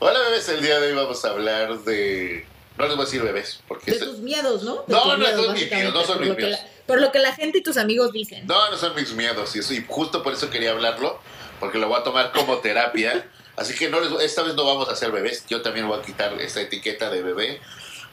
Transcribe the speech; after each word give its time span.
Hola 0.00 0.18
bebés, 0.20 0.48
el 0.48 0.62
día 0.62 0.80
de 0.80 0.88
hoy 0.88 0.94
vamos 0.94 1.24
a 1.24 1.30
hablar 1.30 1.78
de... 1.80 2.46
No 2.78 2.86
les 2.86 2.96
voy 2.96 3.02
a 3.02 3.04
decir 3.04 3.22
bebés, 3.22 3.60
porque... 3.68 3.90
De 3.90 3.96
este- 3.98 4.06
tus 4.06 4.18
miedos, 4.20 4.62
¿no? 4.62 4.84
De 4.86 4.94
No, 4.94 5.04
no 5.04 5.18
miedos, 5.18 5.44
son 5.44 5.54
mis 5.54 5.70
miedos, 5.70 5.94
no 5.94 6.04
son 6.04 6.20
mis 6.20 6.36
miedos. 6.36 6.50
la- 6.52 6.66
por 6.86 7.00
lo 7.00 7.12
que 7.12 7.18
la 7.18 7.34
gente 7.34 7.58
y 7.58 7.62
tus 7.62 7.76
amigos 7.76 8.10
dicen. 8.12 8.46
No, 8.46 8.70
no 8.70 8.76
son 8.76 8.94
mis 8.96 9.12
miedos, 9.12 9.54
y, 9.54 9.58
eso, 9.58 9.74
y 9.74 9.84
justo 9.86 10.22
por 10.22 10.32
eso 10.32 10.48
quería 10.50 10.70
hablarlo, 10.70 11.20
porque 11.60 11.78
lo 11.78 11.88
voy 11.88 12.00
a 12.00 12.02
tomar 12.02 12.32
como 12.32 12.58
terapia. 12.58 13.28
Así 13.56 13.74
que 13.74 13.90
no 13.90 14.00
les- 14.00 14.22
esta 14.22 14.42
vez 14.42 14.54
no 14.54 14.64
vamos 14.64 14.88
a 14.88 14.92
hacer 14.92 15.12
bebés, 15.12 15.44
yo 15.48 15.60
también 15.60 15.86
voy 15.86 15.98
a 15.98 16.02
quitar 16.02 16.32
esta 16.40 16.62
etiqueta 16.62 17.10
de 17.10 17.22
bebé 17.22 17.60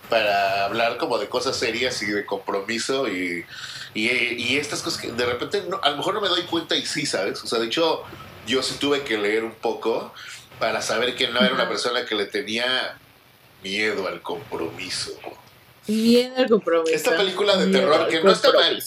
para 0.10 0.66
hablar 0.66 0.98
como 0.98 1.18
de 1.18 1.30
cosas 1.30 1.56
serias 1.58 2.02
y 2.02 2.08
de 2.08 2.26
compromiso 2.26 3.08
y, 3.08 3.46
y, 3.94 4.08
y 4.10 4.58
estas 4.58 4.82
cosas 4.82 5.02
que 5.02 5.12
de 5.12 5.26
repente 5.26 5.64
no- 5.70 5.80
a 5.82 5.90
lo 5.92 5.98
mejor 5.98 6.14
no 6.16 6.22
me 6.22 6.28
doy 6.28 6.44
cuenta 6.44 6.76
y 6.76 6.86
sí, 6.86 7.06
¿sabes? 7.06 7.42
O 7.44 7.48
sea, 7.48 7.60
de 7.60 7.68
hecho, 7.68 8.04
yo 8.46 8.62
sí 8.62 8.76
tuve 8.80 9.04
que 9.04 9.18
leer 9.18 9.44
un 9.46 9.54
poco 9.56 10.14
para 10.60 10.82
saber 10.82 11.16
que 11.16 11.28
no 11.28 11.40
era 11.40 11.54
una 11.54 11.68
persona 11.68 12.06
que 12.06 12.16
le 12.16 12.26
tenía 12.26 12.98
miedo 13.64 14.08
al 14.08 14.22
compromiso. 14.22 15.12
Miedo 15.88 16.36
al 16.38 16.50
compromiso. 16.50 16.96
Esta 16.96 17.16
película 17.16 17.56
de 17.58 17.68
Miedo 17.68 17.80
terror 17.80 18.08
que 18.10 18.22
no 18.22 18.32
está 18.32 18.52
mal. 18.52 18.84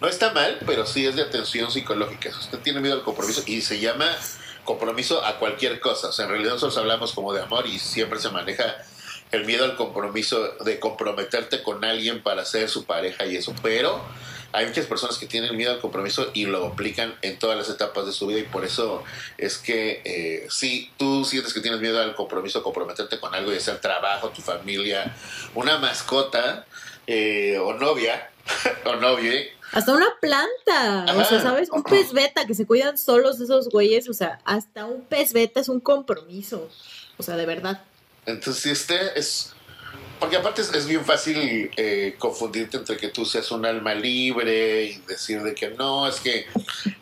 No 0.00 0.08
está 0.08 0.32
mal, 0.32 0.58
pero 0.66 0.86
sí 0.86 1.06
es 1.06 1.16
de 1.16 1.22
atención 1.22 1.70
psicológica. 1.70 2.32
Si 2.32 2.38
usted 2.38 2.58
tiene 2.60 2.80
miedo 2.80 2.94
al 2.94 3.02
compromiso 3.02 3.42
y 3.46 3.60
se 3.60 3.78
llama 3.80 4.16
compromiso 4.64 5.24
a 5.24 5.38
cualquier 5.38 5.80
cosa. 5.80 6.08
O 6.08 6.12
sea, 6.12 6.24
en 6.26 6.30
realidad 6.30 6.52
nosotros 6.52 6.78
hablamos 6.78 7.12
como 7.12 7.32
de 7.32 7.42
amor 7.42 7.66
y 7.66 7.78
siempre 7.78 8.18
se 8.18 8.30
maneja 8.30 8.76
el 9.32 9.44
miedo 9.44 9.64
al 9.64 9.76
compromiso 9.76 10.54
de 10.64 10.80
comprometerte 10.80 11.62
con 11.62 11.84
alguien 11.84 12.22
para 12.22 12.44
ser 12.44 12.68
su 12.68 12.84
pareja 12.84 13.26
y 13.26 13.36
eso. 13.36 13.54
Pero 13.62 14.02
hay 14.52 14.66
muchas 14.66 14.86
personas 14.86 15.18
que 15.18 15.26
tienen 15.26 15.56
miedo 15.56 15.72
al 15.72 15.80
compromiso 15.80 16.30
y 16.34 16.46
lo 16.46 16.66
aplican 16.66 17.14
en 17.22 17.38
todas 17.38 17.56
las 17.56 17.68
etapas 17.68 18.06
de 18.06 18.12
su 18.12 18.26
vida 18.26 18.40
y 18.40 18.44
por 18.44 18.64
eso 18.64 19.04
es 19.38 19.58
que 19.58 20.02
eh, 20.04 20.46
si 20.50 20.90
tú 20.96 21.24
sientes 21.24 21.54
que 21.54 21.60
tienes 21.60 21.80
miedo 21.80 22.00
al 22.00 22.14
compromiso, 22.14 22.62
comprometerte 22.62 23.20
con 23.20 23.34
algo 23.34 23.52
y 23.52 23.56
hacer 23.56 23.80
trabajo, 23.80 24.30
tu 24.30 24.42
familia, 24.42 25.14
una 25.54 25.78
mascota 25.78 26.66
eh, 27.06 27.58
o 27.58 27.74
novia 27.74 28.30
o 28.84 28.96
novie, 28.96 29.52
Hasta 29.72 29.92
una 29.92 30.08
planta. 30.20 31.14
O 31.16 31.24
sea. 31.24 31.40
¿sabes? 31.40 31.70
Un 31.70 31.82
pez 31.82 32.12
beta 32.12 32.44
que 32.46 32.54
se 32.54 32.66
cuidan 32.66 32.98
solos 32.98 33.40
esos 33.40 33.68
güeyes. 33.68 34.08
O 34.08 34.12
sea, 34.12 34.40
hasta 34.44 34.86
un 34.86 35.02
pez 35.02 35.32
beta 35.32 35.60
es 35.60 35.68
un 35.68 35.80
compromiso. 35.80 36.68
O 37.18 37.22
sea, 37.22 37.36
de 37.36 37.46
verdad. 37.46 37.82
Entonces, 38.26 38.62
si 38.62 38.70
este 38.70 39.18
es. 39.18 39.54
Porque 40.20 40.36
aparte 40.36 40.60
es, 40.60 40.72
es 40.74 40.86
bien 40.86 41.04
fácil 41.04 41.70
eh, 41.76 42.14
confundirte 42.18 42.76
entre 42.76 42.98
que 42.98 43.08
tú 43.08 43.24
seas 43.24 43.50
un 43.50 43.64
alma 43.64 43.94
libre 43.94 44.84
y 44.84 44.96
decir 45.08 45.42
de 45.42 45.54
que 45.54 45.70
no, 45.70 46.06
es 46.06 46.20
que 46.20 46.46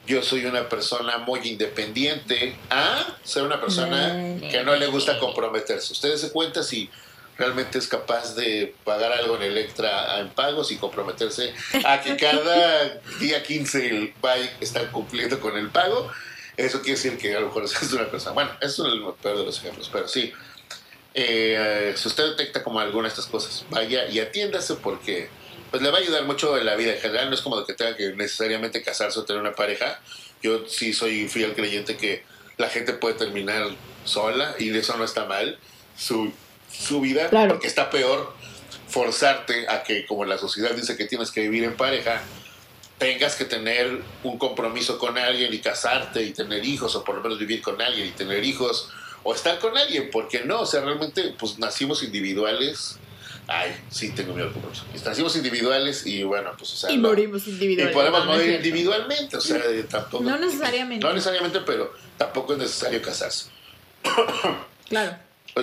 yo 0.07 0.23
soy 0.23 0.47
una 0.47 0.69
persona 0.69 1.19
muy 1.19 1.41
independiente, 1.41 2.57
a 2.71 3.05
ser 3.25 3.43
una 3.43 3.61
persona 3.61 4.39
que 4.51 4.63
no 4.65 4.77
le 4.77 4.87
gusta 4.87 5.19
comprometerse. 5.19 5.93
Ustedes 5.93 6.21
se 6.21 6.31
cuenta 6.31 6.63
si 6.63 6.89
realmente 7.37 7.79
es 7.79 7.89
capaz 7.89 8.35
de 8.35 8.75
pagar 8.85 9.13
algo 9.13 9.37
en 9.37 9.43
Electra 9.43 10.19
en 10.21 10.29
pagos 10.31 10.73
y 10.73 10.77
comprometerse 10.77 11.55
a 11.85 12.01
que 12.01 12.17
cada 12.17 13.01
día 13.21 13.43
15 13.43 13.87
el 13.89 14.15
a 14.23 14.37
estar 14.61 14.91
cumpliendo 14.91 15.41
con 15.41 15.57
el 15.57 15.71
pago. 15.71 16.11
Eso 16.57 16.81
quiere 16.81 16.97
decir 16.97 17.17
que 17.19 17.37
a 17.37 17.41
lo 17.41 17.47
mejor 17.47 17.65
es 17.83 17.93
una 17.93 18.11
persona. 18.11 18.35
Bueno, 18.35 18.51
eso 18.61 18.87
es 18.87 18.93
el 18.93 19.03
peor 19.23 19.39
de 19.39 19.45
los 19.45 19.59
ejemplos, 19.59 19.89
pero 19.93 20.09
sí. 20.09 20.33
Eh, 21.15 21.93
si 21.97 22.09
usted 22.09 22.25
detecta 22.31 22.63
como 22.63 22.81
alguna 22.81 23.05
de 23.05 23.09
estas 23.09 23.27
cosas, 23.27 23.65
vaya 23.71 24.07
y 24.09 24.21
atiéndase 24.21 24.75
porque 24.77 25.29
pues 25.71 25.83
le 25.83 25.91
va 25.91 25.99
a 25.99 26.01
ayudar 26.01 26.25
mucho 26.25 26.57
en 26.57 26.65
la 26.67 26.77
vida 26.77 26.93
en 26.95 27.01
general. 27.01 27.29
No 27.29 27.35
es 27.35 27.41
como 27.43 27.65
que 27.65 27.75
tenga 27.75 27.97
que 27.97 28.13
necesariamente 28.15 28.83
casarse 28.83 29.19
o 29.19 29.25
tener 29.25 29.41
una 29.43 29.55
pareja. 29.55 30.01
Yo 30.43 30.67
sí 30.69 30.93
soy 30.93 31.29
fiel 31.29 31.55
creyente 31.55 31.97
que 31.97 32.23
la 32.57 32.69
gente 32.69 32.93
puede 32.93 33.15
terminar 33.17 33.69
sola 34.05 34.55
y 34.59 34.77
eso 34.77 34.97
no 34.97 35.05
está 35.05 35.25
mal. 35.27 35.59
Su, 35.97 36.33
su 36.73 37.01
vida, 37.01 37.29
Claro. 37.29 37.53
porque 37.55 37.67
está 37.67 37.91
peor 37.91 38.33
forzarte 38.89 39.69
a 39.69 39.83
que, 39.83 40.07
como 40.07 40.25
la 40.25 40.39
sociedad 40.39 40.71
dice 40.71 40.97
que 40.97 41.05
tienes 41.07 41.31
que 41.31 41.41
vivir 41.43 41.65
en 41.65 41.77
pareja, 41.77 42.23
tengas 42.99 43.35
que 43.37 43.45
tener 43.45 44.01
un 44.23 44.39
compromiso 44.39 44.99
con 44.99 45.19
alguien 45.19 45.53
y 45.53 45.59
casarte 45.59 46.23
y 46.23 46.33
tener 46.33 46.65
hijos, 46.65 46.95
o 46.97 47.05
por 47.05 47.17
lo 47.17 47.23
menos 47.23 47.39
vivir 47.39 47.61
con 47.63 47.81
alguien 47.83 48.07
y 48.07 48.11
tener 48.13 48.43
hijos, 48.45 48.89
o 49.23 49.35
estar 49.35 49.59
con 49.59 49.77
alguien, 49.77 50.09
porque 50.13 50.45
no, 50.45 50.61
o 50.61 50.67
sea, 50.67 50.81
realmente, 50.83 51.35
pues 51.39 51.59
nacimos 51.59 52.03
individuales. 52.03 52.99
Ay, 53.51 53.75
sí, 53.91 54.11
tengo 54.11 54.35
miedo 54.35 54.49
al 54.49 54.53
compromiso. 54.53 54.85
Nacimos 55.07 55.35
individuales 55.37 56.05
y 56.07 56.23
bueno, 56.23 56.51
pues, 56.59 56.71
o 56.75 56.77
sea, 56.77 56.91
Y 56.91 56.99
no- 56.99 57.09
morimos 57.09 57.47
y 57.47 57.51
individualmente. 57.51 57.95
podemos 57.95 58.21
No, 58.21 58.27
no 58.27 58.33
es 58.35 58.39
morir 58.41 58.55
individualmente, 58.57 59.37
o 59.39 59.41
sea, 59.41 59.59
tampoco. 59.89 60.23
No 60.25 60.39
necesariamente. 60.39 61.07
No 61.07 61.13
necesariamente, 61.15 61.61
pero 61.65 61.93
tampoco 62.19 62.53
es 62.53 62.59
necesario 62.59 63.01
casarse. 63.03 63.47
Claro. 64.89 65.17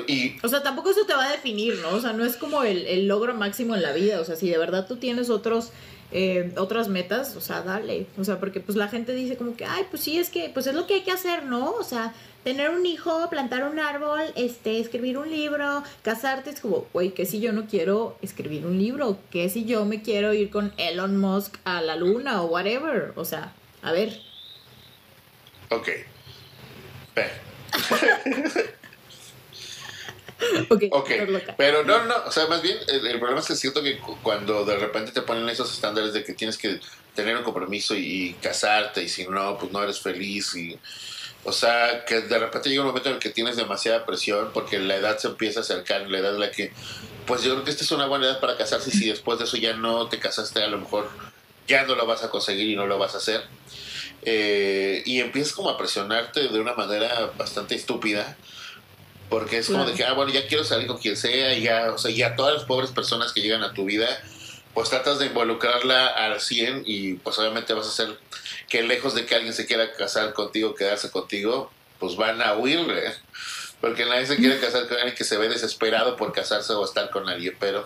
Y 0.07 0.35
O 0.43 0.47
sea, 0.47 0.61
tampoco 0.61 0.89
eso 0.89 1.05
te 1.05 1.13
va 1.13 1.25
a 1.25 1.31
definir, 1.31 1.79
¿no? 1.79 1.89
O 1.89 2.01
sea, 2.01 2.11
no 2.13 2.25
es 2.25 2.35
como 2.35 2.63
el, 2.63 2.85
el 2.85 3.07
logro 3.07 3.33
máximo 3.33 3.75
en 3.75 3.81
la 3.81 3.91
vida. 3.93 4.19
O 4.19 4.25
sea, 4.25 4.35
si 4.35 4.49
de 4.49 4.57
verdad 4.57 4.87
tú 4.87 4.97
tienes 4.97 5.29
otros, 5.29 5.69
eh, 6.11 6.51
otras 6.57 6.89
metas, 6.89 7.35
o 7.35 7.41
sea, 7.41 7.61
dale. 7.61 8.07
O 8.17 8.23
sea, 8.23 8.39
porque 8.39 8.59
pues 8.59 8.75
la 8.77 8.87
gente 8.89 9.13
dice 9.13 9.37
como 9.37 9.55
que, 9.55 9.65
ay, 9.65 9.85
pues 9.89 10.03
sí, 10.03 10.17
es 10.17 10.29
que, 10.29 10.49
pues 10.53 10.67
es 10.67 10.75
lo 10.75 10.85
que 10.85 10.95
hay 10.95 11.01
que 11.03 11.11
hacer, 11.11 11.43
¿no? 11.45 11.71
O 11.71 11.83
sea, 11.83 12.13
tener 12.45 12.69
un 12.69 12.85
hijo, 12.85 13.29
plantar 13.29 13.63
un 13.65 13.79
árbol, 13.79 14.21
este, 14.35 14.79
escribir 14.79 15.17
un 15.17 15.29
libro, 15.29 15.83
casarte, 16.03 16.51
es 16.51 16.61
como, 16.61 16.87
güey, 16.93 17.11
que 17.11 17.25
si 17.25 17.41
yo 17.41 17.51
no 17.51 17.65
quiero 17.67 18.17
escribir 18.21 18.65
un 18.65 18.77
libro, 18.77 19.17
que 19.31 19.49
si 19.49 19.65
yo 19.65 19.83
me 19.83 20.01
quiero 20.01 20.31
ir 20.33 20.49
con 20.51 20.71
Elon 20.77 21.17
Musk 21.17 21.57
a 21.65 21.81
la 21.81 21.95
luna 21.97 22.41
o 22.43 22.45
whatever. 22.45 23.11
O 23.17 23.25
sea, 23.25 23.51
a 23.81 23.91
ver. 23.91 24.21
Ok. 25.71 25.89
Ve, 27.15 27.29
Ok, 30.69 30.83
Ok, 30.91 31.09
estás 31.11 31.29
loca. 31.29 31.55
pero 31.57 31.83
no, 31.83 32.03
no, 32.05 32.15
o 32.27 32.31
sea, 32.31 32.45
más 32.47 32.61
bien 32.61 32.77
el, 32.89 33.07
el 33.07 33.19
problema 33.19 33.39
es 33.39 33.47
que 33.47 33.55
siento 33.55 33.81
que 33.81 33.97
cu- 33.97 34.17
cuando 34.21 34.65
de 34.65 34.77
repente 34.77 35.11
te 35.11 35.21
ponen 35.21 35.47
esos 35.49 35.73
estándares 35.73 36.13
de 36.13 36.23
que 36.23 36.33
tienes 36.33 36.57
que 36.57 36.79
tener 37.15 37.35
un 37.37 37.43
compromiso 37.43 37.95
y, 37.95 37.99
y 38.29 38.33
casarte 38.33 39.01
y 39.01 39.09
si 39.09 39.25
no, 39.25 39.57
pues 39.57 39.71
no 39.71 39.81
eres 39.81 39.99
feliz 39.99 40.53
y... 40.55 40.77
O 41.45 41.51
sea, 41.51 42.05
que 42.05 42.21
de 42.21 42.39
repente 42.39 42.69
llega 42.69 42.81
un 42.81 42.87
momento 42.87 43.09
en 43.09 43.15
el 43.15 43.21
que 43.21 43.29
tienes 43.29 43.55
demasiada 43.55 44.05
presión 44.05 44.49
porque 44.53 44.79
la 44.79 44.95
edad 44.95 45.17
se 45.19 45.27
empieza 45.27 45.59
a 45.59 45.63
acercar, 45.63 46.09
la 46.09 46.17
edad 46.17 46.33
en 46.33 46.39
la 46.39 46.51
que, 46.51 46.73
pues 47.27 47.43
yo 47.43 47.51
creo 47.53 47.63
que 47.63 47.69
esta 47.71 47.83
es 47.83 47.91
una 47.91 48.07
buena 48.07 48.25
edad 48.25 48.39
para 48.39 48.57
casarse 48.57 48.89
y 48.89 48.93
si 48.93 49.09
después 49.09 49.37
de 49.37 49.45
eso 49.45 49.55
ya 49.57 49.73
no 49.73 50.07
te 50.09 50.17
casaste, 50.19 50.63
a 50.63 50.67
lo 50.67 50.79
mejor 50.79 51.07
ya 51.67 51.83
no 51.83 51.95
lo 51.95 52.05
vas 52.07 52.23
a 52.23 52.29
conseguir 52.31 52.69
y 52.69 52.75
no 52.75 52.87
lo 52.87 52.97
vas 52.97 53.13
a 53.13 53.19
hacer. 53.19 53.43
Eh, 54.23 55.03
y 55.05 55.19
empiezas 55.19 55.53
como 55.53 55.69
a 55.69 55.77
presionarte 55.77 56.47
de 56.47 56.59
una 56.59 56.73
manera 56.73 57.31
bastante 57.37 57.75
estúpida 57.75 58.35
porque 59.29 59.59
es 59.59 59.67
como 59.67 59.79
Claro. 59.79 59.91
de 59.91 59.97
que, 59.97 60.03
ah, 60.03 60.13
bueno, 60.13 60.31
ya 60.31 60.47
quiero 60.47 60.63
salir 60.63 60.87
con 60.87 60.97
quien 60.97 61.17
sea, 61.17 61.53
y 61.53 61.61
ya, 61.63 61.91
o 61.91 61.97
sea, 61.97 62.11
ya 62.11 62.35
todas 62.35 62.53
las 62.55 62.63
pobres 62.63 62.91
personas 62.91 63.33
que 63.33 63.41
llegan 63.41 63.63
a 63.63 63.73
tu 63.73 63.85
vida, 63.85 64.07
pues 64.73 64.89
tratas 64.89 65.19
de 65.19 65.27
involucrarla 65.27 66.07
al 66.07 66.39
100 66.41 66.83
y 66.85 67.13
pues 67.15 67.37
obviamente 67.39 67.73
vas 67.73 67.85
a 67.87 67.89
hacer 67.89 68.17
que 68.67 68.83
lejos 68.83 69.15
de 69.15 69.25
que 69.25 69.35
alguien 69.35 69.53
se 69.53 69.65
quiera 69.65 69.91
casar 69.93 70.33
contigo, 70.33 70.75
quedarse 70.75 71.11
contigo, 71.11 71.71
pues 71.99 72.15
van 72.15 72.41
a 72.41 72.55
huirle. 72.55 73.13
Porque 73.81 74.05
nadie 74.05 74.25
se 74.25 74.37
quiere 74.37 74.59
casar 74.59 74.87
con 74.87 74.97
alguien 74.97 75.15
que 75.15 75.23
se 75.23 75.37
ve 75.37 75.49
desesperado 75.49 76.15
por 76.15 76.31
casarse 76.31 76.73
o 76.73 76.83
estar 76.83 77.09
con 77.09 77.29
alguien, 77.29 77.55
pero 77.59 77.85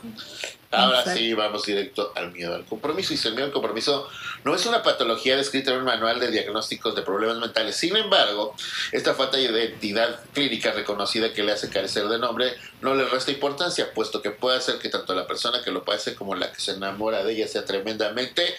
ahora 0.71 0.99
Exacto. 0.99 1.19
sí 1.19 1.33
vamos 1.33 1.65
directo 1.65 2.13
al 2.15 2.31
miedo 2.31 2.55
al 2.55 2.63
compromiso. 2.65 3.13
Y 3.13 3.17
si 3.17 3.27
el 3.27 3.33
miedo 3.33 3.47
al 3.47 3.51
compromiso 3.51 4.07
no 4.45 4.55
es 4.55 4.65
una 4.65 4.83
patología 4.83 5.35
descrita 5.35 5.71
en 5.71 5.79
un 5.79 5.85
manual 5.85 6.19
de 6.19 6.31
diagnósticos 6.31 6.95
de 6.95 7.01
problemas 7.01 7.39
mentales, 7.39 7.75
sin 7.75 7.97
embargo, 7.97 8.55
esta 8.91 9.15
falta 9.15 9.37
de 9.37 9.43
identidad 9.43 10.19
clínica 10.33 10.71
reconocida 10.71 11.33
que 11.33 11.43
le 11.43 11.51
hace 11.51 11.69
carecer 11.69 12.07
de 12.07 12.19
nombre 12.19 12.53
no 12.81 12.93
le 12.93 13.05
resta 13.05 13.31
importancia, 13.31 13.91
puesto 13.93 14.21
que 14.21 14.29
puede 14.29 14.57
hacer 14.57 14.77
que 14.77 14.89
tanto 14.89 15.13
la 15.15 15.27
persona 15.27 15.63
que 15.63 15.71
lo 15.71 15.83
padece 15.83 16.15
como 16.15 16.35
la 16.35 16.51
que 16.53 16.61
se 16.61 16.71
enamora 16.71 17.23
de 17.23 17.33
ella 17.33 17.47
sea 17.47 17.65
tremendamente 17.65 18.55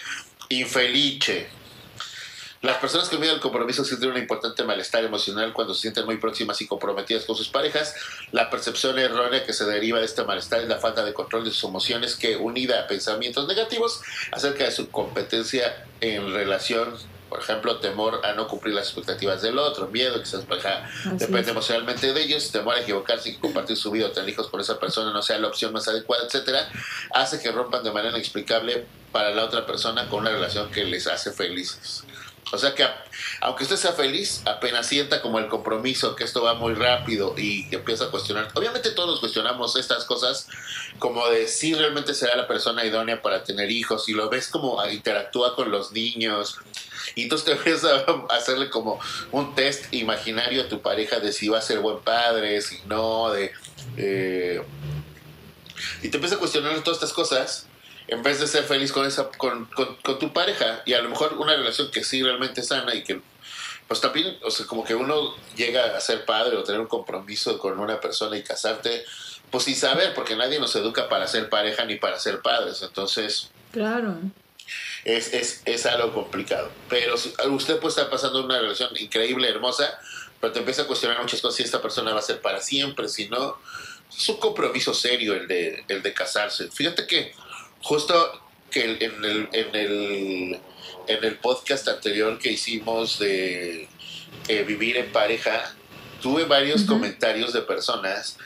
infelice. 0.49 1.60
Las 2.61 2.77
personas 2.77 3.09
con 3.09 3.19
miedo 3.19 3.33
al 3.33 3.39
compromiso 3.39 3.83
sienten 3.83 4.11
un 4.11 4.17
importante 4.17 4.63
malestar 4.63 5.03
emocional 5.03 5.51
cuando 5.51 5.73
se 5.73 5.81
sienten 5.81 6.05
muy 6.05 6.17
próximas 6.17 6.61
y 6.61 6.67
comprometidas 6.67 7.25
con 7.25 7.35
sus 7.35 7.49
parejas. 7.49 7.95
La 8.31 8.51
percepción 8.51 8.99
errónea 8.99 9.43
que 9.43 9.51
se 9.51 9.65
deriva 9.65 9.97
de 9.97 10.05
este 10.05 10.23
malestar 10.23 10.61
es 10.61 10.67
la 10.67 10.77
falta 10.77 11.03
de 11.03 11.11
control 11.11 11.43
de 11.43 11.49
sus 11.49 11.63
emociones 11.63 12.15
que, 12.15 12.35
unida 12.37 12.81
a 12.81 12.87
pensamientos 12.87 13.47
negativos 13.47 14.01
acerca 14.31 14.65
de 14.65 14.71
su 14.71 14.91
competencia 14.91 15.87
en 16.01 16.31
relación, 16.31 16.93
por 17.29 17.39
ejemplo, 17.39 17.79
temor 17.79 18.23
a 18.23 18.33
no 18.33 18.47
cumplir 18.47 18.75
las 18.75 18.85
expectativas 18.85 19.41
del 19.41 19.57
otro, 19.57 19.87
miedo 19.87 20.19
que 20.19 20.27
se 20.27 20.37
pareja 20.39 20.87
depende 21.13 21.41
es. 21.41 21.47
emocionalmente 21.47 22.13
de 22.13 22.21
ellos, 22.21 22.51
temor 22.51 22.75
a 22.75 22.81
equivocarse 22.81 23.29
y 23.29 23.33
que 23.33 23.39
compartir 23.39 23.75
su 23.75 23.89
vida 23.89 24.05
o 24.05 24.11
tener 24.11 24.29
hijos 24.29 24.49
con 24.49 24.61
esa 24.61 24.79
persona 24.79 25.11
no 25.11 25.23
sea 25.23 25.39
la 25.39 25.47
opción 25.47 25.73
más 25.73 25.87
adecuada, 25.87 26.25
etcétera, 26.27 26.69
hace 27.15 27.41
que 27.41 27.51
rompan 27.51 27.83
de 27.83 27.91
manera 27.91 28.15
inexplicable 28.15 28.85
para 29.11 29.31
la 29.31 29.45
otra 29.45 29.65
persona 29.65 30.07
con 30.09 30.19
una 30.19 30.29
relación 30.29 30.69
que 30.69 30.85
les 30.85 31.07
hace 31.07 31.31
felices. 31.31 32.03
O 32.51 32.57
sea 32.57 32.75
que 32.75 32.85
aunque 33.39 33.63
usted 33.63 33.77
sea 33.77 33.93
feliz, 33.93 34.41
apenas 34.45 34.87
sienta 34.87 35.21
como 35.21 35.39
el 35.39 35.47
compromiso 35.47 36.15
que 36.15 36.23
esto 36.23 36.43
va 36.43 36.53
muy 36.53 36.73
rápido 36.73 37.33
y 37.37 37.67
que 37.69 37.77
empieza 37.77 38.05
a 38.05 38.11
cuestionar. 38.11 38.49
Obviamente 38.53 38.91
todos 38.91 39.09
nos 39.09 39.19
cuestionamos 39.19 39.75
estas 39.75 40.05
cosas 40.05 40.47
como 40.99 41.27
de 41.29 41.47
si 41.47 41.73
realmente 41.73 42.13
será 42.13 42.35
la 42.35 42.47
persona 42.47 42.85
idónea 42.85 43.21
para 43.21 43.43
tener 43.43 43.71
hijos 43.71 44.09
y 44.09 44.13
lo 44.13 44.29
ves 44.29 44.47
como 44.47 44.83
interactúa 44.85 45.55
con 45.55 45.71
los 45.71 45.91
niños 45.91 46.57
Y 47.15 47.23
entonces 47.23 47.45
te 47.45 47.51
empiezas 47.53 48.03
a 48.03 48.35
hacerle 48.35 48.69
como 48.69 48.99
un 49.31 49.55
test 49.55 49.93
imaginario 49.93 50.63
a 50.63 50.67
tu 50.67 50.81
pareja 50.81 51.19
de 51.19 51.31
si 51.31 51.47
va 51.47 51.59
a 51.59 51.61
ser 51.61 51.79
buen 51.79 51.99
padre, 51.99 52.61
si 52.61 52.79
no, 52.85 53.31
de... 53.31 53.51
Eh, 53.97 54.61
y 56.03 56.09
te 56.09 56.17
empiezas 56.17 56.37
a 56.37 56.39
cuestionar 56.39 56.79
todas 56.83 56.97
estas 56.97 57.13
cosas 57.13 57.67
en 58.11 58.21
vez 58.23 58.41
de 58.41 58.45
ser 58.45 58.65
feliz 58.65 58.91
con, 58.91 59.07
esa, 59.07 59.29
con, 59.29 59.65
con, 59.65 60.19
tu 60.19 60.33
pareja. 60.33 60.83
Y 60.85 60.93
a 60.93 61.01
lo 61.01 61.09
mejor 61.09 61.33
una 61.37 61.55
relación 61.55 61.89
que 61.91 62.03
sí 62.03 62.21
realmente 62.21 62.59
es 62.59 62.67
sana 62.67 62.93
y 62.93 63.03
que 63.03 63.21
pues 63.87 63.99
también, 63.99 64.37
o 64.43 64.51
sea, 64.51 64.65
como 64.67 64.83
que 64.83 64.95
uno 64.95 65.35
llega 65.55 65.97
a 65.97 65.99
ser 66.01 66.25
padre 66.25 66.55
o 66.57 66.63
tener 66.63 66.79
un 66.79 66.87
compromiso 66.87 67.57
con 67.57 67.79
una 67.79 67.99
persona 67.99 68.37
y 68.37 68.43
casarte, 68.43 69.05
pues 69.49 69.63
sin 69.63 69.75
saber, 69.75 70.13
porque 70.13 70.35
nadie 70.35 70.59
nos 70.59 70.75
educa 70.75 71.09
para 71.09 71.25
ser 71.25 71.49
pareja 71.49 71.85
ni 71.85 71.95
para 71.95 72.19
ser 72.19 72.41
padres. 72.41 72.81
Entonces, 72.81 73.49
claro. 73.71 74.17
Es, 75.05 75.33
es, 75.33 75.61
es 75.63 75.85
algo 75.85 76.13
complicado. 76.13 76.69
Pero 76.89 77.15
usted 77.15 77.79
puede 77.79 77.89
estar 77.89 78.09
pasando 78.09 78.43
una 78.43 78.59
relación 78.59 78.89
increíble, 78.97 79.49
hermosa, 79.49 79.99
pero 80.41 80.51
te 80.51 80.59
empieza 80.59 80.81
a 80.81 80.87
cuestionar 80.87 81.21
muchas 81.21 81.41
cosas 81.41 81.55
si 81.55 81.63
esta 81.63 81.81
persona 81.81 82.13
va 82.13 82.19
a 82.19 82.23
ser 82.23 82.41
para 82.41 82.61
siempre, 82.61 83.07
si 83.07 83.29
no. 83.29 83.57
Es 84.09 84.27
un 84.27 84.37
compromiso 84.37 84.93
serio 84.93 85.33
el 85.33 85.47
de, 85.47 85.85
el 85.87 86.01
de 86.01 86.13
casarse. 86.13 86.69
Fíjate 86.71 87.07
que 87.07 87.33
justo 87.81 88.41
que 88.69 88.83
en 88.83 89.23
el, 89.23 89.49
en 89.51 89.75
el, 89.75 90.59
en 91.07 91.23
el 91.23 91.35
podcast 91.37 91.87
anterior 91.87 92.39
que 92.39 92.51
hicimos 92.51 93.19
de 93.19 93.87
eh, 94.47 94.63
vivir 94.63 94.97
en 94.97 95.11
pareja, 95.11 95.75
tuve 96.21 96.45
varios 96.45 96.83
comentarios 96.83 97.53
de 97.53 97.61
personas 97.61 98.37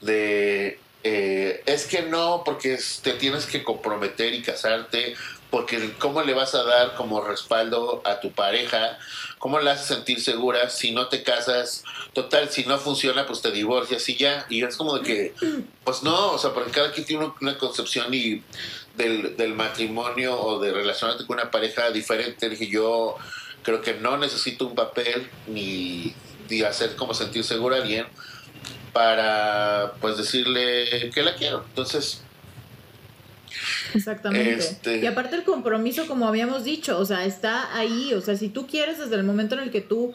de 0.00 0.78
eh, 1.04 1.62
es 1.66 1.86
que 1.86 2.02
no, 2.02 2.42
porque 2.44 2.78
te 3.02 3.14
tienes 3.14 3.46
que 3.46 3.64
comprometer 3.64 4.34
y 4.34 4.42
casarte, 4.42 5.14
porque 5.52 5.92
cómo 5.98 6.22
le 6.22 6.32
vas 6.32 6.54
a 6.54 6.62
dar 6.62 6.94
como 6.94 7.20
respaldo 7.20 8.00
a 8.06 8.20
tu 8.20 8.32
pareja, 8.32 8.98
cómo 9.36 9.60
la 9.60 9.72
haces 9.72 9.86
sentir 9.86 10.18
segura 10.18 10.70
si 10.70 10.92
no 10.92 11.08
te 11.08 11.22
casas, 11.22 11.84
total, 12.14 12.48
si 12.48 12.64
no 12.64 12.78
funciona, 12.78 13.26
pues 13.26 13.42
te 13.42 13.50
divorcias 13.50 14.08
y 14.08 14.16
ya, 14.16 14.46
y 14.48 14.64
es 14.64 14.78
como 14.78 14.98
de 14.98 15.02
que, 15.02 15.34
pues 15.84 16.02
no, 16.02 16.32
o 16.32 16.38
sea, 16.38 16.54
porque 16.54 16.70
cada 16.70 16.90
quien 16.90 17.06
tiene 17.06 17.30
una 17.42 17.58
concepción 17.58 18.14
y 18.14 18.42
del, 18.96 19.52
matrimonio 19.54 20.40
o 20.40 20.58
de 20.58 20.72
relacionarte 20.72 21.26
con 21.26 21.38
una 21.38 21.50
pareja 21.50 21.90
diferente, 21.90 22.48
dije 22.48 22.68
yo 22.68 23.16
creo 23.62 23.82
que 23.82 23.92
no 23.92 24.16
necesito 24.16 24.66
un 24.66 24.74
papel 24.74 25.28
ni, 25.48 26.14
ni 26.48 26.62
hacer 26.62 26.96
como 26.96 27.12
sentir 27.12 27.44
segura 27.44 27.76
a 27.76 27.82
alguien, 27.82 28.06
para 28.94 29.92
pues 30.00 30.16
decirle 30.16 31.10
que 31.12 31.22
la 31.22 31.34
quiero. 31.34 31.62
Entonces... 31.68 32.22
Exactamente. 33.94 34.58
Este 34.58 34.98
y 34.98 35.06
aparte 35.06 35.36
el 35.36 35.44
compromiso, 35.44 36.06
como 36.06 36.26
habíamos 36.26 36.64
dicho, 36.64 36.98
o 36.98 37.04
sea, 37.04 37.24
está 37.24 37.76
ahí, 37.76 38.12
o 38.14 38.20
sea, 38.20 38.36
si 38.36 38.48
tú 38.48 38.66
quieres 38.66 38.98
desde 38.98 39.14
el 39.16 39.24
momento 39.24 39.54
en 39.54 39.62
el 39.62 39.70
que 39.70 39.80
tú 39.80 40.14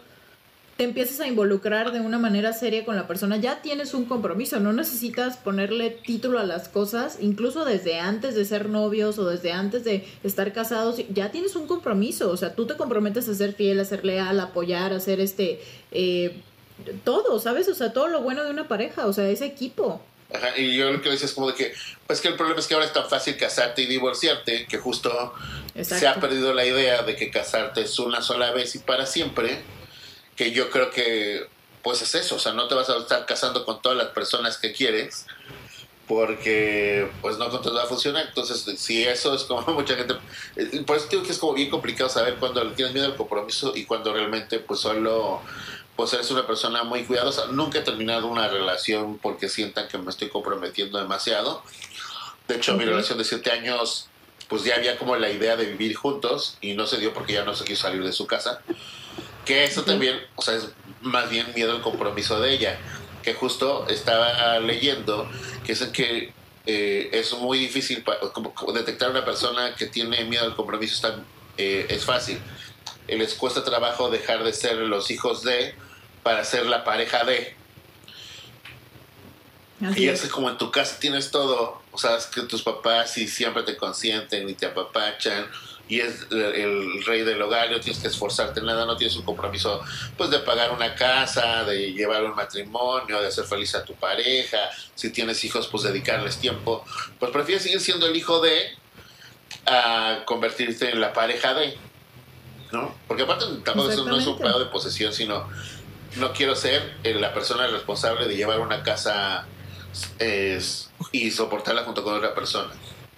te 0.78 0.84
empiezas 0.84 1.20
a 1.20 1.28
involucrar 1.28 1.92
de 1.92 2.02
una 2.02 2.20
manera 2.20 2.54
seria 2.54 2.86
con 2.86 2.96
la 2.96 3.08
persona, 3.08 3.38
ya 3.38 3.64
tienes 3.64 3.96
un 3.96 4.06
compromiso, 4.06 4.60
no 4.60 4.74
necesitas 4.74 5.38
ponerle 5.38 5.90
título 5.90 6.40
a 6.40 6.44
las 6.44 6.70
cosas, 6.70 7.18
incluso 7.20 7.66
desde 7.66 8.00
antes 8.00 8.36
de 8.36 8.46
ser 8.46 8.70
novios 8.70 9.18
o 9.18 9.28
desde 9.28 9.52
antes 9.52 9.84
de 9.84 10.06
estar 10.24 10.54
casados, 10.54 11.02
ya 11.10 11.32
tienes 11.32 11.56
un 11.56 11.66
compromiso, 11.66 12.30
o 12.30 12.38
sea, 12.38 12.54
tú 12.54 12.68
te 12.68 12.76
comprometes 12.76 13.28
a 13.28 13.34
ser 13.34 13.54
fiel, 13.54 13.80
a 13.80 13.86
ser 13.86 14.06
leal, 14.06 14.40
a 14.40 14.44
apoyar, 14.44 14.94
a 14.94 15.00
ser 15.00 15.20
este, 15.20 15.60
eh, 15.92 16.44
todo, 17.04 17.40
¿sabes? 17.40 17.68
O 17.70 17.74
sea, 17.74 17.92
todo 17.92 18.08
lo 18.08 18.22
bueno 18.22 18.44
de 18.44 18.52
una 18.52 18.68
pareja, 18.68 19.08
o 19.08 19.14
sea, 19.14 19.28
ese 19.30 19.46
equipo. 19.46 20.00
Ajá, 20.34 20.58
y 20.58 20.76
yo 20.76 20.92
lo 20.92 21.02
que 21.02 21.10
decía 21.10 21.26
es 21.26 21.34
como 21.34 21.48
de 21.48 21.56
que, 21.56 21.74
pues 22.06 22.20
que 22.20 22.28
el 22.28 22.36
problema 22.36 22.60
es 22.60 22.68
que 22.68 22.74
ahora 22.74 22.86
es 22.86 22.94
tan 22.94 23.10
fácil 23.10 23.38
casarte 23.38 23.84
y 23.84 23.86
divorciarte, 23.86 24.66
que 24.66 24.78
justo 24.78 25.34
se 25.82 26.08
ha 26.08 26.16
perdido 26.16 26.54
la 26.54 26.66
idea 26.66 27.04
de 27.04 27.16
que 27.16 27.32
casarte 27.32 27.82
es 27.82 27.98
una 28.00 28.22
sola 28.22 28.52
vez 28.52 28.76
y 28.76 28.80
para 28.80 29.06
siempre, 29.06 29.62
que 30.36 30.52
yo 30.52 30.70
creo 30.70 30.92
que, 30.92 31.48
pues 31.82 32.02
es 32.02 32.14
eso, 32.16 32.36
o 32.36 32.40
sea, 32.40 32.52
no 32.52 32.68
te 32.68 32.76
vas 32.76 32.90
a 32.90 32.98
estar 32.98 33.26
casando 33.26 33.64
con 33.64 33.82
todas 33.82 33.98
las 33.98 34.08
personas 34.08 34.58
que 34.58 34.74
quieres, 34.74 35.26
porque 36.08 37.10
pues 37.22 37.38
no 37.38 37.50
te 37.60 37.70
va 37.70 37.84
a 37.84 37.86
funcionar. 37.86 38.26
Entonces, 38.28 38.66
si 38.80 39.04
eso 39.04 39.36
es 39.36 39.44
como 39.44 39.62
mucha 39.74 39.96
gente, 39.96 40.16
eh, 40.56 40.84
por 40.86 40.98
eso 40.98 41.08
digo 41.10 41.24
que 41.24 41.32
es 41.32 41.38
como 41.38 41.54
bien 41.54 41.70
complicado 41.70 42.10
saber 42.10 42.36
cuándo 42.36 42.66
tienes 42.72 42.94
miedo 42.94 43.08
al 43.08 43.16
compromiso 43.16 43.74
y 43.76 43.86
cuando 43.86 44.14
realmente 44.14 44.60
pues 44.60 44.80
solo 44.80 45.42
pues 45.98 46.14
eres 46.14 46.30
una 46.30 46.46
persona 46.46 46.84
muy 46.84 47.04
cuidadosa. 47.04 47.48
Nunca 47.48 47.80
he 47.80 47.82
terminado 47.82 48.28
una 48.28 48.48
relación 48.48 49.18
porque 49.18 49.50
sientan 49.50 49.88
que 49.88 49.98
me 49.98 50.12
estoy 50.12 50.30
comprometiendo 50.30 51.00
demasiado. 51.00 51.64
De 52.48 52.56
hecho, 52.56 52.76
mi 52.76 52.86
relación 52.86 53.18
de 53.18 53.24
siete 53.26 53.52
años, 53.52 54.08
pues 54.48 54.64
ya 54.64 54.76
había 54.76 54.98
como 54.98 55.16
la 55.16 55.32
idea 55.32 55.56
de 55.58 55.66
vivir 55.66 55.96
juntos 55.96 56.60
y 56.62 56.76
no 56.76 56.86
se 56.86 57.00
dio 57.00 57.14
porque 57.16 57.34
ya 57.34 57.44
no 57.44 57.56
se 57.56 57.66
quiso 57.66 57.82
salir 57.82 58.04
de 58.04 58.14
su 58.14 58.28
casa. 58.28 58.62
Que 59.44 59.64
eso 59.64 59.84
también, 59.84 60.22
o 60.36 60.44
sea, 60.44 60.54
es 60.54 60.70
más 61.02 61.32
bien 61.32 61.48
miedo 61.56 61.74
al 61.74 61.82
compromiso 61.82 62.40
de 62.40 62.54
ella. 62.54 62.80
Que 63.24 63.34
justo 63.34 63.88
estaba 63.90 64.60
leyendo 64.60 65.28
que 65.66 65.72
es 65.72 65.84
que 65.86 66.32
eh, 66.68 67.10
es 67.12 67.34
muy 67.34 67.58
difícil 67.58 68.04
como, 68.34 68.54
detectar 68.72 69.10
una 69.10 69.26
persona 69.26 69.74
que 69.74 69.88
tiene 69.88 70.24
miedo 70.26 70.46
al 70.46 70.56
compromiso. 70.56 70.94
Está, 70.94 71.24
eh, 71.58 71.88
es 71.90 72.06
fácil. 72.06 72.40
Les 73.08 73.34
cuesta 73.34 73.64
trabajo 73.64 74.12
dejar 74.12 74.44
de 74.44 74.54
ser 74.54 74.76
los 74.76 75.10
hijos 75.10 75.42
de 75.42 75.74
para 76.28 76.44
ser 76.44 76.66
la 76.66 76.84
pareja 76.84 77.24
de. 77.24 77.56
y 79.96 80.10
es. 80.10 80.28
como 80.28 80.50
en 80.50 80.58
tu 80.58 80.72
casa 80.72 80.98
tienes 81.00 81.32
todo, 81.32 81.82
o 81.92 81.98
sea, 81.98 82.18
es 82.18 82.26
que 82.26 82.42
tus 82.42 82.64
papás 82.64 83.18
y 83.18 83.30
siempre 83.30 83.64
te 83.64 83.78
consienten 83.78 84.50
y 84.50 84.54
te 84.54 84.66
apapachan 84.66 85.48
y 85.88 86.02
es 86.02 86.28
el, 86.30 87.02
rey 87.06 87.22
del 87.22 87.42
hogar, 87.42 87.72
no 87.72 87.80
tienes 87.80 88.02
que 88.02 88.10
esforzarte 88.10 88.60
en 88.60 88.66
nada, 88.66 88.86
no 88.86 88.98
tienes 88.98 89.16
un 89.16 89.24
compromiso 89.24 89.82
pues 90.18 90.30
de 90.30 90.40
pagar 90.40 90.74
una 90.74 90.96
casa, 90.96 91.64
de 91.64 91.94
llevar 91.94 92.26
un 92.26 92.36
matrimonio, 92.36 93.22
de 93.22 93.28
hacer 93.28 93.46
feliz 93.46 93.74
a 93.76 93.86
tu 93.86 93.94
pareja, 93.94 94.58
si 94.96 95.12
tienes 95.12 95.42
hijos 95.46 95.68
pues 95.68 95.84
dedicarles 95.84 96.40
tiempo, 96.40 96.84
pues 97.20 97.32
prefieres 97.32 97.64
seguir 97.64 97.80
siendo 97.80 98.06
el 98.06 98.18
hijo 98.18 98.42
de 98.42 98.76
a 99.66 100.24
convertirte 100.26 100.90
en 100.90 101.00
la 101.00 101.14
pareja 101.14 101.54
de, 101.54 101.78
¿no? 102.74 102.94
Porque 103.08 103.24
aparte 103.24 103.46
tampoco 103.64 103.96
no 104.04 104.18
es 104.18 104.28
un 104.28 104.38
pedo 104.38 104.60
de 104.60 104.66
posesión, 104.66 105.14
sino 105.14 105.48
no 106.20 106.34
quiero 106.34 106.56
ser 106.56 106.96
eh, 107.04 107.14
la 107.14 107.34
persona 107.34 107.68
responsable 107.68 108.28
de 108.28 108.36
llevar 108.36 108.60
una 108.60 108.84
casa 108.84 109.46
y 111.12 111.32
soportarla 111.32 111.84
junto 111.84 112.04
con 112.04 112.14
otra 112.14 112.36
persona. 112.36 112.72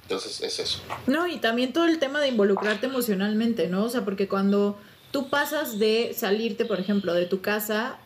Entonces 0.03 0.41
es 0.41 0.59
eso. 0.59 0.79
No, 1.07 1.27
y 1.27 1.37
también 1.37 1.73
todo 1.73 1.85
el 1.85 1.99
tema 1.99 2.19
de 2.19 2.29
involucrarte 2.29 2.87
emocionalmente, 2.87 3.67
¿no? 3.67 3.83
O 3.83 3.89
sea, 3.89 4.05
porque 4.05 4.27
cuando 4.27 4.79
tú 5.11 5.29
pasas 5.29 5.77
de 5.77 6.15
salirte, 6.17 6.65
por 6.65 6.79
ejemplo, 6.79 7.13
de 7.13 7.25
tu 7.25 7.41
casa 7.41 7.99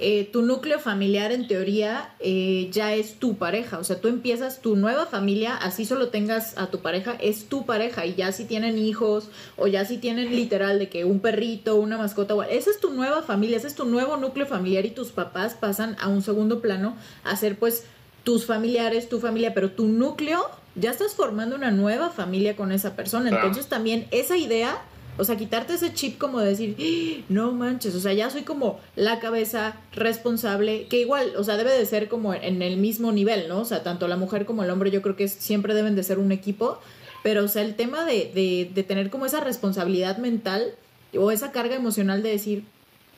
eh, 0.00 0.28
tu 0.32 0.42
núcleo 0.42 0.78
familiar 0.78 1.32
en 1.32 1.48
teoría 1.48 2.14
eh, 2.20 2.68
ya 2.72 2.94
es 2.94 3.14
tu 3.14 3.36
pareja, 3.36 3.78
o 3.78 3.84
sea, 3.84 4.00
tú 4.00 4.08
empiezas 4.08 4.60
tu 4.60 4.76
nueva 4.76 5.06
familia, 5.06 5.56
así 5.56 5.84
solo 5.84 6.08
tengas 6.08 6.56
a 6.56 6.68
tu 6.68 6.80
pareja, 6.80 7.16
es 7.20 7.48
tu 7.48 7.66
pareja. 7.66 8.06
Y 8.06 8.14
ya 8.14 8.32
si 8.32 8.44
tienen 8.44 8.78
hijos 8.78 9.28
o 9.56 9.66
ya 9.66 9.84
si 9.84 9.98
tienen 9.98 10.34
literal 10.34 10.78
de 10.78 10.88
que 10.88 11.04
un 11.04 11.20
perrito, 11.20 11.76
una 11.76 11.98
mascota, 11.98 12.34
esa 12.48 12.70
es 12.70 12.80
tu 12.80 12.92
nueva 12.92 13.22
familia, 13.22 13.56
ese 13.56 13.66
es 13.66 13.74
tu 13.74 13.84
nuevo 13.84 14.16
núcleo 14.16 14.46
familiar 14.46 14.86
y 14.86 14.90
tus 14.90 15.08
papás 15.08 15.54
pasan 15.54 15.96
a 16.00 16.08
un 16.08 16.22
segundo 16.22 16.60
plano 16.60 16.96
a 17.24 17.36
ser 17.36 17.58
pues 17.58 17.84
tus 18.24 18.46
familiares, 18.46 19.08
tu 19.08 19.20
familia, 19.20 19.54
pero 19.54 19.70
tu 19.70 19.88
núcleo 19.88 20.48
ya 20.74 20.90
estás 20.90 21.14
formando 21.14 21.56
una 21.56 21.70
nueva 21.70 22.10
familia 22.10 22.56
con 22.56 22.72
esa 22.72 22.94
persona, 22.94 23.30
entonces 23.30 23.66
también 23.66 24.06
esa 24.10 24.36
idea 24.36 24.80
o 25.18 25.24
sea, 25.24 25.36
quitarte 25.36 25.74
ese 25.74 25.92
chip 25.92 26.16
como 26.16 26.38
de 26.38 26.48
decir, 26.48 26.76
¡Ah! 26.78 27.24
no 27.28 27.52
manches, 27.52 27.94
o 27.94 28.00
sea, 28.00 28.12
ya 28.12 28.30
soy 28.30 28.42
como 28.42 28.80
la 28.94 29.18
cabeza 29.18 29.76
responsable, 29.92 30.86
que 30.86 31.00
igual, 31.00 31.34
o 31.36 31.44
sea, 31.44 31.56
debe 31.56 31.72
de 31.72 31.84
ser 31.86 32.08
como 32.08 32.32
en 32.32 32.62
el 32.62 32.76
mismo 32.76 33.10
nivel, 33.12 33.48
¿no? 33.48 33.60
O 33.60 33.64
sea, 33.64 33.82
tanto 33.82 34.06
la 34.06 34.16
mujer 34.16 34.46
como 34.46 34.62
el 34.62 34.70
hombre 34.70 34.90
yo 34.90 35.02
creo 35.02 35.16
que 35.16 35.28
siempre 35.28 35.74
deben 35.74 35.96
de 35.96 36.04
ser 36.04 36.18
un 36.18 36.30
equipo, 36.30 36.78
pero 37.24 37.44
o 37.44 37.48
sea, 37.48 37.62
el 37.62 37.74
tema 37.74 38.04
de, 38.04 38.30
de, 38.32 38.70
de 38.72 38.82
tener 38.84 39.10
como 39.10 39.26
esa 39.26 39.40
responsabilidad 39.40 40.18
mental 40.18 40.72
o 41.16 41.32
esa 41.32 41.50
carga 41.50 41.74
emocional 41.74 42.22
de 42.22 42.30
decir, 42.30 42.64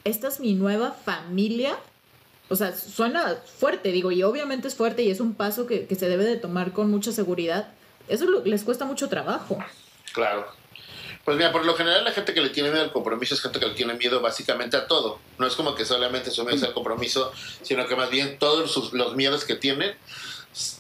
esta 0.04 0.28
es 0.28 0.40
mi 0.40 0.54
nueva 0.54 0.92
familia, 0.92 1.76
o 2.48 2.56
sea, 2.56 2.74
suena 2.74 3.36
fuerte, 3.58 3.92
digo, 3.92 4.10
y 4.10 4.22
obviamente 4.22 4.68
es 4.68 4.74
fuerte 4.74 5.02
y 5.02 5.10
es 5.10 5.20
un 5.20 5.34
paso 5.34 5.66
que, 5.66 5.86
que 5.86 5.94
se 5.94 6.08
debe 6.08 6.24
de 6.24 6.36
tomar 6.36 6.72
con 6.72 6.90
mucha 6.90 7.12
seguridad. 7.12 7.68
Eso 8.08 8.26
les 8.44 8.64
cuesta 8.64 8.84
mucho 8.86 9.08
trabajo. 9.08 9.58
Claro, 10.12 10.46
pues 11.24 11.36
mira, 11.36 11.52
por 11.52 11.64
lo 11.64 11.74
general 11.74 12.04
la 12.04 12.12
gente 12.12 12.32
que 12.34 12.40
le 12.40 12.50
tiene 12.50 12.70
miedo 12.70 12.82
al 12.82 12.92
compromiso 12.92 13.34
es 13.34 13.40
gente 13.40 13.60
que 13.60 13.66
le 13.66 13.74
tiene 13.74 13.94
miedo 13.94 14.20
básicamente 14.20 14.76
a 14.76 14.86
todo. 14.86 15.18
No 15.38 15.46
es 15.46 15.54
como 15.54 15.74
que 15.74 15.84
solamente 15.84 16.30
su 16.30 16.44
miedo 16.44 16.66
al 16.66 16.72
compromiso, 16.72 17.32
sino 17.62 17.86
que 17.86 17.96
más 17.96 18.10
bien 18.10 18.38
todos 18.38 18.92
los 18.92 19.16
miedos 19.16 19.44
que 19.44 19.54
tienen 19.54 19.94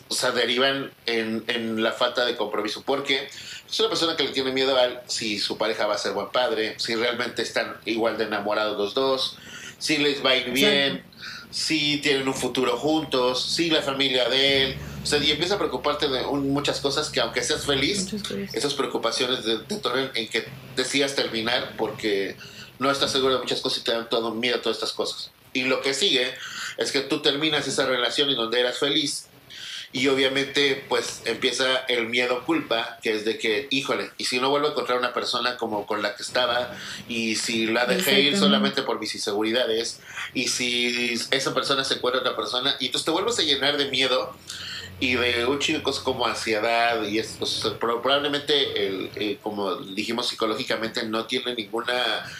o 0.08 0.14
sea, 0.14 0.32
derivan 0.32 0.90
en, 1.06 1.82
la 1.82 1.92
falta 1.92 2.24
de 2.24 2.36
compromiso. 2.36 2.82
Porque 2.82 3.28
es 3.68 3.80
una 3.80 3.88
persona 3.88 4.16
que 4.16 4.24
le 4.24 4.30
tiene 4.30 4.52
miedo 4.52 4.76
a 4.76 5.02
si 5.06 5.38
su 5.38 5.56
pareja 5.56 5.86
va 5.86 5.94
a 5.94 5.98
ser 5.98 6.12
buen 6.12 6.30
padre, 6.30 6.74
si 6.78 6.96
realmente 6.96 7.42
están 7.42 7.76
igual 7.84 8.18
de 8.18 8.24
enamorados 8.24 8.76
los 8.76 8.94
dos, 8.94 9.38
si 9.78 9.98
les 9.98 10.24
va 10.24 10.30
a 10.30 10.36
ir 10.36 10.50
bien, 10.50 11.04
si 11.50 11.98
tienen 11.98 12.28
un 12.28 12.34
futuro 12.34 12.76
juntos, 12.76 13.44
si 13.44 13.70
la 13.70 13.82
familia 13.82 14.28
de 14.28 14.64
él 14.64 14.76
O 15.02 15.06
sea, 15.06 15.18
y 15.18 15.30
empieza 15.30 15.54
a 15.54 15.58
preocuparte 15.58 16.08
de 16.08 16.22
muchas 16.24 16.80
cosas 16.80 17.10
que 17.10 17.20
aunque 17.20 17.42
seas 17.42 17.66
feliz, 17.66 18.08
esas 18.52 18.74
preocupaciones 18.74 19.44
de, 19.44 19.58
de 19.58 20.10
en 20.14 20.28
que 20.28 20.46
decidas 20.76 21.14
terminar 21.14 21.74
porque 21.76 22.36
no 22.78 22.90
estás 22.90 23.10
seguro 23.10 23.34
de 23.34 23.40
muchas 23.40 23.60
cosas 23.60 23.80
y 23.80 23.84
te 23.84 23.92
dan 23.92 24.08
todo 24.08 24.34
miedo 24.34 24.56
a 24.56 24.62
todas 24.62 24.76
estas 24.76 24.92
cosas. 24.92 25.30
Y 25.52 25.64
lo 25.64 25.80
que 25.80 25.94
sigue 25.94 26.32
es 26.76 26.92
que 26.92 27.00
tú 27.00 27.20
terminas 27.20 27.66
esa 27.66 27.86
relación 27.86 28.30
en 28.30 28.36
donde 28.36 28.60
eras 28.60 28.78
feliz 28.78 29.29
y 29.92 30.06
obviamente 30.06 30.84
pues 30.88 31.22
empieza 31.24 31.78
el 31.88 32.08
miedo 32.08 32.44
culpa, 32.44 32.98
que 33.02 33.12
es 33.14 33.24
de 33.24 33.38
que, 33.38 33.66
híjole, 33.70 34.10
y 34.18 34.24
si 34.24 34.38
no 34.38 34.48
vuelvo 34.50 34.68
a 34.68 34.70
encontrar 34.70 34.98
una 34.98 35.12
persona 35.12 35.56
como 35.56 35.86
con 35.86 36.00
la 36.00 36.14
que 36.14 36.22
estaba, 36.22 36.76
y 37.08 37.34
si 37.36 37.66
la 37.66 37.86
dejé 37.86 38.20
ir 38.20 38.38
solamente 38.38 38.82
por 38.82 39.00
mis 39.00 39.14
inseguridades, 39.14 40.00
y 40.32 40.48
si 40.48 41.14
esa 41.30 41.54
persona 41.54 41.82
se 41.82 41.94
encuentra 41.94 42.20
otra 42.20 42.36
persona, 42.36 42.76
y 42.78 42.86
entonces 42.86 43.04
te 43.04 43.10
vuelves 43.10 43.38
a 43.40 43.42
llenar 43.42 43.76
de 43.78 43.90
miedo 43.90 44.32
y 45.00 45.14
de 45.14 45.46
un 45.46 45.58
chicos 45.58 45.98
como 45.98 46.26
ansiedad 46.26 47.02
y 47.04 47.18
es, 47.18 47.38
probablemente 47.80 48.86
el, 48.86 49.10
eh, 49.16 49.38
como 49.42 49.76
dijimos 49.76 50.28
psicológicamente 50.28 51.04
no 51.04 51.24
tiene 51.24 51.54
ninguna 51.54 52.30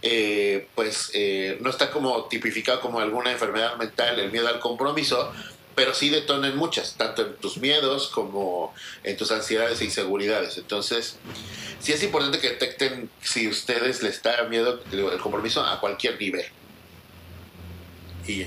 eh, 0.00 0.66
pues 0.74 1.10
eh, 1.12 1.58
no 1.60 1.68
está 1.68 1.90
como 1.90 2.24
tipificado 2.24 2.80
como 2.80 3.00
alguna 3.00 3.32
enfermedad 3.32 3.76
mental 3.76 4.18
el 4.18 4.32
miedo 4.32 4.48
al 4.48 4.60
compromiso 4.60 5.30
pero 5.76 5.94
sí 5.94 6.08
detonan 6.08 6.56
muchas, 6.56 6.94
tanto 6.96 7.22
en 7.22 7.36
tus 7.36 7.58
miedos 7.58 8.08
como 8.08 8.74
en 9.04 9.16
tus 9.16 9.30
ansiedades 9.30 9.80
e 9.82 9.84
inseguridades. 9.84 10.56
Entonces, 10.56 11.18
sí 11.78 11.92
es 11.92 12.02
importante 12.02 12.40
que 12.40 12.48
detecten 12.48 13.10
si 13.20 13.46
ustedes 13.46 14.02
les 14.02 14.22
da 14.22 14.42
miedo 14.48 14.80
el 14.90 15.20
compromiso 15.20 15.62
a 15.62 15.78
cualquier 15.78 16.18
nivel. 16.18 16.46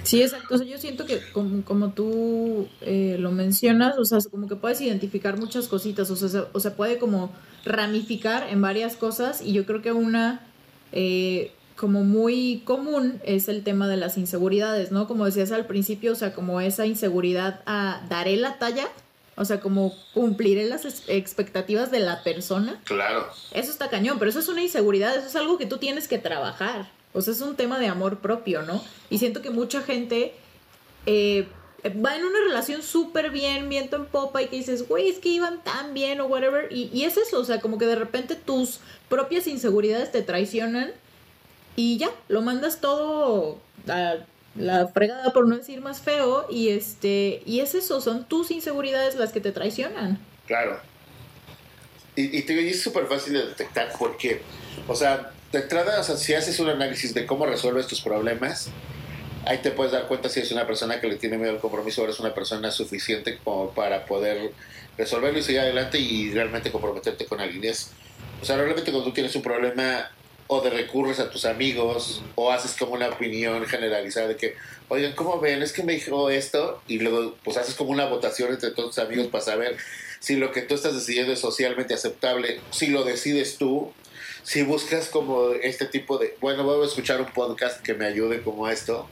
Sí, 0.03 0.21
exacto. 0.21 0.55
O 0.55 0.57
sea, 0.57 0.67
yo 0.67 0.77
siento 0.77 1.05
que 1.05 1.21
como, 1.31 1.63
como 1.63 1.93
tú 1.93 2.67
eh, 2.81 3.15
lo 3.19 3.31
mencionas, 3.31 3.97
o 3.97 4.05
sea, 4.05 4.19
como 4.29 4.47
que 4.47 4.55
puedes 4.55 4.81
identificar 4.81 5.37
muchas 5.37 5.67
cositas, 5.67 6.09
o 6.09 6.15
sea, 6.15 6.27
se, 6.27 6.43
o 6.51 6.59
sea, 6.59 6.75
puede 6.75 6.97
como 6.97 7.31
ramificar 7.63 8.49
en 8.49 8.59
varias 8.61 8.97
cosas 8.97 9.41
y 9.41 9.53
yo 9.53 9.65
creo 9.65 9.81
que 9.81 9.91
una 9.91 10.41
eh, 10.91 11.53
como 11.79 12.03
muy 12.03 12.61
común 12.65 13.21
es 13.23 13.47
el 13.47 13.63
tema 13.63 13.87
de 13.87 13.95
las 13.95 14.17
inseguridades, 14.17 14.91
¿no? 14.91 15.07
Como 15.07 15.23
decías 15.23 15.53
al 15.53 15.65
principio, 15.65 16.11
o 16.11 16.15
sea, 16.15 16.33
como 16.33 16.59
esa 16.59 16.85
inseguridad 16.85 17.61
a 17.65 18.01
daré 18.09 18.35
la 18.35 18.59
talla, 18.59 18.89
o 19.37 19.45
sea, 19.45 19.61
como 19.61 19.95
cumpliré 20.13 20.67
las 20.67 20.83
expectativas 21.07 21.89
de 21.89 22.01
la 22.01 22.21
persona. 22.21 22.81
Claro. 22.83 23.25
Eso 23.53 23.71
está 23.71 23.89
cañón, 23.89 24.19
pero 24.19 24.29
eso 24.29 24.39
es 24.39 24.49
una 24.49 24.61
inseguridad, 24.61 25.15
eso 25.15 25.27
es 25.27 25.35
algo 25.37 25.57
que 25.57 25.65
tú 25.65 25.77
tienes 25.77 26.09
que 26.09 26.17
trabajar. 26.17 26.91
O 27.13 27.21
sea, 27.21 27.33
es 27.33 27.39
un 27.39 27.55
tema 27.55 27.79
de 27.79 27.87
amor 27.87 28.19
propio, 28.19 28.63
¿no? 28.63 28.83
Y 29.09 29.19
siento 29.19 29.41
que 29.41 29.49
mucha 29.49 29.81
gente 29.81 30.33
eh, 31.05 31.47
va 32.05 32.17
en 32.17 32.25
una 32.25 32.39
relación 32.45 32.83
súper 32.83 33.29
bien, 33.29 33.69
viento 33.69 33.95
en 33.95 34.05
popa, 34.05 34.41
y 34.41 34.47
que 34.47 34.57
dices, 34.57 34.85
güey, 34.85 35.07
es 35.07 35.19
que 35.19 35.29
iban 35.29 35.63
tan 35.63 35.93
bien 35.93 36.19
o 36.19 36.25
whatever. 36.25 36.69
Y, 36.73 36.89
y 36.93 37.05
es 37.05 37.15
eso, 37.15 37.39
o 37.39 37.45
sea, 37.45 37.61
como 37.61 37.77
que 37.77 37.85
de 37.85 37.95
repente 37.95 38.35
tus 38.35 38.79
propias 39.07 39.47
inseguridades 39.47 40.11
te 40.11 40.21
traicionan 40.23 40.91
y 41.79 41.97
ya, 41.97 42.11
lo 42.27 42.41
mandas 42.41 42.81
todo 42.81 43.57
a 43.87 44.15
la 44.55 44.87
fregada 44.89 45.31
por 45.31 45.47
no 45.47 45.55
decir 45.55 45.79
más 45.79 46.01
feo 46.01 46.45
y 46.49 46.67
este 46.67 47.41
y 47.45 47.61
es 47.61 47.73
eso, 47.73 48.01
son 48.01 48.25
tus 48.25 48.51
inseguridades 48.51 49.15
las 49.15 49.31
que 49.31 49.39
te 49.39 49.53
traicionan. 49.53 50.19
Claro. 50.45 50.77
Y, 52.17 52.37
y 52.37 52.41
te 52.41 52.69
es 52.69 52.81
súper 52.81 53.05
fácil 53.05 53.31
de 53.31 53.45
detectar 53.45 53.93
porque, 53.97 54.41
o 54.89 54.95
sea, 54.95 55.31
de 55.53 55.59
entrada, 55.59 56.01
o 56.01 56.03
sea, 56.03 56.17
si 56.17 56.33
haces 56.33 56.59
un 56.59 56.67
análisis 56.67 57.13
de 57.13 57.25
cómo 57.25 57.45
resuelves 57.45 57.87
tus 57.87 58.01
problemas, 58.01 58.67
ahí 59.45 59.59
te 59.59 59.71
puedes 59.71 59.93
dar 59.93 60.05
cuenta 60.09 60.27
si 60.27 60.41
es 60.41 60.51
una 60.51 60.67
persona 60.67 60.99
que 60.99 61.07
le 61.07 61.15
tiene 61.15 61.37
miedo 61.37 61.53
al 61.53 61.59
compromiso 61.59 62.01
o 62.01 62.03
eres 62.03 62.19
una 62.19 62.33
persona 62.33 62.71
suficiente 62.71 63.39
como 63.41 63.69
para 63.69 64.05
poder 64.05 64.51
resolverlo 64.97 65.39
y 65.39 65.43
seguir 65.43 65.61
adelante 65.61 65.97
y 65.97 66.33
realmente 66.33 66.73
comprometerte 66.73 67.25
con 67.25 67.39
alguien. 67.39 67.73
o 68.41 68.45
sea, 68.45 68.57
realmente 68.57 68.91
cuando 68.91 69.05
tú 69.07 69.13
tienes 69.13 69.33
un 69.37 69.43
problema 69.43 70.11
o 70.51 70.61
de 70.61 70.71
recurres 70.71 71.19
a 71.19 71.29
tus 71.29 71.45
amigos 71.45 72.23
o 72.33 72.51
haces 72.51 72.75
como 72.75 72.93
una 72.93 73.07
opinión 73.07 73.63
generalizada 73.67 74.29
de 74.29 74.35
que, 74.35 74.55
oigan, 74.87 75.13
¿cómo 75.13 75.39
ven? 75.39 75.61
Es 75.61 75.71
que 75.71 75.83
me 75.83 75.93
dijo 75.93 76.31
esto 76.31 76.81
y 76.87 76.97
luego 76.97 77.35
pues 77.43 77.55
haces 77.55 77.75
como 77.75 77.91
una 77.91 78.05
votación 78.05 78.49
entre 78.49 78.71
todos 78.71 78.95
tus 78.95 79.03
amigos 79.03 79.27
para 79.27 79.43
saber 79.43 79.77
si 80.19 80.37
lo 80.37 80.51
que 80.51 80.63
tú 80.63 80.73
estás 80.73 80.95
decidiendo 80.95 81.33
es 81.33 81.39
socialmente 81.39 81.93
aceptable, 81.93 82.59
si 82.71 82.87
lo 82.87 83.03
decides 83.03 83.59
tú, 83.59 83.93
si 84.41 84.63
buscas 84.63 85.09
como 85.09 85.51
este 85.51 85.85
tipo 85.85 86.17
de, 86.17 86.35
bueno, 86.41 86.63
voy 86.63 86.83
a 86.83 86.87
escuchar 86.87 87.21
un 87.21 87.31
podcast 87.31 87.83
que 87.83 87.93
me 87.93 88.05
ayude 88.05 88.41
como 88.41 88.65
a 88.65 88.73
esto. 88.73 89.07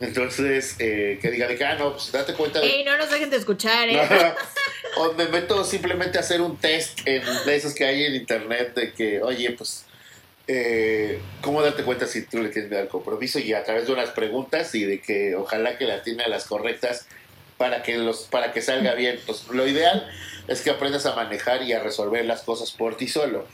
Entonces, 0.00 0.76
eh, 0.78 1.18
que 1.20 1.30
diga 1.30 1.46
de 1.46 1.56
que, 1.56 1.64
ah, 1.66 1.74
no, 1.74 1.92
pues 1.92 2.10
date 2.10 2.32
cuenta 2.32 2.58
de... 2.58 2.66
Ey, 2.66 2.84
no 2.84 2.96
nos 2.96 3.10
dejen 3.10 3.28
de 3.28 3.36
escuchar, 3.36 3.86
¿eh? 3.86 4.00
o 4.96 5.12
me 5.12 5.26
meto 5.26 5.62
simplemente 5.62 6.16
a 6.16 6.22
hacer 6.22 6.40
un 6.40 6.56
test 6.56 7.00
en, 7.04 7.22
de 7.44 7.54
esos 7.54 7.74
que 7.74 7.84
hay 7.84 8.04
en 8.04 8.14
internet 8.14 8.74
de 8.74 8.94
que, 8.94 9.20
oye, 9.20 9.50
pues 9.52 9.84
eh, 10.52 11.20
cómo 11.42 11.62
darte 11.62 11.84
cuenta 11.84 12.06
si 12.06 12.22
tú 12.22 12.42
le 12.42 12.48
tienes 12.48 12.72
miedo 12.72 12.88
compromiso 12.88 13.38
y 13.38 13.52
a 13.52 13.62
través 13.62 13.86
de 13.86 13.92
unas 13.92 14.10
preguntas 14.10 14.74
y 14.74 14.84
de 14.84 15.00
que 15.00 15.36
ojalá 15.36 15.78
que 15.78 15.84
la 15.84 16.02
tiene 16.02 16.24
a 16.24 16.28
las 16.28 16.46
correctas 16.46 17.06
para 17.56 17.84
que 17.84 17.96
los 17.96 18.22
para 18.22 18.52
que 18.52 18.60
salga 18.60 18.94
bien. 18.94 19.20
Pues, 19.26 19.46
lo 19.46 19.64
ideal 19.64 20.10
es 20.48 20.60
que 20.62 20.70
aprendas 20.70 21.06
a 21.06 21.14
manejar 21.14 21.62
y 21.62 21.72
a 21.72 21.80
resolver 21.80 22.24
las 22.24 22.42
cosas 22.42 22.72
por 22.72 22.96
ti 22.96 23.06
solo. 23.06 23.46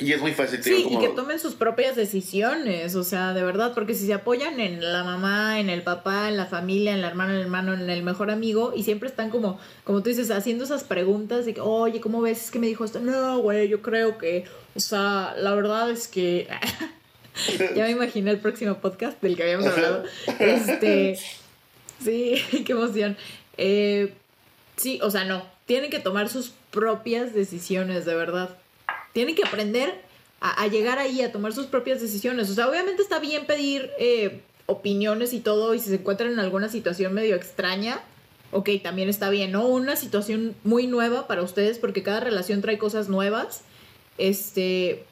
Y 0.00 0.12
es 0.12 0.20
muy 0.20 0.32
fácil. 0.32 0.62
Sí, 0.62 0.86
y 0.88 0.98
que 0.98 1.08
tomen 1.08 1.38
sus 1.38 1.54
propias 1.54 1.94
decisiones, 1.94 2.94
o 2.94 3.04
sea, 3.04 3.34
de 3.34 3.42
verdad, 3.42 3.72
porque 3.74 3.94
si 3.94 4.06
se 4.06 4.14
apoyan 4.14 4.58
en 4.58 4.80
la 4.80 5.04
mamá, 5.04 5.60
en 5.60 5.68
el 5.68 5.82
papá, 5.82 6.28
en 6.28 6.36
la 6.36 6.46
familia, 6.46 6.94
en 6.94 7.02
la 7.02 7.08
hermana, 7.08 7.32
en 7.32 7.36
el 7.36 7.42
hermano, 7.42 7.74
en 7.74 7.90
el 7.90 8.02
mejor 8.02 8.30
amigo, 8.30 8.72
y 8.74 8.82
siempre 8.82 9.08
están 9.08 9.30
como, 9.30 9.60
como 9.84 10.02
tú 10.02 10.08
dices, 10.08 10.30
haciendo 10.30 10.64
esas 10.64 10.84
preguntas 10.84 11.44
de 11.44 11.54
que, 11.54 11.60
oye, 11.60 12.00
¿cómo 12.00 12.22
ves? 12.22 12.44
Es 12.44 12.50
que 12.50 12.58
me 12.58 12.66
dijo 12.66 12.84
esto. 12.84 13.00
No, 13.00 13.38
güey, 13.40 13.68
yo 13.68 13.82
creo 13.82 14.16
que, 14.16 14.44
o 14.74 14.80
sea, 14.80 15.34
la 15.36 15.54
verdad 15.54 15.90
es 15.90 16.08
que... 16.08 16.48
ya 17.76 17.84
me 17.84 17.90
imaginé 17.90 18.30
el 18.30 18.40
próximo 18.40 18.76
podcast 18.78 19.20
del 19.20 19.36
que 19.36 19.42
habíamos 19.42 19.66
hablado. 19.66 20.04
Este, 20.38 21.18
sí, 22.02 22.36
qué 22.64 22.72
emoción. 22.72 23.16
Eh, 23.58 24.14
sí, 24.76 24.98
o 25.02 25.10
sea, 25.10 25.24
no, 25.24 25.44
tienen 25.66 25.90
que 25.90 26.00
tomar 26.00 26.28
sus 26.28 26.52
propias 26.70 27.34
decisiones, 27.34 28.06
de 28.06 28.14
verdad 28.14 28.59
tienen 29.12 29.34
que 29.34 29.44
aprender 29.44 30.02
a, 30.40 30.66
llegar 30.68 30.98
ahí, 30.98 31.20
a 31.20 31.32
tomar 31.32 31.52
sus 31.52 31.66
propias 31.66 32.00
decisiones. 32.00 32.48
O 32.50 32.54
sea, 32.54 32.68
obviamente 32.68 33.02
está 33.02 33.18
bien 33.18 33.46
pedir 33.46 33.90
eh, 33.98 34.40
opiniones 34.66 35.32
y 35.34 35.40
todo, 35.40 35.74
y 35.74 35.78
si 35.78 35.90
se 35.90 35.96
encuentran 35.96 36.32
en 36.32 36.38
alguna 36.38 36.68
situación 36.68 37.12
medio 37.12 37.36
extraña, 37.36 38.00
ok, 38.50 38.70
también 38.82 39.08
está 39.08 39.28
bien, 39.28 39.52
¿no? 39.52 39.66
Una 39.66 39.96
situación 39.96 40.54
muy 40.64 40.86
nueva 40.86 41.26
para 41.26 41.42
ustedes, 41.42 41.78
porque 41.78 42.02
cada 42.02 42.20
relación 42.20 42.62
trae 42.62 42.78
cosas 42.78 43.08
nuevas. 43.08 43.62
Este, 44.16 45.04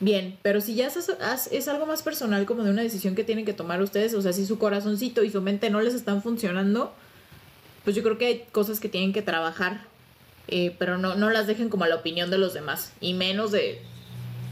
bien, 0.00 0.38
pero 0.42 0.60
si 0.60 0.74
ya 0.74 0.86
es, 0.86 1.10
es, 1.50 1.68
algo 1.68 1.86
más 1.86 2.02
personal, 2.02 2.44
como 2.44 2.62
de 2.62 2.70
una 2.70 2.82
decisión 2.82 3.14
que 3.14 3.24
tienen 3.24 3.46
que 3.46 3.54
tomar 3.54 3.80
ustedes, 3.80 4.12
o 4.14 4.22
sea, 4.22 4.32
si 4.34 4.44
su 4.44 4.58
corazoncito 4.58 5.24
y 5.24 5.30
su 5.30 5.40
mente 5.40 5.70
no 5.70 5.80
les 5.80 5.94
están 5.94 6.22
funcionando, 6.22 6.92
pues 7.84 7.96
yo 7.96 8.02
creo 8.02 8.18
que 8.18 8.26
hay 8.26 8.44
cosas 8.52 8.80
que 8.80 8.88
tienen 8.90 9.12
que 9.12 9.22
trabajar 9.22 9.86
eh, 10.48 10.74
pero 10.78 10.98
no, 10.98 11.14
no 11.14 11.30
las 11.30 11.46
dejen 11.46 11.68
como 11.68 11.84
a 11.84 11.88
la 11.88 11.96
opinión 11.96 12.30
de 12.30 12.38
los 12.38 12.54
demás, 12.54 12.92
y 13.00 13.14
menos 13.14 13.52
de, 13.52 13.80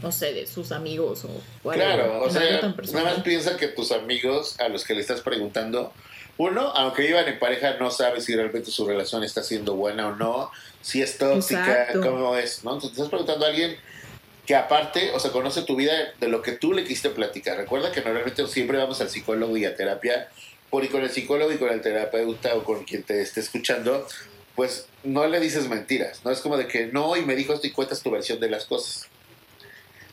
no 0.01 0.11
sé, 0.11 0.33
de 0.33 0.47
sus 0.47 0.71
amigos 0.71 1.25
o... 1.25 1.71
claro, 1.71 2.23
o 2.23 2.29
sea, 2.29 2.61
nada 2.61 3.03
más 3.03 3.21
piensa 3.23 3.57
que 3.57 3.67
tus 3.67 3.91
amigos 3.91 4.59
a 4.59 4.69
los 4.69 4.83
que 4.83 4.93
le 4.93 5.01
estás 5.01 5.21
preguntando, 5.21 5.93
uno, 6.37 6.61
aunque 6.75 7.03
vivan 7.03 7.27
en 7.27 7.37
pareja, 7.37 7.75
no 7.79 7.91
sabe 7.91 8.19
si 8.19 8.35
realmente 8.35 8.71
su 8.71 8.87
relación 8.87 9.23
está 9.23 9.43
siendo 9.43 9.75
buena 9.75 10.07
o 10.07 10.15
no, 10.15 10.51
si 10.81 11.01
es 11.01 11.17
tóxica, 11.17 11.87
cómo 12.01 12.35
es, 12.35 12.63
¿no? 12.63 12.73
Entonces 12.73 12.97
estás 12.97 13.09
preguntando 13.09 13.45
a 13.45 13.49
alguien 13.49 13.77
que 14.45 14.55
aparte, 14.55 15.11
o 15.13 15.19
sea, 15.19 15.31
conoce 15.31 15.61
tu 15.61 15.75
vida 15.75 15.93
de 16.19 16.27
lo 16.27 16.41
que 16.41 16.53
tú 16.53 16.73
le 16.73 16.83
quisiste 16.83 17.09
platicar. 17.09 17.57
Recuerda 17.57 17.91
que 17.91 18.01
normalmente 18.01 18.45
siempre 18.47 18.77
vamos 18.77 18.99
al 18.99 19.09
psicólogo 19.09 19.55
y 19.55 19.65
a 19.65 19.75
terapia, 19.75 20.27
por 20.69 20.83
y 20.83 20.89
con 20.89 21.03
el 21.03 21.11
psicólogo 21.11 21.51
y 21.51 21.57
con 21.57 21.69
el 21.69 21.81
terapeuta 21.81 22.55
o 22.55 22.63
con 22.63 22.83
quien 22.83 23.03
te 23.03 23.21
esté 23.21 23.39
escuchando, 23.39 24.07
pues 24.55 24.87
no 25.03 25.27
le 25.27 25.39
dices 25.39 25.67
mentiras, 25.67 26.21
no 26.23 26.31
es 26.31 26.39
como 26.39 26.57
de 26.57 26.67
que 26.67 26.87
no, 26.87 27.15
y 27.15 27.25
me 27.25 27.35
dijo 27.35 27.53
esto 27.53 27.67
y 27.67 27.71
cuentas 27.71 28.01
tu 28.01 28.11
versión 28.11 28.39
de 28.39 28.49
las 28.49 28.65
cosas. 28.65 29.07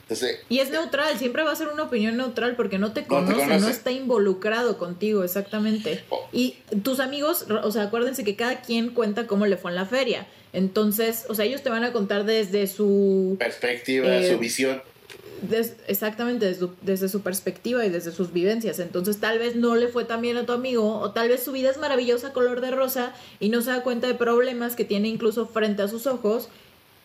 Entonces, 0.02 0.40
y 0.48 0.58
es 0.58 0.70
neutral, 0.70 1.16
siempre 1.18 1.44
va 1.44 1.52
a 1.52 1.56
ser 1.56 1.68
una 1.68 1.84
opinión 1.84 2.16
neutral 2.16 2.56
porque 2.56 2.78
no 2.78 2.92
te 2.92 3.04
conoce, 3.04 3.46
no, 3.46 3.68
está 3.68 3.92
involucrado 3.92 4.76
contigo, 4.76 5.22
exactamente. 5.22 6.02
Oh. 6.08 6.26
Y 6.32 6.56
tus 6.82 6.98
amigos, 6.98 7.46
o 7.62 7.70
sea, 7.70 7.84
acuérdense 7.84 8.24
que 8.24 8.34
cada 8.34 8.60
quien 8.60 8.90
cuenta 8.90 9.28
cómo 9.28 9.46
le 9.46 9.56
fue 9.56 9.70
en 9.70 9.76
la 9.76 9.86
feria. 9.86 10.26
Entonces, 10.52 11.26
o 11.28 11.34
sea, 11.36 11.44
ellos 11.44 11.62
te 11.62 11.70
van 11.70 11.84
a 11.84 11.92
contar 11.92 12.24
desde 12.24 12.66
su 12.66 13.36
perspectiva, 13.38 14.08
su 14.22 14.32
eh, 14.32 14.38
exactamente 15.86 16.56
desde 16.82 17.08
su, 17.08 17.20
perspectiva 17.22 17.84
y 17.84 17.90
desde 17.90 18.12
sus 18.12 18.32
vivencias. 18.32 18.78
Entonces 18.78 19.18
tal 19.20 19.38
vez 19.38 19.56
no 19.56 19.76
le 19.76 19.88
fue 19.88 20.04
tan 20.04 20.20
bien 20.20 20.36
a 20.36 20.46
tu 20.46 20.52
amigo 20.52 20.98
o 20.98 21.10
tal 21.12 21.28
vez 21.28 21.42
su 21.42 21.52
vida 21.52 21.70
es 21.70 21.78
maravillosa 21.78 22.32
color 22.32 22.60
de 22.60 22.70
rosa 22.70 23.12
y 23.38 23.48
no 23.48 23.62
se 23.62 23.70
da 23.70 23.82
cuenta 23.82 24.06
de 24.06 24.14
problemas 24.14 24.76
que 24.76 24.84
tiene 24.84 25.08
incluso 25.08 25.46
frente 25.46 25.82
a 25.82 25.88
sus 25.88 26.06
ojos. 26.06 26.48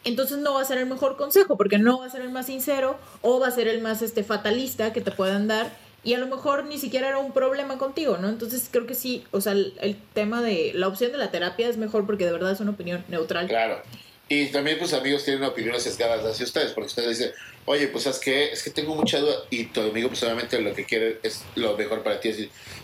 Entonces 0.03 0.37
no 0.37 0.53
va 0.53 0.61
a 0.61 0.65
ser 0.65 0.77
el 0.77 0.85
mejor 0.85 1.17
consejo 1.17 1.57
porque 1.57 1.79
no 1.79 1.99
va 1.99 2.05
a 2.05 2.09
ser 2.09 2.21
el 2.21 2.29
más 2.29 2.45
sincero 2.45 2.97
o 3.21 3.39
va 3.39 3.47
a 3.47 3.51
ser 3.51 3.67
el 3.67 3.81
más 3.81 4.01
este, 4.01 4.23
fatalista 4.23 4.93
que 4.93 5.01
te 5.01 5.11
puedan 5.11 5.47
dar 5.47 5.71
y 6.05 6.13
a 6.13 6.19
lo 6.19 6.27
mejor 6.27 6.65
ni 6.65 6.77
siquiera 6.77 7.07
era 7.07 7.17
un 7.17 7.31
problema 7.31 7.79
contigo, 7.79 8.17
¿no? 8.17 8.29
Entonces 8.29 8.69
creo 8.71 8.85
que 8.85 8.93
sí, 8.93 9.23
o 9.31 9.41
sea, 9.41 9.53
el, 9.53 9.97
tema 10.13 10.41
de 10.43 10.71
la 10.75 10.87
opción 10.87 11.11
de 11.11 11.17
la 11.17 11.31
terapia 11.31 11.67
es 11.67 11.77
mejor 11.77 12.05
porque 12.05 12.25
de 12.25 12.31
verdad 12.31 12.51
es 12.51 12.59
una 12.59 12.71
opinión 12.71 13.03
neutral. 13.07 13.47
Claro. 13.47 13.81
Y 14.27 14.47
también 14.47 14.79
pues 14.79 14.93
amigos 14.93 15.23
tienen 15.23 15.43
opiniones 15.43 15.83
sesgadas 15.83 16.25
hacia 16.25 16.45
ustedes, 16.45 16.71
porque 16.71 16.87
ustedes 16.87 17.19
dicen, 17.19 17.33
oye, 17.65 17.87
pues 17.89 18.07
es 18.07 18.17
que 18.17 18.51
es 18.51 18.63
que 18.63 18.71
tengo 18.71 18.95
mucha 18.95 19.19
duda 19.19 19.35
y 19.51 19.65
tu 19.65 19.81
amigo 19.81 20.09
pues 20.09 20.23
obviamente 20.23 20.59
lo 20.59 20.73
que 20.73 20.85
quiere 20.85 21.19
es 21.21 21.43
lo 21.53 21.77
mejor 21.77 22.01
para 22.01 22.19
ti. 22.19 22.29
Es 22.29 22.39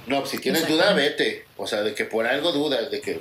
no, 0.06 0.20
pues 0.20 0.32
si 0.32 0.38
tienes 0.38 0.68
duda, 0.68 0.94
vete. 0.94 1.46
O 1.58 1.66
sea, 1.66 1.82
de 1.82 1.96
que 1.96 2.06
por 2.06 2.28
algo 2.28 2.52
dudas, 2.52 2.92
de 2.92 3.02
que 3.02 3.20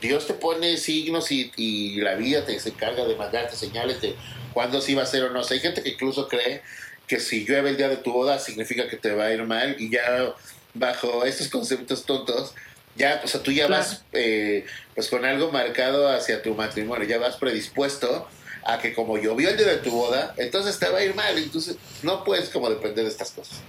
Dios 0.00 0.26
te 0.26 0.34
pone 0.34 0.76
signos 0.78 1.30
y, 1.30 1.52
y 1.56 2.00
la 2.00 2.14
vida 2.14 2.44
te 2.44 2.58
se 2.58 2.70
encarga 2.70 3.04
de 3.04 3.14
mandarte 3.14 3.54
señales 3.54 4.00
de 4.00 4.16
cuándo 4.52 4.80
sí 4.80 4.94
va 4.94 5.04
a 5.04 5.06
ser 5.06 5.24
o 5.24 5.30
no. 5.30 5.40
O 5.40 5.44
sea, 5.44 5.54
hay 5.54 5.60
gente 5.60 5.82
que 5.82 5.90
incluso 5.90 6.26
cree 6.26 6.62
que 7.06 7.20
si 7.20 7.44
llueve 7.44 7.70
el 7.70 7.76
día 7.76 7.88
de 7.88 7.96
tu 7.96 8.12
boda 8.12 8.38
significa 8.38 8.88
que 8.88 8.96
te 8.96 9.12
va 9.12 9.26
a 9.26 9.32
ir 9.32 9.42
mal 9.44 9.76
y 9.78 9.90
ya 9.90 10.34
bajo 10.74 11.24
estos 11.24 11.48
conceptos 11.48 12.04
tontos, 12.04 12.54
ya, 12.96 13.20
o 13.24 13.28
sea, 13.28 13.42
tú 13.42 13.52
ya 13.52 13.66
vas 13.66 14.04
eh, 14.12 14.66
pues 14.94 15.08
con 15.08 15.24
algo 15.24 15.50
marcado 15.52 16.08
hacia 16.08 16.42
tu 16.42 16.54
matrimonio, 16.54 17.06
ya 17.06 17.18
vas 17.18 17.36
predispuesto 17.36 18.28
a 18.64 18.78
que 18.78 18.94
como 18.94 19.16
llovió 19.16 19.50
el 19.50 19.56
día 19.56 19.66
de 19.66 19.78
tu 19.78 19.90
boda, 19.90 20.34
entonces 20.36 20.78
te 20.78 20.88
va 20.88 20.98
a 20.98 21.04
ir 21.04 21.14
mal, 21.14 21.36
entonces 21.38 21.76
no 22.02 22.24
puedes 22.24 22.50
como 22.50 22.68
depender 22.68 23.04
de 23.04 23.10
estas 23.10 23.30
cosas. 23.30 23.60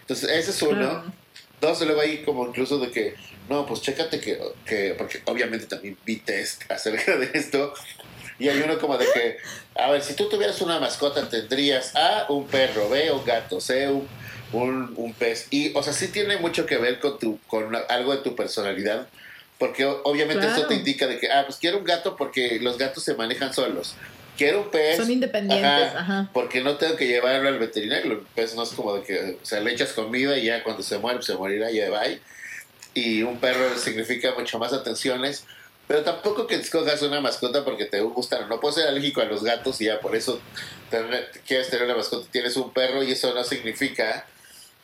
Entonces, 0.00 0.30
ese 0.30 0.50
es 0.50 0.62
uno. 0.62 1.04
Dos, 1.60 1.80
luego 1.80 2.02
ahí 2.02 2.22
como 2.22 2.46
incluso 2.46 2.78
de 2.78 2.90
que, 2.90 3.14
no, 3.48 3.64
pues 3.66 3.80
chécate 3.80 4.20
que, 4.20 4.38
que, 4.66 4.94
porque 4.96 5.22
obviamente 5.24 5.66
también 5.66 5.96
vi 6.04 6.16
test 6.16 6.62
acerca 6.70 7.16
de 7.16 7.30
esto, 7.32 7.72
y 8.38 8.48
hay 8.48 8.60
uno 8.60 8.78
como 8.78 8.98
de 8.98 9.06
que, 9.12 9.38
a 9.74 9.90
ver, 9.90 10.02
si 10.02 10.14
tú 10.14 10.28
tuvieras 10.28 10.60
una 10.60 10.78
mascota, 10.78 11.28
tendrías 11.28 11.96
A, 11.96 12.26
un 12.28 12.46
perro, 12.46 12.90
B, 12.90 13.10
un 13.10 13.24
gato, 13.24 13.60
C, 13.60 13.88
un, 13.88 14.06
un, 14.52 15.14
pez. 15.18 15.46
Y, 15.50 15.74
o 15.74 15.82
sea, 15.82 15.92
sí 15.92 16.08
tiene 16.08 16.36
mucho 16.38 16.66
que 16.66 16.76
ver 16.76 17.00
con, 17.00 17.18
tu, 17.18 17.38
con 17.46 17.74
algo 17.88 18.12
de 18.12 18.22
tu 18.22 18.34
personalidad. 18.36 19.08
Porque 19.58 19.86
obviamente 19.86 20.46
esto 20.46 20.66
te 20.66 20.74
indica 20.74 21.06
de 21.06 21.18
que, 21.18 21.30
ah, 21.30 21.44
pues 21.46 21.56
quiero 21.56 21.78
un 21.78 21.84
gato 21.84 22.16
porque 22.16 22.58
los 22.60 22.76
gatos 22.76 23.02
se 23.02 23.14
manejan 23.14 23.54
solos. 23.54 23.94
Quiero 24.36 24.62
un 24.62 24.70
pez. 24.70 24.98
Son 24.98 25.10
independientes, 25.10 25.94
ajá, 25.94 26.28
Porque 26.34 26.60
no 26.60 26.76
tengo 26.76 26.96
que 26.96 27.06
llevarlo 27.06 27.48
al 27.48 27.58
veterinario. 27.58 28.12
El 28.12 28.18
pez 28.34 28.54
no 28.54 28.62
es 28.62 28.70
como 28.70 28.94
de 28.94 29.02
que, 29.02 29.38
o 29.42 29.46
sea, 29.46 29.60
le 29.60 29.72
echas 29.72 29.94
comida 29.94 30.36
y 30.36 30.44
ya 30.44 30.62
cuando 30.62 30.82
se 30.82 30.98
muere, 30.98 31.16
pues 31.16 31.26
se 31.26 31.34
morirá 31.34 31.70
y 31.70 31.76
ya 31.76 31.90
va. 31.90 32.02
Y 32.92 33.22
un 33.22 33.38
perro 33.38 33.78
significa 33.78 34.34
mucho 34.36 34.58
más 34.58 34.74
atenciones 34.74 35.44
pero 35.86 36.02
tampoco 36.02 36.46
que 36.46 36.56
escogas 36.56 37.00
una 37.02 37.20
mascota 37.20 37.64
porque 37.64 37.84
te 37.84 38.00
gustan. 38.00 38.48
No 38.48 38.58
puedes 38.58 38.76
ser 38.76 38.88
alérgico 38.88 39.20
a 39.20 39.24
los 39.24 39.44
gatos 39.44 39.80
y 39.80 39.84
ya 39.84 40.00
por 40.00 40.16
eso 40.16 40.40
quieres 41.46 41.70
tener 41.70 41.84
una 41.84 41.96
mascota. 41.96 42.26
Tienes 42.30 42.56
un 42.56 42.72
perro 42.72 43.02
y 43.04 43.12
eso 43.12 43.32
no 43.32 43.44
significa 43.44 44.26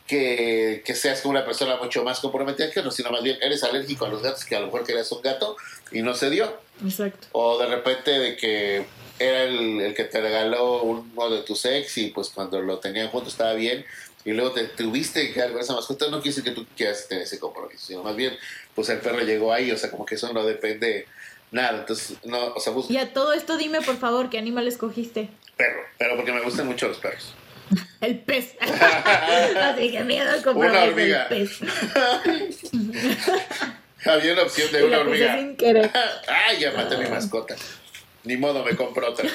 que, 0.07 0.83
que, 0.85 0.95
seas 0.95 1.21
como 1.21 1.31
una 1.31 1.45
persona 1.45 1.77
mucho 1.77 2.03
más 2.03 2.19
comprometida 2.19 2.69
que 2.71 2.83
no, 2.83 2.91
sino 2.91 3.11
más 3.11 3.23
bien 3.23 3.37
eres 3.41 3.63
alérgico 3.63 4.05
a 4.05 4.09
los 4.09 4.21
gatos 4.21 4.45
que 4.45 4.55
a 4.55 4.59
lo 4.59 4.67
mejor 4.67 4.85
querías 4.85 5.11
un 5.11 5.21
gato 5.21 5.55
y 5.91 6.01
no 6.01 6.13
se 6.13 6.29
dio. 6.29 6.57
Exacto. 6.83 7.27
O 7.31 7.57
de 7.57 7.67
repente 7.67 8.11
de 8.11 8.35
que 8.35 8.85
era 9.19 9.43
el, 9.43 9.79
el 9.79 9.93
que 9.93 10.03
te 10.03 10.19
regaló 10.19 10.83
uno 10.83 11.29
de 11.29 11.43
tus 11.43 11.65
ex 11.65 11.97
y 11.97 12.07
pues 12.07 12.29
cuando 12.29 12.61
lo 12.61 12.79
tenían 12.79 13.09
juntos 13.09 13.33
estaba 13.33 13.53
bien 13.53 13.85
y 14.25 14.31
luego 14.31 14.51
te 14.51 14.65
tuviste 14.65 15.33
que 15.33 15.39
dar 15.39 15.51
esa 15.51 15.73
mascota, 15.73 16.05
no 16.05 16.21
quiere 16.21 16.35
decir 16.35 16.43
que 16.43 16.51
tú 16.51 16.65
quieras 16.75 17.07
tener 17.07 17.23
ese 17.23 17.39
compromiso, 17.39 17.85
sino 17.85 18.03
más 18.03 18.15
bien 18.15 18.37
pues 18.73 18.89
el 18.89 18.99
perro 18.99 19.19
llegó 19.19 19.53
ahí, 19.53 19.71
o 19.71 19.77
sea, 19.77 19.91
como 19.91 20.05
que 20.05 20.15
eso 20.15 20.31
no 20.33 20.45
depende 20.45 21.07
nada. 21.51 21.79
Entonces, 21.79 22.17
no, 22.23 22.53
o 22.53 22.59
sea, 22.59 22.73
Y 22.89 22.97
a 22.97 23.13
todo 23.13 23.33
esto 23.33 23.57
dime, 23.57 23.81
por 23.81 23.97
favor, 23.97 24.29
¿qué 24.29 24.37
animal 24.37 24.67
escogiste? 24.67 25.29
Perro, 25.55 25.81
pero 25.97 26.15
porque 26.15 26.31
me 26.31 26.41
gustan 26.41 26.67
mucho 26.67 26.87
los 26.87 26.97
perros. 26.97 27.33
El 28.01 28.19
pez. 28.19 28.55
Así 28.61 29.91
que 29.91 30.03
miedo 30.03 30.29
al 30.29 30.43
compromiso. 30.43 30.73
Una 30.73 30.83
hormiga. 30.83 31.23
El 31.23 31.29
pez. 31.29 31.59
Había 34.05 34.33
una 34.33 34.43
opción 34.43 34.71
de 34.71 34.83
una 34.83 34.99
hormiga. 34.99 35.37
Sin 35.37 35.55
querer. 35.55 35.89
Ay, 36.27 36.59
ya 36.59 36.71
maté 36.71 36.95
a 36.95 36.97
mi 36.97 37.09
mascota. 37.09 37.55
Ni 38.23 38.37
modo, 38.37 38.63
me 38.63 38.75
compro 38.75 39.09
otra. 39.09 39.29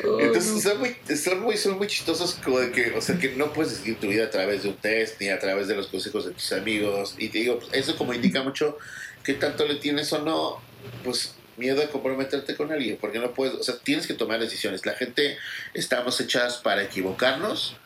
Entonces 0.00 0.62
son, 0.62 0.78
muy, 0.78 0.96
son, 1.16 1.40
muy, 1.40 1.56
son 1.56 1.78
muy 1.78 1.86
chistosos 1.86 2.38
como 2.44 2.60
de 2.60 2.70
que, 2.70 2.92
o 2.92 3.00
sea, 3.00 3.18
que 3.18 3.30
no 3.30 3.52
puedes 3.52 3.72
decidir 3.72 3.98
tu 3.98 4.08
vida 4.08 4.24
a 4.24 4.30
través 4.30 4.62
de 4.62 4.68
un 4.68 4.76
test 4.76 5.20
ni 5.20 5.28
a 5.28 5.38
través 5.38 5.68
de 5.68 5.74
los 5.74 5.88
consejos 5.88 6.26
de 6.26 6.32
tus 6.32 6.52
amigos. 6.52 7.14
Y 7.18 7.28
te 7.28 7.38
digo, 7.38 7.58
eso 7.72 7.96
como 7.96 8.14
indica 8.14 8.42
mucho 8.42 8.78
que 9.24 9.34
tanto 9.34 9.66
le 9.66 9.76
tienes 9.76 10.12
o 10.12 10.20
no, 10.20 10.60
pues 11.04 11.34
miedo 11.58 11.82
a 11.82 11.88
comprometerte 11.88 12.56
con 12.56 12.72
alguien, 12.72 12.96
porque 13.00 13.18
no 13.18 13.32
puedes, 13.32 13.54
o 13.54 13.62
sea, 13.62 13.76
tienes 13.78 14.06
que 14.06 14.14
tomar 14.14 14.40
decisiones. 14.40 14.86
La 14.86 14.94
gente 14.94 15.36
estamos 15.74 16.20
hechas 16.20 16.58
para 16.58 16.82
equivocarnos 16.82 17.76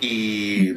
y, 0.00 0.74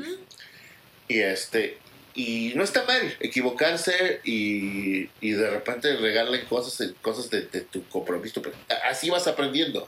y 1.07 1.19
este 1.19 1.77
y 2.13 2.53
no 2.55 2.63
está 2.63 2.83
mal 2.83 3.15
equivocarse 3.19 4.19
y, 4.23 5.09
y 5.21 5.31
de 5.31 5.49
repente 5.49 5.95
regalarle 5.95 6.43
cosas, 6.45 6.93
cosas 7.01 7.29
de, 7.29 7.43
de 7.43 7.61
tu 7.61 7.87
compromiso. 7.87 8.41
Así 8.89 9.09
vas 9.09 9.27
aprendiendo. 9.27 9.87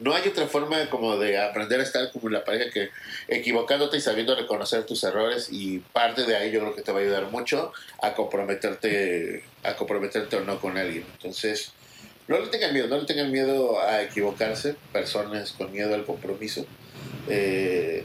No 0.00 0.14
hay 0.14 0.26
otra 0.26 0.46
forma 0.46 0.88
como 0.88 1.18
de 1.18 1.38
aprender 1.38 1.78
a 1.78 1.82
estar 1.82 2.10
como 2.10 2.30
la 2.30 2.42
pareja 2.42 2.70
que 2.70 2.88
equivocándote 3.28 3.98
y 3.98 4.00
sabiendo 4.00 4.34
reconocer 4.34 4.86
tus 4.86 5.04
errores 5.04 5.48
y 5.50 5.80
parte 5.92 6.24
de 6.24 6.36
ahí 6.36 6.50
yo 6.50 6.60
creo 6.60 6.74
que 6.74 6.80
te 6.80 6.90
va 6.90 7.00
a 7.00 7.02
ayudar 7.02 7.30
mucho 7.30 7.72
a 8.00 8.14
comprometerte, 8.14 9.44
a 9.62 9.76
comprometerte 9.76 10.36
o 10.36 10.40
no 10.40 10.58
con 10.58 10.78
alguien. 10.78 11.04
Entonces, 11.12 11.72
no 12.30 12.38
le 12.38 12.46
tengan 12.46 12.72
miedo, 12.72 12.86
no 12.86 12.98
le 12.98 13.06
tengan 13.06 13.32
miedo 13.32 13.80
a 13.80 14.02
equivocarse, 14.02 14.76
personas 14.92 15.50
con 15.50 15.72
miedo 15.72 15.92
al 15.96 16.04
compromiso. 16.04 16.64
Eh, 17.28 18.04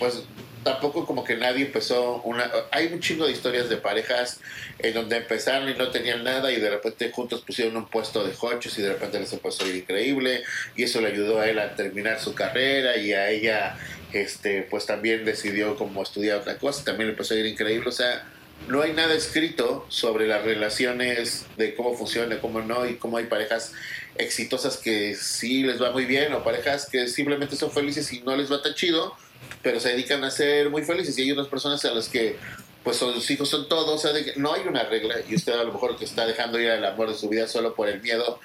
pues 0.00 0.24
tampoco 0.64 1.06
como 1.06 1.22
que 1.22 1.36
nadie 1.36 1.66
empezó 1.66 2.20
una... 2.22 2.50
Hay 2.72 2.86
un 2.92 2.98
chingo 2.98 3.26
de 3.26 3.32
historias 3.32 3.68
de 3.68 3.76
parejas 3.76 4.40
en 4.80 4.92
donde 4.92 5.18
empezaron 5.18 5.68
y 5.68 5.74
no 5.74 5.88
tenían 5.92 6.24
nada 6.24 6.50
y 6.50 6.60
de 6.60 6.68
repente 6.68 7.12
juntos 7.12 7.42
pusieron 7.42 7.76
un 7.76 7.86
puesto 7.86 8.24
de 8.26 8.34
hochos 8.40 8.76
y 8.76 8.82
de 8.82 8.92
repente 8.92 9.20
les 9.20 9.32
empezó 9.32 9.64
a 9.64 9.68
ir 9.68 9.76
increíble 9.76 10.42
y 10.74 10.82
eso 10.82 11.00
le 11.00 11.06
ayudó 11.06 11.38
a 11.38 11.48
él 11.48 11.60
a 11.60 11.76
terminar 11.76 12.18
su 12.18 12.34
carrera 12.34 12.96
y 12.96 13.12
a 13.12 13.30
ella 13.30 13.78
este 14.12 14.66
pues 14.68 14.84
también 14.84 15.24
decidió 15.24 15.76
como 15.76 16.02
estudiar 16.02 16.40
otra 16.40 16.58
cosa, 16.58 16.84
también 16.84 17.06
le 17.06 17.12
empezó 17.12 17.34
a 17.34 17.36
ir 17.36 17.46
increíble, 17.46 17.88
o 17.88 17.92
sea, 17.92 18.26
no 18.68 18.82
hay 18.82 18.92
nada 18.92 19.14
escrito 19.14 19.86
sobre 19.88 20.26
las 20.26 20.44
relaciones 20.44 21.46
de 21.56 21.74
cómo 21.74 21.96
funciona, 21.96 22.40
cómo 22.40 22.60
no 22.60 22.86
y 22.86 22.96
cómo 22.96 23.16
hay 23.16 23.24
parejas 23.24 23.72
exitosas 24.16 24.76
que 24.76 25.14
sí 25.16 25.62
les 25.62 25.80
va 25.80 25.92
muy 25.92 26.04
bien 26.04 26.32
o 26.32 26.44
parejas 26.44 26.88
que 26.90 27.08
simplemente 27.08 27.56
son 27.56 27.70
felices 27.70 28.12
y 28.12 28.20
no 28.20 28.36
les 28.36 28.50
va 28.50 28.62
tan 28.62 28.74
chido 28.74 29.16
pero 29.62 29.80
se 29.80 29.90
dedican 29.90 30.24
a 30.24 30.30
ser 30.30 30.70
muy 30.70 30.82
felices 30.82 31.18
y 31.18 31.22
hay 31.22 31.32
unas 31.32 31.48
personas 31.48 31.84
a 31.84 31.92
las 31.92 32.08
que 32.08 32.36
pues 32.82 32.96
sus 32.96 33.30
hijos 33.30 33.48
son 33.48 33.68
todos, 33.68 33.88
o 33.88 33.98
sea, 33.98 34.18
no 34.36 34.54
hay 34.54 34.62
una 34.66 34.84
regla 34.84 35.16
y 35.28 35.34
usted 35.34 35.52
a 35.52 35.64
lo 35.64 35.72
mejor 35.72 35.98
que 35.98 36.06
está 36.06 36.26
dejando 36.26 36.58
ir 36.58 36.70
al 36.70 36.84
amor 36.84 37.10
de 37.10 37.14
su 37.14 37.28
vida 37.28 37.46
solo 37.46 37.74
por 37.74 37.88
el 37.88 38.00
miedo 38.00 38.40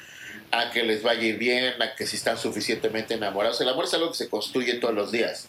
a 0.51 0.71
que 0.71 0.83
les 0.83 1.03
vaya 1.03 1.21
a 1.21 1.25
ir 1.25 1.37
bien, 1.37 1.81
a 1.81 1.95
que 1.95 2.05
si 2.05 2.17
están 2.17 2.37
suficientemente 2.37 3.13
enamorados. 3.13 3.59
El 3.61 3.69
amor 3.69 3.85
es 3.85 3.93
algo 3.93 4.11
que 4.11 4.17
se 4.17 4.29
construye 4.29 4.75
todos 4.75 4.93
los 4.93 5.11
días. 5.11 5.47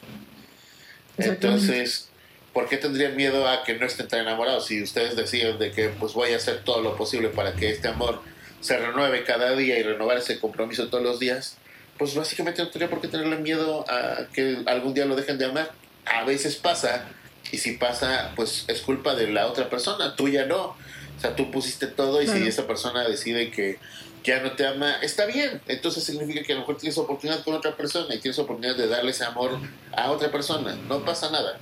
Entonces, 1.18 2.10
¿por 2.56 2.70
qué 2.70 2.78
tendrían 2.78 3.14
miedo 3.16 3.46
a 3.46 3.64
que 3.64 3.74
no 3.74 3.84
estén 3.84 4.08
tan 4.08 4.20
enamorados? 4.20 4.64
Si 4.64 4.82
ustedes 4.82 5.14
deciden 5.14 5.58
de 5.58 5.72
que 5.72 5.90
pues 5.90 6.14
voy 6.14 6.32
a 6.32 6.36
hacer 6.36 6.64
todo 6.64 6.80
lo 6.80 6.96
posible 6.96 7.28
para 7.28 7.52
que 7.52 7.68
este 7.68 7.88
amor 7.88 8.22
se 8.62 8.78
renueve 8.78 9.24
cada 9.24 9.54
día 9.54 9.78
y 9.78 9.82
renovar 9.82 10.16
ese 10.16 10.40
compromiso 10.40 10.88
todos 10.88 11.04
los 11.04 11.18
días, 11.20 11.58
pues 11.98 12.14
básicamente 12.14 12.62
no 12.62 12.70
tendría 12.70 12.88
por 12.88 13.02
qué 13.02 13.08
tenerle 13.08 13.36
miedo 13.36 13.84
a 13.90 14.28
que 14.32 14.62
algún 14.64 14.94
día 14.94 15.04
lo 15.04 15.16
dejen 15.16 15.36
de 15.36 15.44
amar. 15.44 15.70
A 16.06 16.24
veces 16.24 16.56
pasa, 16.56 17.04
y 17.52 17.58
si 17.58 17.72
pasa, 17.72 18.32
pues 18.34 18.64
es 18.68 18.80
culpa 18.80 19.14
de 19.14 19.30
la 19.30 19.48
otra 19.48 19.68
persona, 19.68 20.16
tuya 20.16 20.46
no. 20.46 20.62
O 20.68 21.20
sea, 21.20 21.36
tú 21.36 21.50
pusiste 21.50 21.86
todo 21.86 22.22
y 22.22 22.26
si 22.26 22.48
esa 22.48 22.66
persona 22.66 23.06
decide 23.06 23.50
que 23.50 23.78
ya 24.24 24.40
no 24.40 24.52
te 24.52 24.66
ama, 24.66 24.94
está 25.02 25.26
bien. 25.26 25.60
Entonces 25.68 26.04
significa 26.04 26.42
que 26.42 26.52
a 26.52 26.54
lo 26.54 26.62
mejor 26.62 26.78
tienes 26.78 26.96
oportunidad 26.96 27.44
con 27.44 27.52
otra 27.52 27.76
persona 27.76 28.14
y 28.14 28.18
tienes 28.18 28.38
oportunidad 28.38 28.76
de 28.76 28.86
darle 28.86 29.10
ese 29.10 29.24
amor 29.24 29.58
a 29.94 30.10
otra 30.10 30.30
persona. 30.32 30.74
No 30.88 31.04
pasa 31.04 31.30
nada. 31.30 31.60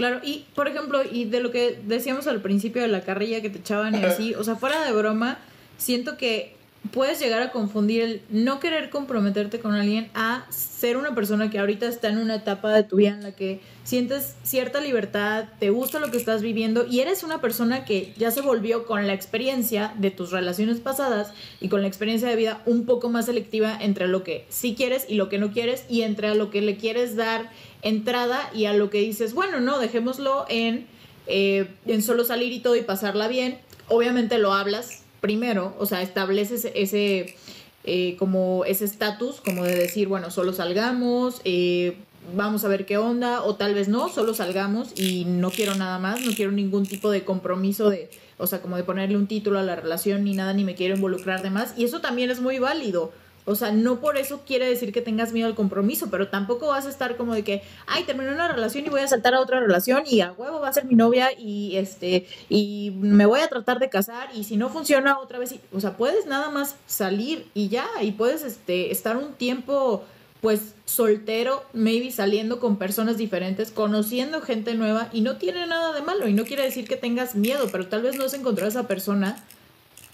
Claro, 0.00 0.20
y 0.24 0.46
por 0.54 0.66
ejemplo, 0.66 1.02
y 1.04 1.26
de 1.26 1.40
lo 1.40 1.50
que 1.50 1.78
decíamos 1.84 2.26
al 2.26 2.40
principio 2.40 2.80
de 2.80 2.88
la 2.88 3.02
carrilla 3.02 3.42
que 3.42 3.50
te 3.50 3.58
echaban 3.58 3.94
y 3.94 4.02
así, 4.06 4.34
o 4.34 4.42
sea, 4.42 4.56
fuera 4.56 4.82
de 4.82 4.92
broma, 4.92 5.36
siento 5.76 6.16
que 6.16 6.54
puedes 6.90 7.20
llegar 7.20 7.42
a 7.42 7.50
confundir 7.50 8.00
el 8.00 8.22
no 8.30 8.60
querer 8.60 8.88
comprometerte 8.88 9.60
con 9.60 9.74
alguien 9.74 10.08
a 10.14 10.46
ser 10.48 10.96
una 10.96 11.14
persona 11.14 11.50
que 11.50 11.58
ahorita 11.58 11.86
está 11.86 12.08
en 12.08 12.16
una 12.16 12.36
etapa 12.36 12.72
de 12.72 12.82
tu 12.82 12.96
vida 12.96 13.10
en 13.10 13.22
la 13.22 13.32
que 13.32 13.60
sientes 13.84 14.36
cierta 14.42 14.80
libertad, 14.80 15.44
te 15.58 15.68
gusta 15.68 16.00
lo 16.00 16.10
que 16.10 16.16
estás 16.16 16.40
viviendo 16.40 16.86
y 16.86 17.00
eres 17.00 17.22
una 17.22 17.42
persona 17.42 17.84
que 17.84 18.14
ya 18.16 18.30
se 18.30 18.40
volvió 18.40 18.86
con 18.86 19.06
la 19.06 19.12
experiencia 19.12 19.92
de 19.98 20.10
tus 20.10 20.30
relaciones 20.30 20.80
pasadas 20.80 21.34
y 21.60 21.68
con 21.68 21.82
la 21.82 21.88
experiencia 21.88 22.28
de 22.28 22.36
vida 22.36 22.62
un 22.64 22.86
poco 22.86 23.10
más 23.10 23.26
selectiva 23.26 23.76
entre 23.78 24.08
lo 24.08 24.24
que 24.24 24.46
sí 24.48 24.74
quieres 24.74 25.04
y 25.10 25.16
lo 25.16 25.28
que 25.28 25.38
no 25.38 25.52
quieres 25.52 25.84
y 25.90 26.02
entre 26.02 26.34
lo 26.34 26.48
que 26.48 26.62
le 26.62 26.76
quieres 26.76 27.16
dar 27.16 27.50
entrada 27.82 28.50
y 28.54 28.66
a 28.66 28.72
lo 28.74 28.90
que 28.90 28.98
dices, 28.98 29.34
bueno, 29.34 29.60
no, 29.60 29.78
dejémoslo 29.78 30.44
en, 30.48 30.86
eh, 31.26 31.68
en 31.86 32.02
solo 32.02 32.24
salir 32.24 32.52
y 32.52 32.60
todo 32.60 32.76
y 32.76 32.82
pasarla 32.82 33.28
bien. 33.28 33.58
Obviamente 33.88 34.38
lo 34.38 34.52
hablas 34.52 35.02
primero, 35.20 35.74
o 35.78 35.86
sea, 35.86 36.02
estableces 36.02 36.68
ese, 36.74 37.36
eh, 37.84 38.16
como 38.18 38.64
ese 38.64 38.84
estatus, 38.84 39.40
como 39.40 39.64
de 39.64 39.74
decir, 39.74 40.08
bueno, 40.08 40.30
solo 40.30 40.52
salgamos, 40.52 41.40
eh, 41.44 41.96
vamos 42.34 42.64
a 42.64 42.68
ver 42.68 42.86
qué 42.86 42.98
onda, 42.98 43.42
o 43.42 43.56
tal 43.56 43.74
vez 43.74 43.88
no, 43.88 44.08
solo 44.08 44.34
salgamos 44.34 44.98
y 44.98 45.24
no 45.24 45.50
quiero 45.50 45.74
nada 45.74 45.98
más, 45.98 46.24
no 46.24 46.32
quiero 46.32 46.52
ningún 46.52 46.86
tipo 46.86 47.10
de 47.10 47.24
compromiso 47.24 47.90
de, 47.90 48.10
o 48.38 48.46
sea, 48.46 48.62
como 48.62 48.76
de 48.76 48.84
ponerle 48.84 49.16
un 49.16 49.26
título 49.26 49.58
a 49.58 49.62
la 49.62 49.76
relación 49.76 50.24
ni 50.24 50.34
nada, 50.34 50.52
ni 50.52 50.64
me 50.64 50.74
quiero 50.74 50.94
involucrar 50.94 51.42
de 51.42 51.50
más. 51.50 51.74
Y 51.76 51.84
eso 51.84 52.00
también 52.00 52.30
es 52.30 52.40
muy 52.40 52.58
válido. 52.58 53.12
O 53.50 53.56
sea, 53.56 53.72
no 53.72 54.00
por 54.00 54.16
eso 54.16 54.42
quiere 54.46 54.68
decir 54.68 54.92
que 54.92 55.00
tengas 55.00 55.32
miedo 55.32 55.46
al 55.46 55.54
compromiso, 55.54 56.08
pero 56.10 56.28
tampoco 56.28 56.68
vas 56.68 56.86
a 56.86 56.90
estar 56.90 57.16
como 57.16 57.34
de 57.34 57.42
que, 57.42 57.62
ay, 57.86 58.04
terminé 58.04 58.32
una 58.32 58.48
relación 58.48 58.86
y 58.86 58.88
voy 58.88 59.00
a 59.00 59.08
saltar 59.08 59.34
a 59.34 59.40
otra 59.40 59.60
relación 59.60 60.04
y 60.06 60.20
a 60.20 60.32
huevo 60.32 60.60
va 60.60 60.68
a 60.68 60.72
ser 60.72 60.84
mi 60.84 60.94
novia 60.94 61.30
y 61.36 61.76
este 61.76 62.26
y 62.48 62.92
me 63.00 63.26
voy 63.26 63.40
a 63.40 63.48
tratar 63.48 63.78
de 63.78 63.88
casar 63.90 64.28
y 64.34 64.44
si 64.44 64.56
no 64.56 64.68
funciona 64.68 65.18
otra 65.18 65.38
vez, 65.38 65.54
o 65.72 65.80
sea, 65.80 65.96
puedes 65.96 66.26
nada 66.26 66.50
más 66.50 66.76
salir 66.86 67.46
y 67.54 67.68
ya 67.68 67.88
y 68.00 68.12
puedes 68.12 68.42
este 68.42 68.92
estar 68.92 69.16
un 69.16 69.32
tiempo 69.32 70.04
pues 70.40 70.74
soltero, 70.86 71.64
maybe 71.72 72.10
saliendo 72.10 72.60
con 72.60 72.76
personas 72.76 73.18
diferentes, 73.18 73.70
conociendo 73.70 74.40
gente 74.40 74.74
nueva 74.74 75.08
y 75.12 75.20
no 75.20 75.36
tiene 75.36 75.66
nada 75.66 75.92
de 75.92 76.02
malo 76.02 76.28
y 76.28 76.32
no 76.32 76.44
quiere 76.44 76.62
decir 76.62 76.88
que 76.88 76.96
tengas 76.96 77.34
miedo, 77.34 77.68
pero 77.70 77.88
tal 77.88 78.02
vez 78.02 78.16
no 78.16 78.24
has 78.24 78.34
encontrado 78.34 78.68
a 78.68 78.70
esa 78.70 78.88
persona 78.88 79.36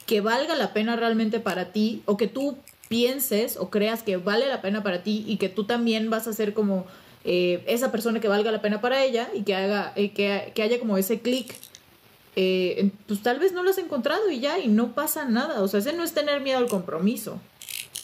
que 0.07 0.21
valga 0.21 0.55
la 0.57 0.73
pena 0.73 0.97
realmente 0.97 1.41
para 1.41 1.67
ti 1.67 2.03
o 2.07 2.17
que 2.17 2.29
tú 2.29 2.57
pienses 2.89 3.57
o 3.57 3.71
creas 3.71 4.03
que 4.03 4.17
vale 4.17 4.47
la 4.47 4.63
pena 4.63 4.83
para 4.83 5.03
ti 5.03 5.25
y 5.27 5.37
que 5.37 5.49
tú 5.49 5.65
también 5.65 6.11
vas 6.11 6.27
a 6.27 6.33
ser 6.33 6.55
como 6.55 6.87
eh, 7.25 7.63
esa 7.67 7.91
persona 7.91 8.21
que 8.21 8.29
valga 8.29 8.51
la 8.51 8.63
pena 8.63 8.81
para 8.81 9.03
ella 9.05 9.29
y 9.35 9.43
que 9.43 9.55
haga 9.55 9.93
eh, 9.97 10.13
que, 10.13 10.53
que, 10.55 10.63
haya 10.63 10.79
como 10.79 10.97
ese 10.97 11.21
clic 11.21 11.55
eh, 12.37 12.91
pues 13.09 13.23
tal 13.23 13.39
vez 13.39 13.53
no 13.53 13.63
lo 13.63 13.71
has 13.71 13.79
encontrado 13.79 14.31
y 14.31 14.41
ya 14.41 14.59
y 14.59 14.69
no 14.69 14.95
pasa 14.95 15.25
nada 15.25 15.63
o 15.63 15.69
sea 15.69 15.81
ese 15.81 15.93
no 15.93 16.05
es 16.05 16.13
tener 16.13 16.41
miedo 16.41 16.59
al 16.59 16.69
compromiso 16.69 17.41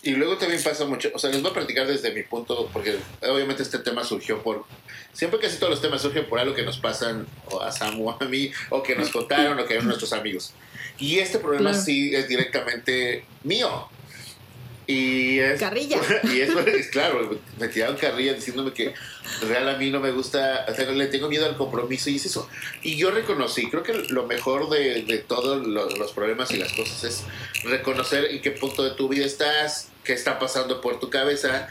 y 0.05 0.11
luego 0.11 0.37
también 0.37 0.61
pasa 0.61 0.85
mucho, 0.85 1.11
o 1.15 1.19
sea, 1.19 1.31
les 1.31 1.43
voy 1.43 1.53
a 1.53 1.55
platicar 1.55 1.87
desde 1.87 2.13
mi 2.13 2.25
punto, 2.25 2.69
porque 2.73 2.97
obviamente 3.23 3.63
este 3.63 3.79
tema 3.79 4.03
surgió 4.03 4.43
por, 4.43 4.65
siempre 5.13 5.39
casi 5.39 5.59
todos 5.59 5.71
los 5.71 5.81
temas 5.81 6.03
surgen 6.03 6.27
por 6.29 6.41
algo 6.41 6.57
que 6.57 6.65
nos 6.65 6.79
pasan 6.79 7.25
o 7.49 7.61
a 7.61 7.71
Samu 7.71 8.09
o 8.09 8.11
a 8.21 8.25
mí, 8.25 8.51
o 8.71 8.83
que 8.83 8.97
nos 8.97 9.11
contaron, 9.11 9.61
o 9.61 9.65
que 9.65 9.75
eran 9.75 9.87
nuestros 9.87 10.13
amigos. 10.13 10.55
Y 10.99 11.21
este 11.21 11.39
problema 11.39 11.73
sí 11.73 12.15
es 12.17 12.29
directamente 12.29 13.25
mío. 13.45 13.89
Y 14.87 15.39
es, 15.39 15.61
carrilla. 15.61 15.99
Y 16.25 16.41
eso 16.41 16.59
es 16.61 16.89
claro, 16.89 17.39
me 17.59 17.69
tiraron 17.69 17.97
carrilla 17.97 18.35
diciéndome 18.35 18.73
que 18.73 18.95
real 19.43 19.69
a 19.69 19.77
mí 19.77 19.91
no 19.91 20.01
me 20.01 20.11
gusta, 20.11 20.67
o 20.69 20.75
sea, 20.75 20.91
le 20.91 21.07
tengo 21.07 21.29
miedo 21.29 21.47
al 21.47 21.57
compromiso 21.57 22.11
y 22.11 22.17
es 22.17 22.27
eso. 22.27 22.49
Y 22.83 22.97
yo 22.97 23.11
reconocí, 23.11 23.71
creo 23.71 23.83
que 23.83 23.95
lo 24.11 24.27
mejor 24.27 24.69
de, 24.71 25.03
de 25.03 25.19
todos 25.19 25.67
los, 25.67 25.99
los, 25.99 26.13
problemas 26.13 26.51
y 26.51 26.57
las 26.57 26.73
cosas 26.73 27.05
es 27.05 27.25
reconocer 27.65 28.27
en 28.27 28.43
qué 28.43 28.51
punto 28.51 28.83
de 28.83 28.91
tu 28.91 29.09
vida 29.09 29.25
estás, 29.25 29.89
qué 30.05 30.13
está 30.15 30.39
pasando 30.39 30.81
por 30.81 30.99
tu 30.99 31.11
cabeza 31.11 31.69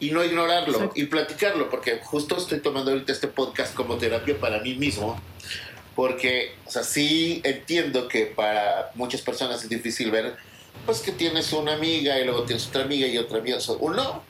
y 0.00 0.10
no 0.10 0.24
ignorarlo 0.24 0.90
y 0.94 1.04
platicarlo, 1.04 1.70
porque 1.70 2.00
justo 2.02 2.36
estoy 2.36 2.60
tomando 2.60 2.90
ahorita 2.90 3.12
este 3.12 3.28
podcast 3.28 3.74
como 3.74 3.96
terapia 3.96 4.38
para 4.38 4.60
mí 4.60 4.74
mismo, 4.74 5.20
porque, 5.94 6.54
o 6.66 6.70
sea, 6.70 6.82
sí 6.82 7.40
entiendo 7.44 8.08
que 8.08 8.26
para 8.26 8.90
muchas 8.94 9.20
personas 9.20 9.62
es 9.62 9.68
difícil 9.68 10.10
ver 10.10 10.36
pues 10.86 11.00
que 11.00 11.12
tienes 11.12 11.52
una 11.52 11.74
amiga 11.74 12.18
y 12.18 12.24
luego 12.24 12.44
tienes 12.44 12.66
otra 12.68 12.82
amiga 12.82 13.06
y 13.06 13.16
otra 13.18 13.38
amiga. 13.38 13.58
uno, 13.80 14.22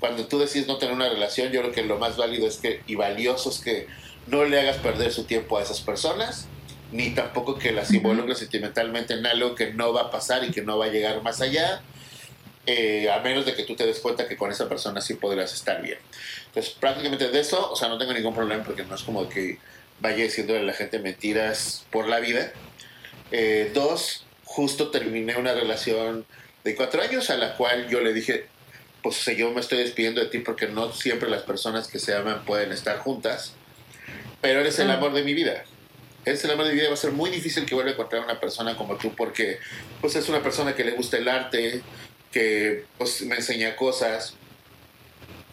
cuando 0.00 0.26
tú 0.26 0.38
decides 0.38 0.66
no 0.66 0.78
tener 0.78 0.94
una 0.94 1.08
relación, 1.08 1.52
yo 1.52 1.60
creo 1.60 1.72
que 1.72 1.82
lo 1.82 1.98
más 1.98 2.16
válido 2.16 2.46
es 2.46 2.58
que, 2.58 2.82
y 2.86 2.94
valioso 2.94 3.50
es 3.50 3.58
que 3.58 3.86
no 4.26 4.44
le 4.44 4.60
hagas 4.60 4.76
perder 4.76 5.12
su 5.12 5.24
tiempo 5.24 5.58
a 5.58 5.62
esas 5.62 5.80
personas, 5.80 6.46
ni 6.92 7.10
tampoco 7.10 7.58
que 7.58 7.72
las 7.72 7.92
involucres 7.92 8.38
sentimentalmente 8.38 9.14
en 9.14 9.26
algo 9.26 9.54
que 9.54 9.72
no 9.72 9.92
va 9.92 10.02
a 10.02 10.10
pasar 10.10 10.44
y 10.44 10.50
que 10.50 10.62
no 10.62 10.78
va 10.78 10.86
a 10.86 10.88
llegar 10.88 11.22
más 11.22 11.40
allá, 11.40 11.82
eh, 12.66 13.10
a 13.10 13.20
menos 13.20 13.46
de 13.46 13.54
que 13.54 13.64
tú 13.64 13.74
te 13.74 13.86
des 13.86 13.98
cuenta 13.98 14.28
que 14.28 14.36
con 14.36 14.50
esa 14.50 14.68
persona 14.68 15.00
sí 15.00 15.14
podrías 15.14 15.52
estar 15.52 15.82
bien. 15.82 15.98
Entonces, 16.46 16.74
prácticamente 16.78 17.28
de 17.28 17.40
eso, 17.40 17.70
o 17.70 17.76
sea, 17.76 17.88
no 17.88 17.98
tengo 17.98 18.12
ningún 18.12 18.34
problema 18.34 18.62
porque 18.62 18.84
no 18.84 18.94
es 18.94 19.02
como 19.02 19.28
que 19.28 19.58
vaya 20.00 20.22
diciéndole 20.22 20.60
a 20.60 20.62
la 20.62 20.72
gente 20.72 20.98
mentiras 20.98 21.84
por 21.90 22.08
la 22.08 22.20
vida. 22.20 22.52
Eh, 23.30 23.70
dos, 23.74 24.24
justo 24.48 24.90
terminé 24.90 25.36
una 25.36 25.52
relación 25.52 26.24
de 26.64 26.74
cuatro 26.74 27.02
años 27.02 27.28
a 27.30 27.36
la 27.36 27.54
cual 27.54 27.88
yo 27.88 28.00
le 28.00 28.14
dije, 28.14 28.46
pues 29.02 29.24
yo 29.36 29.50
me 29.50 29.60
estoy 29.60 29.78
despidiendo 29.78 30.20
de 30.20 30.28
ti 30.28 30.38
porque 30.38 30.66
no 30.66 30.92
siempre 30.92 31.28
las 31.28 31.42
personas 31.42 31.86
que 31.86 31.98
se 31.98 32.14
aman 32.14 32.44
pueden 32.44 32.72
estar 32.72 32.98
juntas, 32.98 33.52
pero 34.40 34.60
eres 34.60 34.78
el 34.78 34.90
amor 34.90 35.12
de 35.12 35.22
mi 35.22 35.34
vida. 35.34 35.64
Eres 36.24 36.44
el 36.44 36.50
amor 36.50 36.64
de 36.64 36.72
mi 36.72 36.78
vida. 36.78 36.88
Va 36.88 36.94
a 36.94 36.96
ser 36.96 37.12
muy 37.12 37.30
difícil 37.30 37.66
que 37.66 37.74
vuelva 37.74 37.90
a 37.90 37.94
encontrar 37.94 38.24
una 38.24 38.40
persona 38.40 38.76
como 38.76 38.96
tú 38.96 39.14
porque 39.14 39.58
pues 40.00 40.16
es 40.16 40.28
una 40.28 40.42
persona 40.42 40.74
que 40.74 40.84
le 40.84 40.92
gusta 40.92 41.18
el 41.18 41.28
arte, 41.28 41.82
que 42.32 42.84
pues, 42.96 43.22
me 43.22 43.36
enseña 43.36 43.76
cosas, 43.76 44.34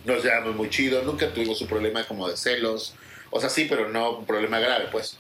nos 0.06 0.24
llevamos 0.24 0.56
muy 0.56 0.70
chido, 0.70 1.02
nunca 1.04 1.34
tuvimos 1.34 1.62
un 1.62 1.68
problema 1.68 2.06
como 2.08 2.30
de 2.30 2.38
celos, 2.38 2.96
o 3.30 3.40
sea, 3.40 3.50
sí, 3.50 3.66
pero 3.70 3.90
no 3.90 4.20
un 4.20 4.26
problema 4.26 4.60
grave, 4.60 4.88
pues. 4.92 5.18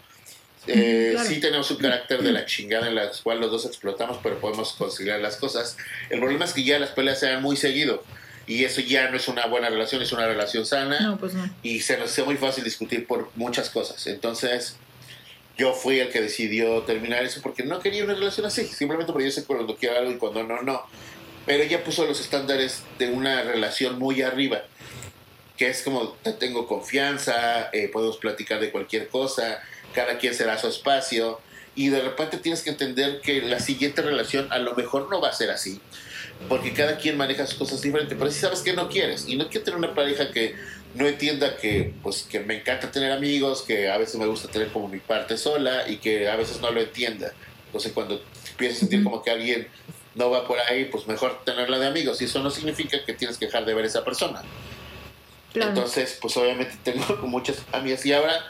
Eh, 0.67 1.15
Sí 1.28 1.39
tenemos 1.39 1.69
un 1.71 1.78
carácter 1.78 2.21
de 2.21 2.32
la 2.32 2.45
chingada 2.45 2.88
en 2.88 2.95
la 2.95 3.12
cual 3.23 3.39
los 3.39 3.51
dos 3.51 3.65
explotamos, 3.65 4.19
pero 4.21 4.39
podemos 4.39 4.73
conciliar 4.73 5.19
las 5.19 5.38
cosas. 5.38 5.78
El 6.10 6.19
problema 6.19 6.45
es 6.45 6.54
que 6.54 6.63
ya 6.63 6.80
las 6.80 6.89
peleas 6.91 7.19
se 7.19 7.28
dan 7.28 7.41
muy 7.41 7.58
seguido. 7.58 8.04
Y 8.47 8.63
eso 8.63 8.82
ya 8.82 9.10
no 9.10 9.17
es 9.17 9.28
una 9.28 9.47
buena 9.47 9.69
relación, 9.69 10.01
es 10.01 10.12
una 10.12 10.28
relación 10.28 10.65
sana. 10.65 11.17
Pues 11.19 11.34
y 11.63 11.80
se 11.80 11.97
nos 11.97 12.12
hace 12.12 12.23
muy 12.23 12.38
fácil 12.38 12.63
discutir 12.63 13.08
por 13.08 13.32
muchas 13.36 13.71
cosas. 13.71 14.06
Entonces, 14.06 14.75
yo 15.58 15.73
fui 15.73 15.99
el 15.99 16.10
que 16.10 16.21
decidió 16.21 16.82
terminar 16.84 17.23
eso 17.23 17.41
porque 17.41 17.63
no 17.63 17.80
quería 17.80 18.04
una 18.04 18.13
relación 18.13 18.45
así. 18.45 18.65
Simplemente 18.65 19.12
porque 19.12 19.25
yo 19.25 19.32
sé 19.32 19.45
cuando 19.45 19.75
quiero 19.75 19.97
algo 19.97 20.12
y 20.12 20.17
cuando 20.17 20.43
no, 20.43 20.62
no. 20.62 20.84
Pero 21.47 21.63
ella 21.63 21.84
puso 21.84 22.06
los 22.06 22.19
estándares 22.19 22.84
de 22.99 23.10
una 23.10 23.41
relación 23.41 23.97
muy 23.97 24.21
arriba. 24.21 24.63
Que 25.58 25.69
es 25.69 25.82
como, 25.82 26.10
te 26.21 26.34
tengo 26.34 26.67
confianza, 26.67 27.69
eh, 27.71 27.88
podemos 27.88 28.17
platicar 28.17 28.60
de 28.60 28.71
cualquier 28.71 29.08
cosa 29.08 29.60
cada 29.95 30.17
quien 30.17 30.34
será 30.34 30.58
su 30.58 30.67
espacio 30.67 31.39
y 31.75 31.89
de 31.89 32.01
repente 32.01 32.38
tienes 32.38 32.62
que 32.62 32.69
entender 32.69 33.21
que 33.21 33.41
la 33.41 33.60
siguiente 33.60 34.01
relación 34.01 34.51
a 34.51 34.60
lo 34.60 34.75
mejor 34.75 35.10
no 35.10 35.21
va 35.21 35.29
a 35.29 35.34
ser 35.34 35.49
así, 35.49 35.79
porque 36.47 36.73
cada 36.73 36.97
quien 36.97 37.17
maneja 37.17 37.47
sus 37.47 37.55
cosas 37.55 37.81
diferentes, 37.81 38.17
pero 38.17 38.29
si 38.29 38.39
sabes 38.39 38.62
que 38.62 38.73
no 38.73 38.89
quieres 38.89 39.27
y 39.27 39.36
no 39.36 39.49
quiero 39.49 39.65
tener 39.65 39.79
una 39.79 39.95
pareja 39.95 40.31
que 40.31 40.55
no 40.93 41.08
entienda 41.08 41.58
que 41.58 41.93
pues 42.03 42.23
que 42.23 42.39
me 42.39 42.60
encanta 42.60 42.91
tener 42.91 43.12
amigos, 43.12 43.63
que 43.63 43.89
a 43.89 43.97
veces 43.97 44.15
me 44.15 44.25
gusta 44.25 44.49
tener 44.49 44.69
como 44.69 44.88
mi 44.88 44.99
parte 44.99 45.38
sola 45.38 45.88
y 45.89 45.97
que 45.97 46.29
a 46.29 46.36
veces 46.36 46.62
no 46.62 46.71
lo 46.71 46.81
entienda. 46.81 47.34
Entonces 47.67 47.91
cuando 47.91 48.21
empiezas 48.51 48.77
a 48.77 48.79
sentir 48.81 49.03
como 49.03 49.21
que 49.21 49.31
alguien 49.31 49.67
no 50.15 50.29
va 50.29 50.47
por 50.47 50.58
ahí, 50.60 50.86
pues 50.86 51.08
mejor 51.08 51.43
tenerla 51.43 51.77
de 51.77 51.88
amigos 51.88 52.21
y 52.21 52.25
eso 52.25 52.41
no 52.41 52.49
significa 52.49 53.03
que 53.03 53.13
tienes 53.13 53.38
que 53.38 53.47
dejar 53.47 53.65
de 53.65 53.73
ver 53.73 53.84
a 53.84 53.88
esa 53.88 54.05
persona. 54.05 54.43
Entonces, 55.53 56.17
pues 56.21 56.36
obviamente 56.38 56.75
tengo 56.84 57.05
muchas 57.23 57.58
amigas 57.71 58.05
y 58.05 58.13
ahora 58.13 58.45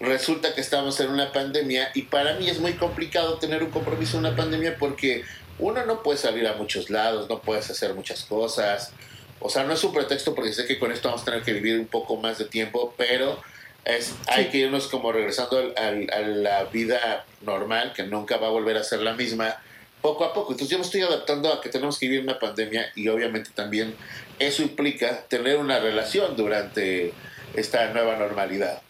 resulta 0.00 0.54
que 0.54 0.60
estamos 0.60 1.00
en 1.00 1.10
una 1.10 1.32
pandemia 1.32 1.90
y 1.94 2.02
para 2.02 2.34
mí 2.34 2.48
es 2.48 2.58
muy 2.58 2.74
complicado 2.74 3.38
tener 3.38 3.62
un 3.62 3.70
compromiso 3.70 4.18
en 4.18 4.26
una 4.26 4.36
pandemia 4.36 4.76
porque 4.78 5.24
uno 5.58 5.84
no 5.86 6.02
puede 6.02 6.18
salir 6.18 6.46
a 6.46 6.54
muchos 6.54 6.90
lados, 6.90 7.28
no 7.28 7.40
puedes 7.40 7.70
hacer 7.70 7.94
muchas 7.94 8.24
cosas. 8.24 8.92
O 9.40 9.48
sea, 9.48 9.64
no 9.64 9.74
es 9.74 9.84
un 9.84 9.92
pretexto 9.92 10.34
porque 10.34 10.52
sé 10.52 10.66
que 10.66 10.78
con 10.78 10.92
esto 10.92 11.08
vamos 11.08 11.22
a 11.22 11.26
tener 11.26 11.42
que 11.42 11.52
vivir 11.52 11.78
un 11.78 11.86
poco 11.86 12.16
más 12.16 12.38
de 12.38 12.46
tiempo, 12.46 12.94
pero 12.96 13.40
es, 13.84 14.14
hay 14.26 14.46
que 14.46 14.58
irnos 14.58 14.88
como 14.88 15.12
regresando 15.12 15.72
a 15.76 16.20
la 16.20 16.64
vida 16.64 17.24
normal, 17.42 17.92
que 17.94 18.02
nunca 18.02 18.36
va 18.36 18.48
a 18.48 18.50
volver 18.50 18.76
a 18.76 18.84
ser 18.84 19.00
la 19.00 19.14
misma, 19.14 19.56
poco 20.02 20.24
a 20.24 20.32
poco. 20.32 20.52
Entonces 20.52 20.72
yo 20.72 20.78
me 20.78 20.84
estoy 20.84 21.02
adaptando 21.02 21.52
a 21.52 21.60
que 21.60 21.68
tenemos 21.68 21.98
que 21.98 22.08
vivir 22.08 22.22
una 22.22 22.38
pandemia 22.38 22.90
y 22.94 23.08
obviamente 23.08 23.50
también 23.54 23.94
eso 24.38 24.62
implica 24.62 25.22
tener 25.28 25.58
una 25.58 25.78
relación 25.78 26.36
durante 26.36 27.12
esta 27.54 27.92
nueva 27.92 28.16
normalidad. 28.16 28.82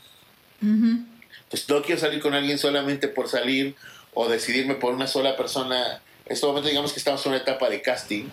Pues 0.60 1.68
no 1.68 1.82
quiero 1.82 2.00
salir 2.00 2.20
con 2.20 2.34
alguien 2.34 2.58
solamente 2.58 3.08
por 3.08 3.28
salir 3.28 3.74
o 4.14 4.28
decidirme 4.28 4.74
por 4.74 4.94
una 4.94 5.06
sola 5.06 5.36
persona. 5.36 6.00
En 6.26 6.32
este 6.32 6.46
momento 6.46 6.68
digamos 6.68 6.92
que 6.92 6.98
estamos 6.98 7.24
en 7.26 7.32
una 7.32 7.42
etapa 7.42 7.68
de 7.68 7.82
casting 7.82 8.28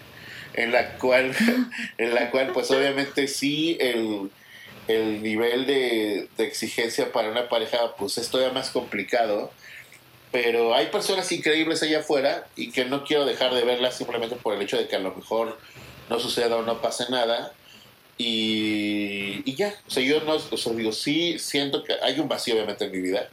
en 0.54 0.72
la 0.72 0.98
cual, 0.98 1.36
en 1.98 2.14
la 2.14 2.32
cual 2.32 2.52
pues 2.54 2.72
obviamente 2.72 3.28
sí 3.28 3.78
el, 3.80 4.30
el 4.88 5.22
nivel 5.22 5.66
de, 5.66 6.30
exigencia 6.38 7.12
para 7.12 7.30
una 7.30 7.50
pareja 7.50 7.96
pues 7.98 8.18
es 8.18 8.30
todavía 8.30 8.54
más 8.54 8.70
complicado. 8.70 9.52
Pero 10.32 10.74
hay 10.74 10.88
personas 10.88 11.32
increíbles 11.32 11.84
allá 11.84 12.00
afuera 12.00 12.48
y 12.56 12.72
que 12.72 12.86
no 12.86 13.04
quiero 13.04 13.24
dejar 13.24 13.54
de 13.54 13.64
verlas 13.64 13.98
simplemente 13.98 14.36
por 14.36 14.56
el 14.56 14.62
hecho 14.64 14.78
de 14.78 14.88
que 14.88 14.96
a 14.96 15.00
lo 15.00 15.14
mejor 15.14 15.60
no 16.10 16.20
suceda 16.20 16.56
o 16.56 16.64
no 16.64 16.82
pase 16.82 17.06
nada. 17.10 17.54
Y, 18.17 19.41
y, 19.45 19.56
ya, 19.56 19.73
o 19.88 19.91
sea, 19.91 20.04
yo 20.04 20.21
no, 20.21 20.36
o 20.36 20.58
sea, 20.58 20.73
digo, 20.73 20.91
sí 20.91 21.39
siento 21.39 21.84
que 21.84 21.93
hay 22.02 22.19
un 22.19 22.28
vacío 22.28 22.54
obviamente 22.54 22.86
en 22.86 22.91
mi 22.91 22.99
vida, 22.99 23.30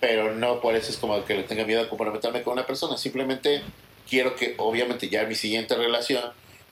pero 0.00 0.34
no 0.34 0.60
por 0.60 0.74
eso 0.74 0.90
es 0.90 0.96
como 0.96 1.24
que 1.24 1.34
le 1.34 1.44
tenga 1.44 1.64
miedo 1.64 1.82
a 1.82 1.88
comprometerme 1.88 2.42
con 2.42 2.54
una 2.54 2.66
persona, 2.66 2.96
simplemente 2.96 3.62
quiero 4.08 4.34
que 4.34 4.54
obviamente 4.58 5.08
ya 5.08 5.24
mi 5.24 5.34
siguiente 5.34 5.76
relación 5.76 6.22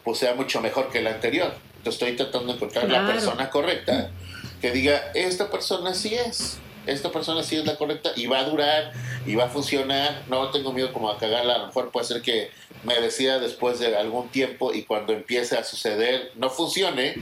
pues 0.05 0.19
sea 0.19 0.35
mucho 0.35 0.61
mejor 0.61 0.91
que 0.91 1.01
la 1.01 1.11
anterior. 1.11 1.55
Entonces 1.77 2.03
estoy 2.03 2.17
tratando 2.17 2.49
de 2.49 2.57
encontrar 2.57 2.89
la 2.91 3.07
persona 3.07 3.49
correcta 3.51 4.11
que 4.61 4.71
diga, 4.71 5.13
esta 5.15 5.51
persona 5.51 5.95
sí 5.95 6.15
es. 6.15 6.59
Esta 6.87 7.11
persona 7.11 7.43
sí 7.43 7.57
es 7.57 7.67
la 7.67 7.77
correcta 7.77 8.13
y 8.17 8.27
va 8.27 8.41
a 8.41 8.45
durar 8.45 8.93
y 9.27 9.35
va 9.35 9.45
a 9.45 9.49
funcionar. 9.49 10.23
No 10.29 10.51
tengo 10.51 10.73
miedo 10.73 10.93
como 10.93 11.11
a 11.11 11.19
cagarla. 11.19 11.55
A 11.55 11.59
lo 11.59 11.67
mejor 11.67 11.91
puede 11.91 12.07
ser 12.07 12.23
que 12.23 12.51
me 12.85 12.99
decida 13.01 13.39
después 13.39 13.79
de 13.79 13.97
algún 13.97 14.29
tiempo 14.29 14.73
y 14.73 14.85
cuando 14.85 15.13
empiece 15.13 15.57
a 15.57 15.65
suceder 15.65 16.33
no 16.37 16.51
funcione. 16.51 17.17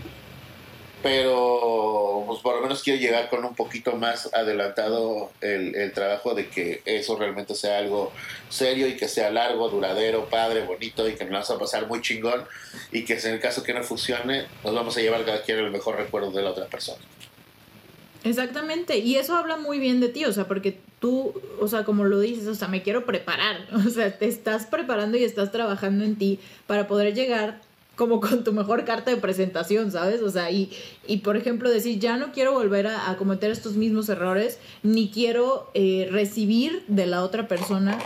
Pero 1.03 2.25
pues 2.27 2.41
por 2.41 2.57
lo 2.57 2.63
menos 2.63 2.83
quiero 2.83 2.99
llegar 2.99 3.31
con 3.31 3.45
un 3.45 3.55
poquito 3.55 3.93
más 3.93 4.35
adelantado 4.35 5.31
el, 5.41 5.93
trabajo 5.93 6.35
de 6.35 6.49
que 6.49 6.83
eso 6.87 7.17
realmente 7.17 7.55
sea 7.55 7.79
algo 7.79 8.13
serio 8.49 8.89
y 8.89 8.97
que 8.97 9.07
sea 9.07 9.31
largo, 9.31 9.69
duradero, 9.69 10.29
padre, 10.29 10.63
bonito 10.63 11.09
y 11.09 11.15
que 11.15 11.25
nos 11.25 11.33
vamos 11.33 11.51
a 11.51 11.59
pasar 11.59 11.87
muy 11.87 12.03
chingón 12.03 12.45
y 12.91 13.05
que 13.05 13.15
en 13.15 13.35
el 13.35 13.41
caso 13.41 13.63
que 13.63 13.75
no 13.75 13.85
funcione 13.85 14.47
nos 14.65 14.75
vamos 14.75 14.97
a 14.97 15.01
llevar 15.01 15.25
cada 15.25 15.43
quien 15.43 15.59
el 15.59 15.71
mejor 15.71 15.97
recuerdo 15.97 16.33
de 16.33 16.43
la 16.43 16.51
otra 16.51 16.67
persona. 16.67 16.99
Exactamente, 18.25 18.99
y 18.99 19.15
eso 19.15 19.37
habla 19.37 19.57
muy 19.57 19.79
bien 19.79 20.01
de 20.01 20.09
ti, 20.09 20.25
o 20.25 20.33
sea, 20.33 20.49
porque 20.49 20.79
tú, 20.99 21.33
o 21.61 21.69
sea, 21.69 21.85
como 21.85 22.05
lo 22.05 22.19
dices, 22.19 22.47
o 22.49 22.55
sea, 22.55 22.69
me 22.69 22.83
quiero 22.83 23.05
preparar, 23.07 23.69
o 23.87 23.91
sea, 23.91 24.19
te 24.19 24.27
estás 24.27 24.67
preparando 24.67 25.17
y 25.17 25.25
estás 25.25 25.53
trabajando 25.53 26.05
en 26.05 26.17
ti 26.17 26.39
para 26.67 26.87
poder 26.89 27.15
llegar 27.15 27.61
como 27.99 28.21
con 28.21 28.45
tu 28.45 28.53
mejor 28.53 28.85
carta 28.85 29.11
de 29.11 29.17
presentación, 29.17 29.91
¿sabes? 29.91 30.23
O 30.23 30.31
sea, 30.31 30.53
y, 30.53 30.71
y 31.07 31.19
por 31.19 31.37
ejemplo 31.37 31.69
decir, 31.69 31.99
ya 31.99 32.17
no 32.17 32.31
quiero 32.33 32.53
volver 32.53 32.87
a, 32.87 33.17
cometer 33.17 33.51
estos 33.51 33.75
mismos 33.75 34.09
errores, 34.09 34.59
ni 34.85 35.11
quiero 35.11 35.69
eh, 35.75 36.09
recibir 36.11 36.85
de 36.87 37.07
la 37.07 37.25
otra 37.25 37.49
persona 37.49 37.99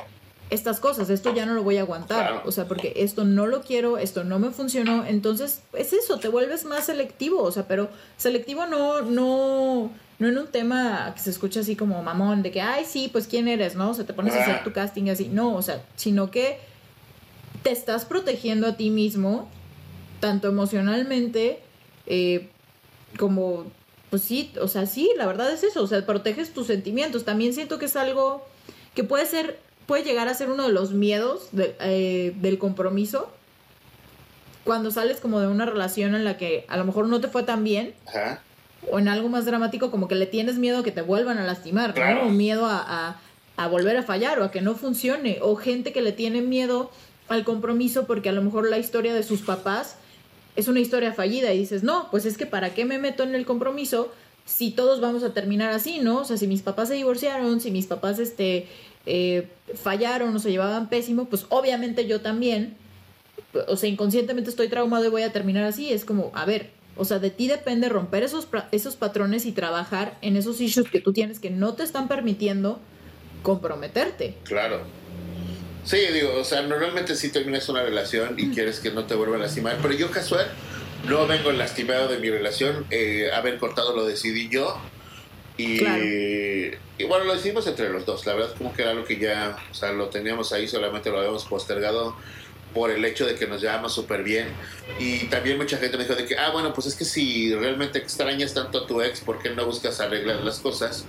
estas 0.52 0.80
cosas, 0.80 1.08
esto 1.08 1.34
ya 1.34 1.46
no 1.46 1.54
lo 1.54 1.62
voy 1.62 1.78
a 1.78 1.80
aguantar, 1.80 2.42
o 2.44 2.52
sea, 2.52 2.68
porque 2.68 2.92
esto 2.96 3.24
no 3.24 3.46
lo 3.46 3.62
quiero, 3.62 3.96
esto 3.96 4.22
no 4.22 4.38
me 4.38 4.50
funcionó, 4.50 5.06
entonces 5.06 5.62
es 5.72 5.94
eso, 5.94 6.18
te 6.18 6.28
vuelves 6.28 6.66
más 6.66 6.84
selectivo, 6.84 7.42
o 7.42 7.50
sea, 7.50 7.66
pero 7.66 7.88
selectivo 8.18 8.66
no, 8.66 9.00
no, 9.00 9.90
no 10.18 10.28
en 10.28 10.36
un 10.36 10.46
tema 10.48 11.10
que 11.14 11.22
se 11.22 11.30
escucha 11.30 11.60
así 11.60 11.74
como 11.74 12.02
mamón, 12.02 12.42
de 12.42 12.50
que, 12.50 12.60
ay, 12.60 12.84
sí, 12.84 13.08
pues 13.10 13.26
quién 13.26 13.48
eres, 13.48 13.76
¿no? 13.76 13.90
O 13.90 13.94
sea, 13.94 14.04
te 14.04 14.12
pones 14.12 14.34
a 14.34 14.42
hacer 14.42 14.62
tu 14.62 14.74
casting 14.74 15.08
así, 15.08 15.28
no, 15.28 15.54
o 15.54 15.62
sea, 15.62 15.82
sino 15.96 16.30
que 16.30 16.58
te 17.62 17.70
estás 17.70 18.04
protegiendo 18.04 18.66
a 18.66 18.76
ti 18.76 18.90
mismo, 18.90 19.48
tanto 20.20 20.48
emocionalmente, 20.48 21.60
eh, 22.04 22.50
como, 23.18 23.64
pues 24.10 24.20
sí, 24.20 24.52
o 24.60 24.68
sea, 24.68 24.84
sí, 24.84 25.10
la 25.16 25.24
verdad 25.24 25.50
es 25.50 25.62
eso, 25.62 25.82
o 25.82 25.86
sea, 25.86 26.04
proteges 26.04 26.52
tus 26.52 26.66
sentimientos, 26.66 27.24
también 27.24 27.54
siento 27.54 27.78
que 27.78 27.86
es 27.86 27.96
algo 27.96 28.44
que 28.94 29.02
puede 29.02 29.24
ser 29.24 29.71
puede 29.87 30.05
llegar 30.05 30.29
a 30.29 30.35
ser 30.35 30.51
uno 30.51 30.64
de 30.64 30.73
los 30.73 30.92
miedos 30.92 31.49
eh, 31.57 32.35
del 32.37 32.59
compromiso. 32.59 33.31
Cuando 34.64 34.90
sales 34.90 35.18
como 35.21 35.40
de 35.40 35.49
una 35.49 35.66
relación 35.66 36.14
en 36.14 36.25
la 36.25 36.37
que 36.37 36.64
a 36.68 36.77
lo 36.77 36.85
mejor 36.85 37.09
no 37.09 37.21
te 37.21 37.29
fue 37.29 37.42
tan 37.42 37.64
bien. 37.64 37.95
O 38.90 38.99
en 38.99 39.09
algo 39.09 39.29
más 39.29 39.45
dramático, 39.45 39.90
como 39.90 40.09
que 40.09 40.14
le 40.14 40.27
tienes 40.27 40.57
miedo 40.57 40.79
a 40.79 40.83
que 40.85 40.92
te 40.92 41.03
vuelvan 41.03 41.38
a 41.38 41.45
lastimar, 41.45 41.95
O 42.25 42.29
miedo 42.29 42.66
a, 42.66 43.16
volver 43.71 43.97
a 43.97 44.03
fallar 44.03 44.40
o 44.40 44.45
a 44.45 44.51
que 44.51 44.61
no 44.61 44.75
funcione. 44.75 45.38
O 45.42 45.57
gente 45.57 45.92
que 45.92 46.01
le 46.01 46.12
tiene 46.12 46.42
miedo 46.42 46.90
al 47.29 47.45
compromiso 47.45 48.07
porque 48.07 48.29
a 48.29 48.33
lo 48.33 48.42
mejor 48.42 48.68
la 48.68 48.79
historia 48.79 49.14
de 49.14 49.23
sus 49.23 49.42
papás 49.42 49.97
es 50.55 50.68
una 50.68 50.81
historia 50.81 51.12
fallida 51.12 51.53
y 51.53 51.59
dices, 51.59 51.83
no, 51.83 52.09
pues 52.11 52.27
es 52.27 52.37
que 52.37 52.47
para 52.47 52.75
qué 52.75 52.85
me 52.85 52.99
meto 52.99 53.23
en 53.23 53.35
el 53.35 53.47
compromiso 53.47 54.12
si 54.45 54.71
todos 54.71 55.01
vamos 55.01 55.23
a 55.23 55.33
terminar 55.33 55.71
así, 55.71 56.01
¿no? 56.01 56.18
O 56.18 56.25
sea, 56.25 56.37
si 56.37 56.47
mis 56.47 56.62
papás 56.62 56.88
se 56.88 56.95
divorciaron, 56.95 57.61
si 57.61 57.71
mis 57.71 57.87
papás 57.87 58.18
este, 58.18 58.66
eh, 59.06 59.48
fallaron 59.74 60.34
o 60.34 60.38
se 60.38 60.50
llevaban 60.50 60.88
pésimo, 60.88 61.26
pues 61.26 61.46
obviamente 61.48 62.06
yo 62.06 62.20
también, 62.20 62.76
o 63.68 63.76
sea, 63.76 63.88
inconscientemente 63.88 64.50
estoy 64.50 64.68
traumado 64.68 65.04
y 65.04 65.08
voy 65.08 65.22
a 65.22 65.32
terminar 65.32 65.64
así. 65.64 65.92
Es 65.92 66.04
como, 66.04 66.30
a 66.34 66.44
ver, 66.44 66.70
o 66.96 67.04
sea, 67.04 67.18
de 67.18 67.30
ti 67.30 67.48
depende 67.48 67.88
romper 67.88 68.22
esos, 68.22 68.48
esos 68.70 68.96
patrones 68.96 69.46
y 69.46 69.52
trabajar 69.52 70.16
en 70.20 70.36
esos 70.36 70.60
issues 70.60 70.90
que 70.90 71.00
tú 71.00 71.12
tienes 71.12 71.40
que 71.40 71.50
no 71.50 71.74
te 71.74 71.82
están 71.82 72.08
permitiendo 72.08 72.80
comprometerte. 73.42 74.36
Claro. 74.44 74.82
Sí, 75.84 75.98
digo, 76.12 76.34
o 76.38 76.44
sea, 76.44 76.62
normalmente 76.62 77.16
si 77.16 77.30
terminas 77.30 77.68
una 77.68 77.82
relación 77.82 78.38
y 78.38 78.50
quieres 78.50 78.78
que 78.78 78.92
no 78.92 79.04
te 79.04 79.16
vuelva 79.16 79.36
a 79.36 79.40
lastimar, 79.40 79.78
pero 79.82 79.94
yo 79.94 80.10
casual 80.10 80.46
no 81.08 81.26
vengo 81.26 81.50
lastimado 81.50 82.06
de 82.06 82.18
mi 82.18 82.30
relación, 82.30 82.86
eh, 82.90 83.30
haber 83.34 83.58
cortado 83.58 83.96
lo 83.96 84.06
decidí 84.06 84.48
yo 84.48 84.80
y, 86.98 87.05
bueno, 87.05 87.25
lo 87.25 87.35
hicimos 87.35 87.66
entre 87.66 87.90
los 87.90 88.07
dos. 88.07 88.27
La 88.27 88.35
verdad, 88.35 88.55
como 88.57 88.72
que 88.72 88.83
era 88.83 88.92
algo 88.92 89.05
que 89.05 89.18
ya, 89.18 89.57
o 89.70 89.75
sea, 89.75 89.92
lo 89.92 90.09
teníamos 90.09 90.53
ahí, 90.53 90.68
solamente 90.68 91.11
lo 91.11 91.18
habíamos 91.18 91.44
postergado 91.44 92.16
por 92.72 92.90
el 92.90 93.05
hecho 93.05 93.27
de 93.27 93.35
que 93.35 93.46
nos 93.46 93.61
llevamos 93.61 93.92
súper 93.92 94.22
bien. 94.22 94.48
Y 94.98 95.25
también 95.27 95.59
mucha 95.59 95.77
gente 95.77 95.96
me 95.96 96.05
dijo 96.05 96.16
de 96.16 96.25
que, 96.25 96.37
ah, 96.38 96.51
bueno, 96.51 96.72
pues 96.72 96.87
es 96.87 96.94
que 96.94 97.05
si 97.05 97.55
realmente 97.55 97.98
extrañas 97.98 98.55
tanto 98.55 98.85
a 98.85 98.87
tu 98.87 99.03
ex, 99.03 99.20
¿por 99.20 99.42
qué 99.42 99.51
no 99.51 99.66
buscas 99.66 100.01
arreglar 100.01 100.37
las 100.42 100.59
cosas? 100.61 101.05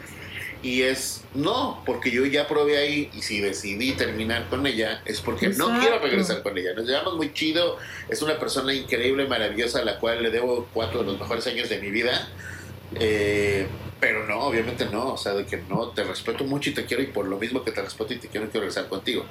Y 0.63 0.83
es, 0.83 1.25
no, 1.33 1.83
porque 1.85 2.09
yo 2.09 2.25
ya 2.25 2.47
probé 2.47 2.77
ahí 2.77 3.11
y 3.13 3.21
si 3.21 3.41
decidí 3.41 3.91
terminar 3.91 4.47
con 4.49 4.65
ella 4.65 5.01
es 5.05 5.19
porque 5.19 5.49
no 5.49 5.77
quiero 5.81 5.99
regresar 5.99 6.41
con 6.41 6.57
ella. 6.57 6.73
Nos 6.73 6.87
llevamos 6.87 7.17
muy 7.17 7.33
chido, 7.33 7.77
es 8.07 8.21
una 8.21 8.39
persona 8.39 8.73
increíble, 8.73 9.27
maravillosa, 9.27 9.79
a 9.79 9.83
la 9.83 9.99
cual 9.99 10.23
le 10.23 10.31
debo 10.31 10.69
cuatro 10.73 11.01
de 11.01 11.07
los 11.07 11.19
mejores 11.19 11.45
años 11.47 11.67
de 11.67 11.79
mi 11.79 11.91
vida. 11.91 12.29
Eh, 12.99 13.67
pero 13.99 14.27
no, 14.27 14.41
obviamente 14.41 14.85
no, 14.91 15.13
o 15.13 15.17
sea, 15.17 15.33
de 15.33 15.45
que 15.45 15.57
no, 15.69 15.89
te 15.89 16.03
respeto 16.03 16.43
mucho 16.43 16.69
y 16.69 16.73
te 16.73 16.85
quiero 16.85 17.01
y 17.01 17.07
por 17.07 17.25
lo 17.25 17.37
mismo 17.37 17.63
que 17.63 17.71
te 17.71 17.81
respeto 17.81 18.13
y 18.13 18.17
te 18.17 18.27
quiero, 18.27 18.47
quiero 18.49 18.65
regresar 18.65 18.89
contigo. 18.89 19.25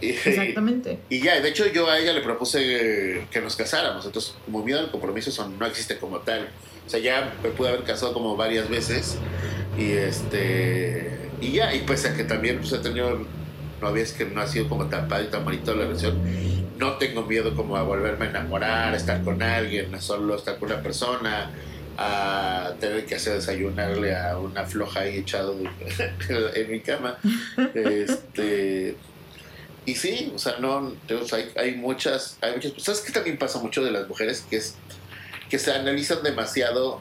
Exactamente. 0.00 0.98
Y, 1.08 1.20
ya, 1.20 1.40
de 1.40 1.48
hecho 1.48 1.66
yo 1.66 1.88
a 1.88 1.98
ella 1.98 2.12
le 2.12 2.20
propuse 2.20 3.26
que 3.30 3.40
nos 3.40 3.56
casáramos, 3.56 4.04
entonces 4.04 4.34
como 4.44 4.62
miedo 4.62 4.80
al 4.80 4.90
compromiso 4.90 5.30
eso 5.30 5.48
no 5.48 5.66
existe 5.66 5.96
como 5.98 6.18
tal. 6.18 6.48
O 6.86 6.90
sea, 6.90 7.00
ya 7.00 7.34
me 7.42 7.48
pude 7.50 7.70
haber 7.70 7.84
casado 7.84 8.12
como 8.12 8.36
varias 8.36 8.68
veces 8.68 9.16
y 9.78 9.92
este 9.92 11.30
y 11.40 11.52
ya, 11.52 11.74
y 11.74 11.80
pese 11.80 12.08
a 12.08 12.16
que 12.16 12.24
también 12.24 12.58
pues, 12.58 12.72
he 12.72 12.78
tenido 12.78 13.26
novias 13.80 14.12
que 14.12 14.24
no 14.24 14.40
ha 14.40 14.46
sido 14.46 14.68
como 14.68 14.86
tan 14.86 15.08
padre 15.08 15.24
y 15.24 15.28
tan 15.28 15.44
bonito 15.44 15.74
la 15.74 15.86
relación, 15.86 16.18
no 16.78 16.94
tengo 16.94 17.22
miedo 17.22 17.54
como 17.54 17.76
a 17.76 17.82
volverme 17.82 18.26
a 18.26 18.30
enamorar, 18.30 18.94
a 18.94 18.96
estar 18.96 19.22
con 19.22 19.42
alguien, 19.42 19.94
a 19.94 20.00
solo 20.00 20.36
estar 20.36 20.58
con 20.58 20.70
una 20.70 20.82
persona 20.82 21.50
a 21.96 22.74
tener 22.80 23.06
que 23.06 23.14
hacer 23.14 23.34
desayunarle 23.34 24.16
a 24.16 24.38
una 24.38 24.64
floja 24.64 25.00
ahí 25.00 25.18
echado 25.18 25.56
en 26.54 26.70
mi 26.70 26.80
cama. 26.80 27.18
Este, 27.74 28.96
y 29.86 29.94
sí, 29.94 30.32
o 30.34 30.38
sea, 30.38 30.58
no, 30.58 30.94
hay, 31.32 31.52
hay, 31.56 31.74
muchas, 31.76 32.38
hay 32.40 32.54
muchas, 32.54 32.72
¿sabes 32.78 33.00
qué 33.00 33.12
también 33.12 33.38
pasa 33.38 33.58
mucho 33.58 33.84
de 33.84 33.90
las 33.90 34.08
mujeres? 34.08 34.44
Que 34.48 34.56
es 34.56 34.76
que 35.48 35.58
se 35.58 35.72
analizan 35.72 36.22
demasiado 36.22 36.98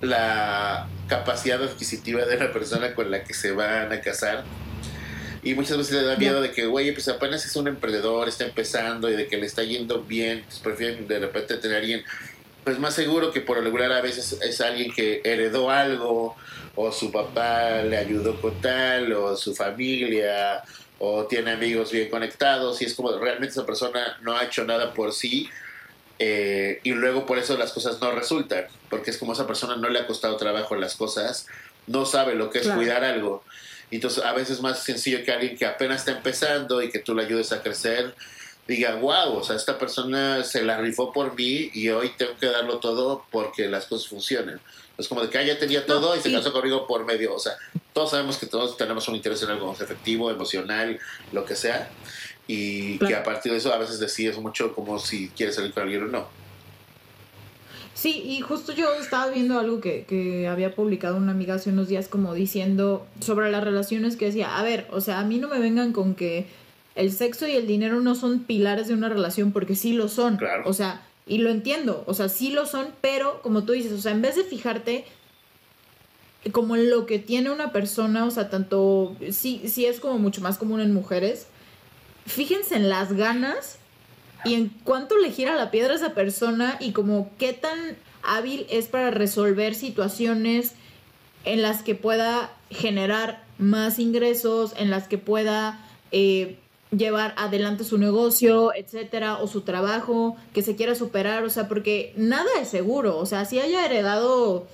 la 0.00 0.88
capacidad 1.08 1.62
adquisitiva 1.62 2.24
de 2.24 2.36
la 2.36 2.52
persona 2.52 2.94
con 2.94 3.10
la 3.10 3.24
que 3.24 3.34
se 3.34 3.52
van 3.52 3.92
a 3.92 4.00
casar. 4.00 4.44
Y 5.42 5.54
muchas 5.54 5.78
veces 5.78 5.94
le 5.94 6.02
da 6.02 6.16
miedo 6.16 6.40
de 6.40 6.50
que, 6.50 6.66
güey, 6.66 6.92
pues 6.92 7.08
apenas 7.08 7.46
es 7.46 7.54
un 7.54 7.68
emprendedor, 7.68 8.28
está 8.28 8.44
empezando 8.44 9.08
y 9.08 9.14
de 9.14 9.28
que 9.28 9.36
le 9.36 9.46
está 9.46 9.62
yendo 9.62 10.02
bien, 10.02 10.42
pues 10.44 10.58
prefieren 10.58 11.06
de 11.06 11.20
repente 11.20 11.56
tener 11.58 11.76
a 11.76 11.80
alguien 11.80 12.04
pues 12.68 12.78
más 12.80 12.92
seguro 12.92 13.32
que 13.32 13.40
por 13.40 13.56
lo 13.56 13.62
regular 13.62 13.90
a 13.92 14.02
veces 14.02 14.36
es 14.42 14.60
alguien 14.60 14.92
que 14.92 15.22
heredó 15.24 15.70
algo 15.70 16.36
o 16.74 16.92
su 16.92 17.10
papá 17.10 17.80
le 17.80 17.96
ayudó 17.96 18.38
con 18.42 18.60
tal 18.60 19.10
o 19.14 19.34
su 19.38 19.54
familia 19.54 20.62
o 20.98 21.24
tiene 21.24 21.52
amigos 21.52 21.92
bien 21.92 22.10
conectados 22.10 22.82
y 22.82 22.84
es 22.84 22.92
como 22.92 23.10
realmente 23.16 23.52
esa 23.52 23.64
persona 23.64 24.18
no 24.20 24.36
ha 24.36 24.44
hecho 24.44 24.66
nada 24.66 24.92
por 24.92 25.14
sí 25.14 25.48
eh, 26.18 26.80
y 26.82 26.90
luego 26.90 27.24
por 27.24 27.38
eso 27.38 27.56
las 27.56 27.72
cosas 27.72 28.02
no 28.02 28.10
resultan 28.10 28.66
porque 28.90 29.12
es 29.12 29.16
como 29.16 29.32
esa 29.32 29.46
persona 29.46 29.76
no 29.76 29.88
le 29.88 30.00
ha 30.00 30.06
costado 30.06 30.36
trabajo 30.36 30.76
las 30.76 30.94
cosas 30.94 31.46
no 31.86 32.04
sabe 32.04 32.34
lo 32.34 32.50
que 32.50 32.58
es 32.58 32.68
cuidar 32.68 33.02
algo. 33.02 33.44
Entonces 33.90 34.22
a 34.22 34.34
veces 34.34 34.56
es 34.56 34.60
más 34.60 34.84
sencillo 34.84 35.24
que 35.24 35.32
alguien 35.32 35.56
que 35.56 35.64
apenas 35.64 36.00
está 36.00 36.10
empezando 36.10 36.82
y 36.82 36.90
que 36.90 36.98
tú 36.98 37.14
le 37.14 37.24
ayudes 37.24 37.50
a 37.50 37.62
crecer 37.62 38.14
diga, 38.68 38.96
wow, 38.96 39.38
o 39.38 39.42
sea, 39.42 39.56
esta 39.56 39.78
persona 39.78 40.44
se 40.44 40.62
la 40.62 40.76
rifó 40.76 41.10
por 41.10 41.34
mí 41.34 41.70
y 41.72 41.88
hoy 41.88 42.10
tengo 42.18 42.36
que 42.38 42.46
darlo 42.46 42.78
todo 42.78 43.24
porque 43.30 43.66
las 43.66 43.86
cosas 43.86 44.06
funcionen. 44.08 44.60
Es 44.98 45.08
como 45.08 45.22
de 45.22 45.30
que 45.30 45.38
ah, 45.38 45.42
ya 45.42 45.58
tenía 45.58 45.86
todo 45.86 46.14
y 46.14 46.20
se 46.20 46.30
casó 46.30 46.52
conmigo 46.52 46.86
por 46.86 47.06
medio. 47.06 47.34
O 47.34 47.38
sea, 47.38 47.54
todos 47.94 48.10
sabemos 48.10 48.36
que 48.36 48.46
todos 48.46 48.76
tenemos 48.76 49.08
un 49.08 49.16
interés 49.16 49.42
en 49.42 49.50
algo 49.50 49.72
efectivo, 49.72 50.30
emocional, 50.30 50.98
lo 51.32 51.46
que 51.46 51.56
sea. 51.56 51.88
Y 52.46 52.98
que 52.98 53.14
a 53.14 53.22
partir 53.22 53.52
de 53.52 53.58
eso 53.58 53.72
a 53.72 53.78
veces 53.78 54.00
decides 54.00 54.38
mucho 54.38 54.74
como 54.74 54.98
si 54.98 55.28
quieres 55.30 55.54
salir 55.54 55.72
con 55.72 55.84
alguien 55.84 56.02
o 56.02 56.06
no. 56.06 56.28
Sí, 57.94 58.22
y 58.24 58.40
justo 58.42 58.72
yo 58.72 58.92
estaba 58.94 59.30
viendo 59.30 59.58
algo 59.58 59.80
que, 59.80 60.04
que 60.04 60.46
había 60.46 60.74
publicado 60.74 61.16
una 61.16 61.32
amiga 61.32 61.54
hace 61.54 61.70
unos 61.70 61.88
días 61.88 62.06
como 62.06 62.34
diciendo 62.34 63.06
sobre 63.20 63.50
las 63.50 63.64
relaciones 63.64 64.16
que 64.16 64.26
decía, 64.26 64.58
a 64.58 64.62
ver, 64.62 64.86
o 64.90 65.00
sea, 65.00 65.20
a 65.20 65.24
mí 65.24 65.38
no 65.38 65.48
me 65.48 65.58
vengan 65.58 65.92
con 65.92 66.14
que 66.14 66.46
el 66.98 67.12
sexo 67.12 67.46
y 67.46 67.52
el 67.52 67.68
dinero 67.68 68.00
no 68.00 68.16
son 68.16 68.40
pilares 68.40 68.88
de 68.88 68.94
una 68.94 69.08
relación 69.08 69.52
porque 69.52 69.76
sí 69.76 69.92
lo 69.92 70.08
son. 70.08 70.36
Claro. 70.36 70.64
O 70.66 70.72
sea, 70.72 71.00
y 71.26 71.38
lo 71.38 71.50
entiendo, 71.50 72.02
o 72.06 72.14
sea, 72.14 72.28
sí 72.28 72.50
lo 72.50 72.66
son, 72.66 72.88
pero 73.00 73.40
como 73.42 73.62
tú 73.62 73.72
dices, 73.72 73.92
o 73.92 74.00
sea, 74.00 74.12
en 74.12 74.20
vez 74.20 74.34
de 74.34 74.42
fijarte 74.42 75.04
como 76.50 76.74
en 76.74 76.90
lo 76.90 77.06
que 77.06 77.20
tiene 77.20 77.50
una 77.50 77.70
persona, 77.70 78.24
o 78.24 78.30
sea, 78.30 78.50
tanto, 78.50 79.16
sí, 79.30 79.62
sí 79.66 79.86
es 79.86 80.00
como 80.00 80.18
mucho 80.18 80.40
más 80.40 80.58
común 80.58 80.80
en 80.80 80.92
mujeres, 80.92 81.46
fíjense 82.26 82.74
en 82.74 82.88
las 82.88 83.12
ganas 83.12 83.78
y 84.44 84.54
en 84.54 84.68
cuánto 84.82 85.18
le 85.18 85.30
gira 85.30 85.54
la 85.54 85.70
piedra 85.70 85.92
a 85.92 85.96
esa 85.96 86.14
persona 86.14 86.78
y 86.80 86.90
como 86.90 87.30
qué 87.38 87.52
tan 87.52 87.78
hábil 88.24 88.66
es 88.70 88.86
para 88.86 89.10
resolver 89.10 89.76
situaciones 89.76 90.72
en 91.44 91.62
las 91.62 91.82
que 91.82 91.94
pueda 91.94 92.52
generar 92.70 93.44
más 93.58 94.00
ingresos, 94.00 94.72
en 94.76 94.90
las 94.90 95.06
que 95.06 95.18
pueda 95.18 95.84
eh, 96.10 96.58
llevar 96.90 97.34
adelante 97.36 97.84
su 97.84 97.98
negocio, 97.98 98.72
etcétera, 98.74 99.38
o 99.38 99.46
su 99.46 99.60
trabajo, 99.62 100.36
que 100.54 100.62
se 100.62 100.76
quiera 100.76 100.94
superar, 100.94 101.44
o 101.44 101.50
sea, 101.50 101.68
porque 101.68 102.12
nada 102.16 102.48
es 102.60 102.68
seguro, 102.68 103.18
o 103.18 103.26
sea, 103.26 103.44
si 103.44 103.58
haya 103.60 103.84
heredado, 103.84 104.66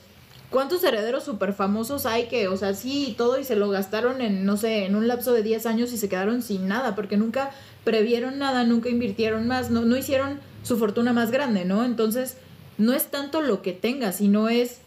¿cuántos 0.51 0.85
herederos 0.85 1.25
súper 1.25 1.53
famosos 1.53 2.07
hay 2.07 2.27
que, 2.29 2.47
o 2.49 2.57
sea, 2.57 2.75
sí 2.75 3.15
todo 3.19 3.39
y 3.41 3.45
se 3.45 3.57
lo 3.57 3.69
gastaron 3.69 4.21
en, 4.21 4.45
no 4.45 4.57
sé, 4.57 4.85
en 4.85 4.95
un 4.95 5.09
lapso 5.09 5.33
de 5.33 5.43
10 5.43 5.67
años 5.67 5.93
y 5.93 5.99
se 5.99 6.09
quedaron 6.09 6.43
sin 6.43 6.69
nada, 6.69 6.95
porque 6.95 7.17
nunca 7.17 7.51
previeron 7.83 8.39
nada, 8.39 8.65
nunca 8.65 8.89
invirtieron 8.89 9.49
más, 9.49 9.71
no, 9.71 9.83
no 9.83 9.97
hicieron 9.97 10.39
su 10.63 10.79
fortuna 10.79 11.13
más 11.13 11.31
grande, 11.31 11.65
¿no? 11.65 11.85
Entonces, 11.85 12.37
no 12.79 12.93
es 12.93 13.11
tanto 13.11 13.43
lo 13.43 13.61
que 13.63 13.73
tenga, 13.73 14.13
sino 14.13 14.49
es 14.49 14.79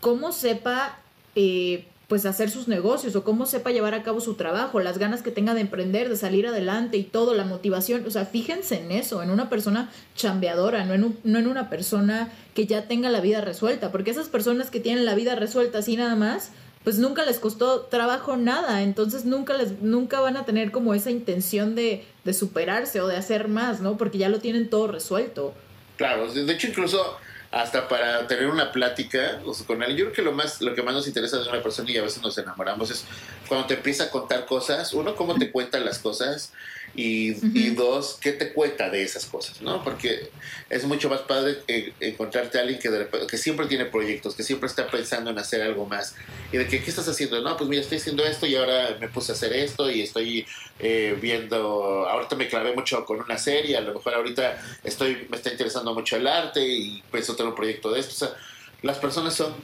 cómo 0.00 0.32
sepa 0.32 0.98
eh, 1.34 1.86
pues 2.08 2.24
hacer 2.24 2.50
sus 2.50 2.68
negocios 2.68 3.14
o 3.16 3.22
cómo 3.22 3.44
sepa 3.44 3.70
llevar 3.70 3.92
a 3.92 4.02
cabo 4.02 4.20
su 4.20 4.34
trabajo, 4.34 4.80
las 4.80 4.96
ganas 4.96 5.22
que 5.22 5.30
tenga 5.30 5.52
de 5.52 5.60
emprender, 5.60 6.08
de 6.08 6.16
salir 6.16 6.46
adelante 6.46 6.96
y 6.96 7.02
todo, 7.02 7.34
la 7.34 7.44
motivación, 7.44 8.02
o 8.06 8.10
sea, 8.10 8.24
fíjense 8.24 8.80
en 8.80 8.90
eso, 8.90 9.22
en 9.22 9.28
una 9.28 9.50
persona 9.50 9.90
chambeadora, 10.16 10.86
no 10.86 10.94
en, 10.94 11.18
no 11.22 11.38
en 11.38 11.46
una 11.46 11.68
persona 11.68 12.32
que 12.54 12.66
ya 12.66 12.88
tenga 12.88 13.10
la 13.10 13.20
vida 13.20 13.42
resuelta, 13.42 13.92
porque 13.92 14.10
esas 14.10 14.28
personas 14.28 14.70
que 14.70 14.80
tienen 14.80 15.04
la 15.04 15.14
vida 15.14 15.34
resuelta 15.34 15.78
así 15.78 15.98
nada 15.98 16.16
más, 16.16 16.52
pues 16.82 16.98
nunca 16.98 17.26
les 17.26 17.38
costó 17.38 17.82
trabajo 17.82 18.38
nada, 18.38 18.82
entonces 18.82 19.26
nunca 19.26 19.52
les 19.52 19.82
nunca 19.82 20.20
van 20.20 20.38
a 20.38 20.46
tener 20.46 20.70
como 20.70 20.94
esa 20.94 21.10
intención 21.10 21.74
de, 21.74 22.06
de 22.24 22.32
superarse 22.32 23.02
o 23.02 23.06
de 23.06 23.16
hacer 23.16 23.48
más, 23.48 23.80
¿no? 23.82 23.98
Porque 23.98 24.16
ya 24.16 24.30
lo 24.30 24.38
tienen 24.38 24.70
todo 24.70 24.86
resuelto. 24.86 25.52
Claro, 25.98 26.32
de 26.32 26.50
hecho 26.50 26.68
incluso 26.68 27.18
hasta 27.50 27.88
para 27.88 28.26
tener 28.26 28.46
una 28.48 28.72
plática 28.72 29.40
con 29.66 29.82
alguien. 29.82 29.98
Yo 29.98 30.04
creo 30.06 30.14
que 30.14 30.22
lo 30.22 30.32
más 30.32 30.60
lo 30.60 30.74
que 30.74 30.82
más 30.82 30.94
nos 30.94 31.06
interesa 31.06 31.38
de 31.38 31.48
una 31.48 31.62
persona 31.62 31.90
y 31.90 31.96
a 31.96 32.02
veces 32.02 32.22
nos 32.22 32.36
enamoramos 32.36 32.90
es 32.90 33.04
cuando 33.46 33.66
te 33.66 33.74
empieza 33.74 34.04
a 34.04 34.10
contar 34.10 34.44
cosas, 34.46 34.92
uno 34.92 35.16
cómo 35.16 35.34
te 35.34 35.50
cuentan 35.50 35.84
las 35.84 35.98
cosas 35.98 36.52
y, 36.94 37.30
y, 37.58 37.70
dos, 37.70 38.18
¿qué 38.20 38.32
te 38.32 38.52
cuenta 38.52 38.90
de 38.90 39.02
esas 39.02 39.26
cosas? 39.26 39.60
¿no? 39.62 39.84
Porque 39.84 40.30
es 40.68 40.84
mucho 40.84 41.08
más 41.08 41.20
padre 41.20 41.58
eh, 41.68 41.92
encontrarte 42.00 42.58
a 42.58 42.62
alguien 42.62 42.78
que, 42.80 43.26
que 43.28 43.38
siempre 43.38 43.66
tiene 43.66 43.84
proyectos, 43.84 44.34
que 44.34 44.42
siempre 44.42 44.68
está 44.68 44.90
pensando 44.90 45.30
en 45.30 45.38
hacer 45.38 45.62
algo 45.62 45.86
más. 45.86 46.14
Y 46.52 46.56
de 46.56 46.66
que, 46.66 46.82
¿qué 46.82 46.90
estás 46.90 47.08
haciendo? 47.08 47.40
No, 47.40 47.56
pues 47.56 47.68
mira, 47.68 47.82
estoy 47.82 47.98
haciendo 47.98 48.24
esto 48.24 48.46
y 48.46 48.56
ahora 48.56 48.96
me 49.00 49.08
puse 49.08 49.32
a 49.32 49.34
hacer 49.34 49.52
esto 49.52 49.90
y 49.90 50.02
estoy 50.02 50.46
eh, 50.80 51.16
viendo, 51.20 52.08
ahorita 52.08 52.36
me 52.36 52.48
clavé 52.48 52.74
mucho 52.74 53.04
con 53.04 53.20
una 53.20 53.38
serie, 53.38 53.76
a 53.76 53.80
lo 53.80 53.94
mejor 53.94 54.14
ahorita 54.14 54.60
estoy, 54.82 55.26
me 55.30 55.36
está 55.36 55.50
interesando 55.50 55.94
mucho 55.94 56.16
el 56.16 56.26
arte 56.26 56.66
y 56.66 57.02
pienso 57.12 57.36
tener 57.36 57.50
un 57.50 57.56
proyecto 57.56 57.90
de 57.90 58.00
esto. 58.00 58.12
O 58.14 58.28
sea, 58.28 58.36
las 58.82 58.98
personas 58.98 59.34
son 59.34 59.54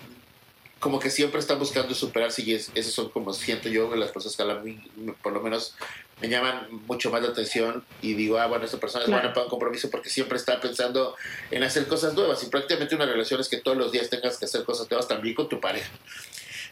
como 0.85 1.01
que 1.01 1.09
siempre 1.09 1.41
están 1.41 1.59
buscando 1.59 1.95
superarse 1.95 2.43
y 2.43 2.53
es, 2.53 2.71
esos 2.75 2.93
son 2.93 3.09
como 3.09 3.33
siento 3.33 3.71
yo 3.71 3.97
las 3.97 4.13
cosas 4.13 4.37
que 4.37 4.43
a 4.43 4.55
mí 4.57 4.79
por 5.23 5.33
lo 5.33 5.41
menos 5.41 5.75
me 6.21 6.29
llaman 6.29 6.69
mucho 6.87 7.11
más 7.11 7.23
la 7.23 7.31
atención 7.31 7.83
y 8.03 8.13
digo, 8.13 8.37
ah, 8.37 8.49
bueno, 8.49 8.67
esta 8.67 8.77
persona 8.77 9.05
es 9.05 9.11
buena 9.11 9.33
para 9.33 9.45
un 9.45 9.51
compromiso 9.51 9.89
porque 9.89 10.11
siempre 10.11 10.37
está 10.37 10.61
pensando 10.61 11.17
en 11.51 11.63
hacer 11.63 11.87
cosas 11.87 12.13
nuevas 12.13 12.43
y 12.43 12.49
prácticamente 12.51 12.95
una 12.95 13.07
relación 13.07 13.41
es 13.41 13.49
que 13.49 13.57
todos 13.57 13.79
los 13.79 13.93
días 13.93 14.11
tengas 14.11 14.37
que 14.37 14.45
hacer 14.45 14.65
cosas 14.65 14.91
nuevas 14.91 15.09
también 15.09 15.35
con 15.35 15.49
tu 15.49 15.59
pareja. 15.59 15.91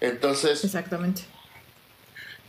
Entonces, 0.03 0.63
exactamente. 0.63 1.23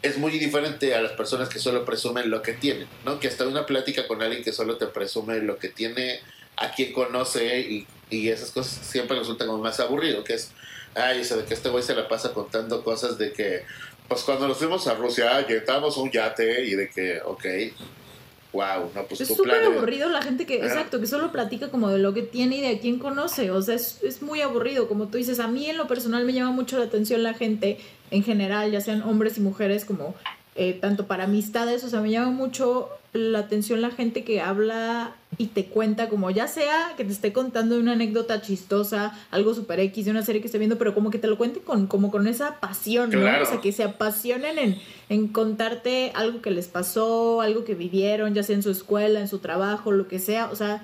Es 0.02 0.18
muy 0.18 0.38
diferente 0.38 0.94
a 0.96 1.02
las 1.02 1.14
personas 1.14 1.48
que 1.48 1.60
solo 1.60 1.86
presumen 1.86 2.30
lo 2.30 2.42
que 2.42 2.52
tienen, 2.52 2.90
¿no? 3.06 3.22
Que 3.22 3.30
hasta 3.30 3.48
una 3.48 3.66
plática 3.66 4.06
con 4.06 4.22
alguien 4.22 4.44
que 4.44 4.52
solo 4.52 4.76
te 4.76 4.88
presume 4.88 5.40
lo 5.40 5.60
que 5.60 5.70
tiene, 5.70 6.20
a 6.58 6.72
quien 6.72 6.92
conoce 6.92 7.62
y, 7.62 7.88
y 8.10 8.28
esas 8.28 8.52
cosas 8.52 8.86
siempre 8.86 9.18
resultan 9.18 9.48
como 9.48 9.64
más 9.64 9.80
aburrido, 9.80 10.26
que 10.26 10.34
es 10.34 10.52
ay, 10.96 11.22
o 11.22 11.38
de 11.38 11.46
que 11.46 11.54
este 11.54 11.70
güey 11.70 11.84
se 11.84 11.96
la 11.96 12.08
pasa 12.08 12.34
contando 12.34 12.84
cosas 12.84 13.18
de 13.18 13.32
que, 13.34 13.64
pues 14.08 14.22
cuando 14.24 14.48
nos 14.48 14.58
fuimos 14.58 14.88
a 14.88 14.96
Rusia, 14.96 15.46
llegamos 15.48 15.98
un 15.98 16.12
yate 16.12 16.66
y 16.66 16.76
de 16.76 16.90
que, 16.90 17.22
ok, 17.24 17.46
wow, 18.54 18.92
no, 18.94 19.06
pues 19.06 19.22
es 19.22 19.28
súper 19.30 19.64
aburrido 19.64 20.10
la 20.10 20.22
gente 20.22 20.46
que, 20.46 20.58
exacto, 20.58 21.00
que 21.00 21.08
solo 21.08 21.32
platica 21.32 21.70
como 21.70 21.90
de 21.90 21.98
lo 21.98 22.14
que 22.14 22.22
tiene 22.22 22.58
y 22.58 22.62
de 22.62 22.70
a 22.70 22.80
quién 22.80 23.00
conoce, 23.00 23.52
o 23.52 23.62
sea, 23.62 23.76
es, 23.76 24.04
es 24.04 24.22
muy 24.22 24.42
aburrido, 24.42 24.88
como 24.88 25.08
tú 25.08 25.18
dices, 25.18 25.40
a 25.40 25.48
mí 25.48 25.70
en 25.70 25.78
lo 25.78 25.88
personal 25.88 26.24
me 26.26 26.34
llama 26.34 26.52
mucho 26.52 26.78
la 26.78 26.86
atención 26.86 27.24
la 27.24 27.34
gente 27.34 27.80
en 28.12 28.24
general, 28.24 28.72
ya 28.72 28.82
sean 28.82 29.02
hombres 29.02 29.38
y 29.38 29.42
mujeres, 29.42 29.86
como 29.86 30.16
eh, 30.56 30.74
tanto 30.74 31.08
para 31.08 31.24
amistades, 31.24 31.84
o 31.84 31.90
sea, 31.90 32.02
me 32.02 32.12
llama 32.12 32.32
mucho 32.32 32.90
la 33.14 33.40
atención 33.40 33.82
la 33.82 33.92
gente 33.92 34.24
que 34.24 34.42
habla 34.42 35.16
y 35.38 35.48
te 35.48 35.66
cuenta 35.66 36.10
como 36.10 36.32
ya 36.32 36.48
sea 36.48 36.94
que 36.98 37.06
te 37.06 37.12
esté 37.12 37.32
contando 37.32 37.78
una 37.78 37.94
anécdota 37.94 38.42
chistosa, 38.42 39.18
algo 39.32 39.54
super 39.54 39.80
X 39.80 40.06
de 40.06 40.12
una 40.12 40.24
serie 40.24 40.42
que 40.42 40.48
esté 40.48 40.58
viendo, 40.58 40.78
pero 40.78 40.94
como 40.94 41.12
que 41.12 41.20
te 41.20 41.28
lo 41.28 41.38
cuente 41.38 41.60
con, 41.60 41.88
como 41.88 42.12
con 42.12 42.28
esa 42.28 42.60
pasión, 42.60 43.12
¿no? 43.12 43.26
O 43.42 43.46
sea, 43.46 43.62
que 43.62 43.72
se 43.72 43.84
apasionen 43.84 44.58
en, 44.58 44.80
en 45.10 45.28
contarte 45.28 46.12
algo 46.16 46.42
que 46.42 46.52
les 46.52 46.68
pasó, 46.68 47.42
algo 47.42 47.64
que 47.64 47.76
vivieron, 47.76 48.34
ya 48.34 48.44
sea 48.44 48.56
en 48.56 48.64
su 48.64 48.72
escuela, 48.72 49.20
en 49.20 49.28
su 49.28 49.40
trabajo, 49.40 49.92
lo 49.92 50.08
que 50.08 50.20
sea, 50.20 50.50
o 50.52 50.56
sea, 50.56 50.84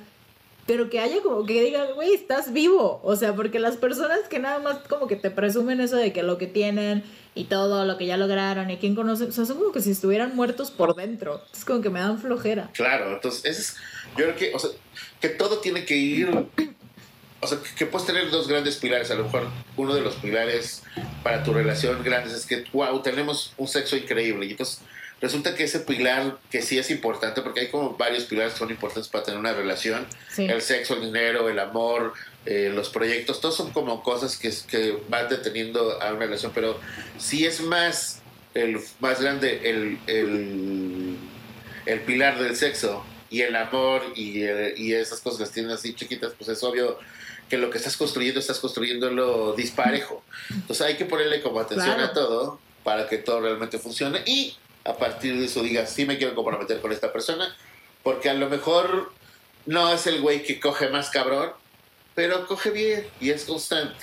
pero 0.70 0.88
que 0.92 1.00
haya 1.00 1.24
como 1.24 1.46
que 1.48 1.64
digan, 1.64 1.88
güey, 1.96 2.14
estás 2.14 2.54
vivo. 2.54 3.00
O 3.04 3.16
sea, 3.16 3.36
porque 3.36 3.58
las 3.58 3.76
personas 3.76 4.20
que 4.30 4.38
nada 4.38 4.60
más 4.60 4.78
como 4.88 5.08
que 5.08 5.16
te 5.16 5.32
presumen 5.32 5.82
eso 5.82 5.96
de 5.96 6.14
que 6.14 6.22
lo 6.22 6.38
que 6.38 6.46
tienen 6.46 7.04
y 7.36 7.46
todo 7.46 7.86
lo 7.86 7.98
que 7.98 8.06
ya 8.06 8.18
lograron 8.18 8.70
y 8.70 8.78
quién 8.78 8.96
conoce, 8.96 9.26
o 9.26 9.32
sea, 9.32 9.46
son 9.46 9.58
como 9.58 9.72
que 9.72 9.82
si 9.82 9.92
estuvieran 9.92 10.36
muertos 10.36 10.72
por 10.72 10.96
dentro. 10.96 11.42
Es 11.54 11.64
como 11.64 11.82
que 11.82 11.90
me 11.90 12.00
dan 12.00 12.20
flojera. 12.20 12.70
Claro, 12.74 13.14
entonces, 13.14 13.46
es, 13.46 13.76
yo 14.18 14.26
creo 14.26 14.36
que, 14.36 14.56
o 14.56 14.60
sea, 14.60 14.72
que 15.22 15.30
todo 15.30 15.60
tiene 15.60 15.86
que 15.86 15.96
ir, 15.96 16.30
o 17.42 17.48
sea, 17.48 17.60
que, 17.78 17.86
puedes 17.86 18.08
tener 18.08 18.30
dos 18.30 18.48
grandes 18.48 18.78
pilares. 18.78 19.12
A 19.12 19.16
lo 19.16 19.26
mejor 19.26 19.48
uno 19.78 19.94
de 19.96 20.02
los 20.02 20.16
pilares 20.16 20.84
para 21.24 21.44
tu 21.44 21.54
relación 21.54 22.04
grandes 22.04 22.34
es 22.34 22.46
que, 22.46 22.66
wow, 22.74 23.02
tenemos 23.02 23.54
un 23.58 23.68
sexo 23.68 23.96
increíble. 23.96 24.46
Y 24.46 24.52
entonces 24.52 24.82
resulta 25.22 25.56
que 25.56 25.64
ese 25.64 25.80
pilar 25.80 26.38
que 26.50 26.62
sí 26.62 26.78
es 26.78 26.90
importante, 26.92 27.42
porque 27.42 27.62
hay 27.62 27.68
como 27.68 27.96
varios 27.96 28.26
pilares 28.26 28.54
que 28.54 28.60
son 28.60 28.72
importantes 28.72 29.10
para 29.10 29.24
tener 29.24 29.40
una 29.40 29.54
relación, 29.54 30.06
el 30.38 30.62
sexo, 30.62 30.96
el 30.96 31.02
dinero, 31.02 31.50
el 31.50 31.60
amor, 31.60 32.14
eh, 32.50 32.72
los 32.74 32.90
proyectos, 32.90 33.42
todos 33.42 33.56
son 33.56 33.70
como 33.70 34.02
cosas 34.02 34.36
que, 34.36 34.52
que 34.68 34.98
van 35.08 35.30
deteniendo 35.30 36.02
a 36.02 36.10
una 36.10 36.26
relación, 36.26 36.52
pero 36.52 36.80
si 37.20 37.46
es 37.46 37.62
más, 37.62 38.24
el 38.56 38.80
más 39.00 39.22
grande 39.22 39.70
el, 39.70 40.00
el, 40.08 41.16
el 41.86 42.00
pilar 42.02 42.40
del 42.40 42.56
sexo 42.56 43.06
y 43.30 43.42
el 43.42 43.56
amor 43.56 44.02
y, 44.16 44.40
y 44.78 44.94
esas 44.96 45.20
cosas 45.22 45.48
que 45.48 45.54
tienen 45.54 45.72
así 45.74 45.94
chiquitas, 45.94 46.34
pues 46.40 46.50
es 46.50 46.64
obvio 46.64 46.98
que 47.52 47.60
lo 47.60 47.70
que 47.70 47.78
estás 47.78 47.96
construyendo 47.96 48.40
estás 48.40 48.58
construyéndolo 48.58 49.54
disparejo. 49.54 50.24
Entonces 50.50 50.84
hay 50.88 50.96
que 50.96 51.06
ponerle 51.06 51.44
como 51.44 51.60
atención 51.60 52.00
a 52.00 52.14
todo 52.14 52.60
para 52.84 53.08
que 53.08 53.20
todo 53.20 53.42
realmente 53.42 53.78
funcione 53.78 54.24
y 54.26 54.58
a 54.86 54.98
partir 54.98 55.38
de 55.38 55.46
eso 55.46 55.62
digas, 55.62 55.94
sí 55.94 56.04
me 56.06 56.18
quiero 56.18 56.34
comprometer 56.34 56.82
con 56.82 56.92
esta 56.92 57.14
persona, 57.14 57.56
porque 58.02 58.32
a 58.32 58.34
lo 58.34 58.50
mejor 58.50 59.12
no 59.68 59.94
es 59.94 60.08
el 60.08 60.20
güey 60.20 60.42
que 60.42 60.60
coge 60.60 60.90
más 60.90 61.12
cabrón, 61.12 61.52
pero 62.20 62.46
coge 62.46 62.72
bien 62.72 63.08
y 63.22 63.30
es 63.30 63.46
constante. 63.46 63.96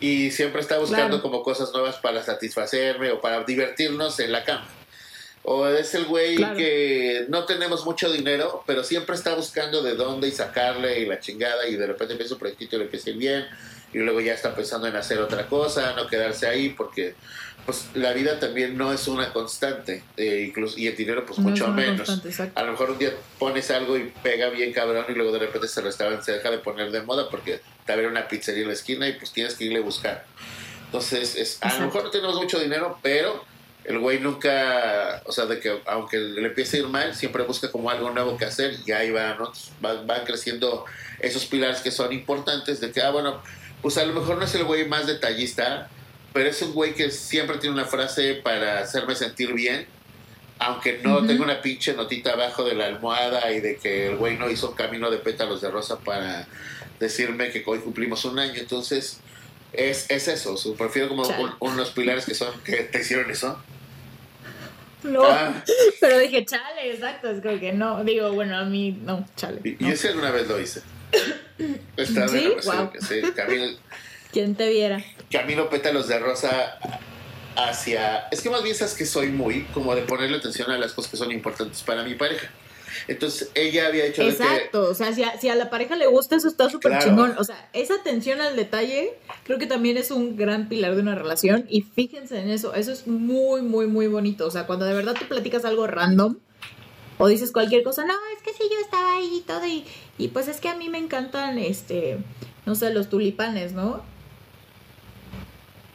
Y 0.00 0.30
siempre 0.30 0.62
está 0.62 0.78
buscando 0.78 1.20
como 1.20 1.42
cosas 1.42 1.70
nuevas 1.70 1.96
para 1.96 2.22
satisfacerme 2.22 3.10
o 3.10 3.20
para 3.20 3.44
divertirnos 3.44 4.18
en 4.20 4.32
la 4.32 4.42
cama. 4.42 4.66
O 5.42 5.66
es 5.68 5.94
el 5.94 6.06
güey 6.06 6.36
que 6.56 7.26
no 7.28 7.44
tenemos 7.44 7.84
mucho 7.84 8.10
dinero, 8.10 8.64
pero 8.66 8.82
siempre 8.82 9.16
está 9.16 9.34
buscando 9.34 9.82
de 9.82 9.96
dónde 9.96 10.28
y 10.28 10.30
sacarle 10.30 11.00
y 11.00 11.04
la 11.04 11.20
chingada 11.20 11.68
y 11.68 11.76
de 11.76 11.86
repente 11.86 12.14
empieza 12.14 12.32
un 12.32 12.40
proyectito 12.40 12.76
y 12.76 12.78
le 12.78 12.84
empieza 12.86 13.10
bien 13.10 13.46
y 13.96 14.00
luego 14.00 14.20
ya 14.20 14.34
está 14.34 14.54
pensando 14.54 14.86
en 14.86 14.94
hacer 14.94 15.18
otra 15.20 15.46
cosa, 15.46 15.94
no 15.94 16.06
quedarse 16.06 16.46
ahí 16.46 16.68
porque 16.68 17.14
pues 17.64 17.86
la 17.94 18.12
vida 18.12 18.38
también 18.38 18.76
no 18.76 18.92
es 18.92 19.08
una 19.08 19.32
constante, 19.32 20.04
eh, 20.18 20.44
incluso, 20.46 20.78
y 20.78 20.86
el 20.86 20.94
dinero 20.94 21.24
pues 21.24 21.38
mucho 21.38 21.68
menos. 21.68 22.06
A 22.54 22.62
lo 22.62 22.72
mejor 22.72 22.90
un 22.90 22.98
día 22.98 23.14
pones 23.38 23.70
algo 23.70 23.96
y 23.96 24.12
pega 24.22 24.50
bien 24.50 24.74
cabrón 24.74 25.06
y 25.08 25.14
luego 25.14 25.32
de 25.32 25.38
repente 25.38 25.66
ese 25.66 25.80
restaurante 25.80 26.26
se 26.26 26.32
deja 26.32 26.50
de 26.50 26.58
poner 26.58 26.90
de 26.90 27.00
moda 27.00 27.30
porque 27.30 27.60
te 27.86 27.92
abre 27.94 28.06
una 28.06 28.28
pizzería 28.28 28.62
en 28.62 28.68
la 28.68 28.74
esquina 28.74 29.08
y 29.08 29.14
pues 29.14 29.32
tienes 29.32 29.54
que 29.54 29.64
irle 29.64 29.78
a 29.78 29.82
buscar. 29.82 30.26
Entonces, 30.84 31.34
es, 31.34 31.58
a 31.62 31.72
lo 31.78 31.86
mejor 31.86 32.04
no 32.04 32.10
tenemos 32.10 32.36
mucho 32.36 32.60
dinero, 32.60 32.98
pero 33.02 33.46
el 33.84 33.98
güey 33.98 34.20
nunca, 34.20 35.22
o 35.24 35.32
sea, 35.32 35.46
de 35.46 35.58
que 35.58 35.80
aunque 35.86 36.18
le 36.18 36.48
empiece 36.48 36.76
a 36.76 36.80
ir 36.80 36.88
mal, 36.88 37.14
siempre 37.14 37.44
busca 37.44 37.72
como 37.72 37.88
algo 37.88 38.10
nuevo 38.10 38.36
que 38.36 38.44
hacer 38.44 38.76
y 38.84 38.92
ahí 38.92 39.10
va, 39.10 39.36
¿no? 39.36 39.50
Van, 39.80 40.06
van 40.06 40.26
creciendo 40.26 40.84
esos 41.18 41.46
pilares 41.46 41.80
que 41.80 41.90
son 41.90 42.12
importantes 42.12 42.78
de 42.80 42.92
que, 42.92 43.00
ah, 43.00 43.10
bueno, 43.10 43.40
pues 43.86 43.98
a 43.98 44.04
lo 44.04 44.14
mejor 44.14 44.36
no 44.36 44.44
es 44.44 44.52
el 44.56 44.64
güey 44.64 44.88
más 44.88 45.06
detallista, 45.06 45.88
pero 46.32 46.48
es 46.48 46.60
un 46.60 46.72
güey 46.72 46.92
que 46.92 47.12
siempre 47.12 47.58
tiene 47.58 47.72
una 47.72 47.84
frase 47.84 48.34
para 48.34 48.80
hacerme 48.80 49.14
sentir 49.14 49.52
bien, 49.52 49.86
aunque 50.58 50.98
no 51.04 51.24
tenga 51.24 51.44
una 51.44 51.62
pinche 51.62 51.94
notita 51.94 52.32
abajo 52.32 52.64
de 52.64 52.74
la 52.74 52.86
almohada 52.86 53.52
y 53.52 53.60
de 53.60 53.76
que 53.76 54.08
el 54.08 54.16
güey 54.16 54.36
no 54.36 54.50
hizo 54.50 54.70
un 54.70 54.74
camino 54.74 55.08
de 55.08 55.18
pétalos 55.18 55.60
de 55.60 55.70
rosa 55.70 56.00
para 56.00 56.48
decirme 56.98 57.52
que 57.52 57.62
hoy 57.64 57.78
cumplimos 57.78 58.24
un 58.24 58.40
año. 58.40 58.54
Entonces, 58.56 59.20
es, 59.72 60.10
es 60.10 60.26
eso. 60.26 60.56
prefiero 60.76 61.08
como 61.08 61.22
unos 61.60 61.90
pilares 61.90 62.26
que 62.26 62.34
son 62.34 62.60
que 62.64 62.78
te 62.78 63.02
hicieron 63.02 63.30
eso. 63.30 63.56
No, 65.04 65.22
ah. 65.24 65.62
pero 66.00 66.18
dije, 66.18 66.44
chale, 66.44 66.92
exacto, 66.92 67.30
es 67.30 67.40
como 67.40 67.60
que 67.60 67.72
no, 67.72 68.02
digo, 68.02 68.32
bueno, 68.32 68.56
a 68.56 68.64
mí 68.64 68.98
no, 69.04 69.24
chale. 69.36 69.60
Y, 69.62 69.76
yo 69.78 69.94
sí 69.94 70.08
alguna 70.08 70.32
vez 70.32 70.48
lo 70.48 70.60
hice. 70.60 70.82
Estaba 71.96 72.28
¿Sí? 72.28 72.48
wow. 72.64 72.90
¿Quién 74.32 74.54
te 74.54 74.68
viera? 74.68 75.02
camino 75.30 75.68
pétalos 75.70 76.08
de 76.08 76.18
rosa 76.18 76.78
hacia... 77.56 78.28
Es 78.30 78.42
que 78.42 78.50
más 78.50 78.62
bien 78.62 78.74
sabes 78.74 78.94
que 78.94 79.06
soy 79.06 79.28
muy 79.28 79.62
como 79.72 79.94
de 79.94 80.02
ponerle 80.02 80.36
atención 80.36 80.70
a 80.70 80.78
las 80.78 80.92
cosas 80.92 81.10
que 81.10 81.16
son 81.16 81.32
importantes 81.32 81.82
para 81.82 82.02
mi 82.02 82.14
pareja. 82.14 82.50
Entonces 83.08 83.50
ella 83.54 83.86
había 83.86 84.06
hecho... 84.06 84.22
Exacto, 84.22 84.88
o 84.88 84.94
sea, 84.94 85.12
si 85.12 85.22
a, 85.22 85.38
si 85.38 85.48
a, 85.48 85.54
la 85.54 85.70
pareja 85.70 85.96
le 85.96 86.06
gusta 86.06 86.36
eso 86.36 86.48
está 86.48 86.70
súper 86.70 86.98
chingón. 86.98 87.34
O 87.38 87.44
sea, 87.44 87.68
esa 87.72 87.94
atención 87.94 88.40
al 88.40 88.56
detalle 88.56 89.14
creo 89.44 89.58
que 89.58 89.66
también 89.66 89.96
es 89.96 90.10
un 90.10 90.36
gran 90.36 90.68
pilar 90.68 90.94
de 90.94 91.02
una 91.02 91.14
relación 91.14 91.66
y 91.68 91.82
fíjense 91.82 92.38
en 92.38 92.50
eso, 92.50 92.74
eso 92.74 92.92
es 92.92 93.06
muy, 93.06 93.62
muy, 93.62 93.86
muy 93.86 94.06
bonito. 94.06 94.46
O 94.46 94.50
sea, 94.50 94.66
cuando 94.66 94.84
de 94.84 94.94
verdad 94.94 95.14
tú 95.18 95.26
platicas 95.26 95.64
algo 95.64 95.86
random 95.86 96.36
o 97.18 97.28
dices 97.28 97.52
cualquier 97.52 97.82
cosa, 97.82 98.04
no, 98.04 98.14
es 98.36 98.42
que 98.42 98.52
sí, 98.52 98.64
yo 98.70 98.78
estaba 98.80 99.14
ahí 99.14 99.38
y 99.38 99.40
todo 99.40 99.66
y, 99.66 99.84
y 100.18 100.28
pues 100.28 100.48
es 100.48 100.60
que 100.60 100.68
a 100.68 100.76
mí 100.76 100.88
me 100.88 100.98
encantan, 100.98 101.58
este, 101.58 102.18
no 102.64 102.74
sé, 102.74 102.92
los 102.92 103.08
tulipanes, 103.08 103.72
¿no? 103.72 104.02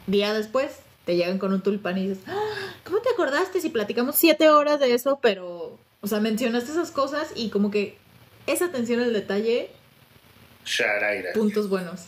Día 0.06 0.34
después 0.34 0.80
te 1.04 1.16
llegan 1.16 1.38
con 1.38 1.52
un 1.52 1.62
tulipán 1.62 1.98
y 1.98 2.08
dices, 2.08 2.24
ah, 2.26 2.74
¿cómo 2.84 2.98
te 2.98 3.10
acordaste 3.10 3.60
si 3.60 3.68
platicamos 3.70 4.16
siete 4.16 4.50
horas 4.50 4.80
de 4.80 4.94
eso, 4.94 5.18
pero 5.22 5.78
o 6.02 6.08
sea, 6.08 6.18
mencionaste 6.20 6.72
esas 6.72 6.90
cosas 6.90 7.32
y 7.36 7.48
como 7.48 7.70
que 7.70 7.96
esa 8.46 8.66
atención 8.66 9.00
al 9.00 9.12
detalle. 9.12 9.70
Sharaira. 10.64 11.32
Puntos 11.32 11.68
buenos. 11.68 12.06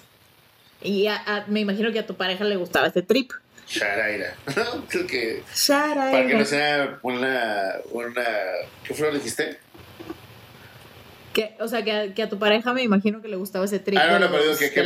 Y 0.83 1.07
me 1.47 1.61
imagino 1.61 1.93
que 1.93 2.01
a 2.01 2.07
tu 2.07 2.17
pareja 2.17 2.45
le 2.45 2.57
gustaba 2.57 2.89
este 2.89 3.03
trip. 3.03 3.33
Sharaira. 3.67 4.35
Creo 4.89 5.07
que. 5.07 5.43
Sharaira. 5.55 6.11
Para 6.11 6.27
que 6.27 6.35
no 6.35 6.45
sea 6.45 6.99
una. 7.03 7.77
una 7.91 8.25
¿Qué 8.87 8.95
flor 8.95 9.15
dijiste? 9.15 9.59
Que, 11.33 11.57
o 11.59 11.67
sea, 11.67 11.83
que 11.83 11.93
a, 11.93 12.15
que 12.15 12.23
a, 12.23 12.29
tu 12.29 12.39
pareja 12.39 12.73
me 12.73 12.83
imagino 12.83 13.21
que 13.21 13.27
le 13.27 13.37
gustaba 13.37 13.65
ese 13.65 13.81
trip. 13.81 13.99
Ah, 14.01 14.07
no, 14.07 14.19
no, 14.21 14.31
pero 14.31 14.45
digo 14.45 14.57
que, 14.57 14.71
que, 14.71 14.83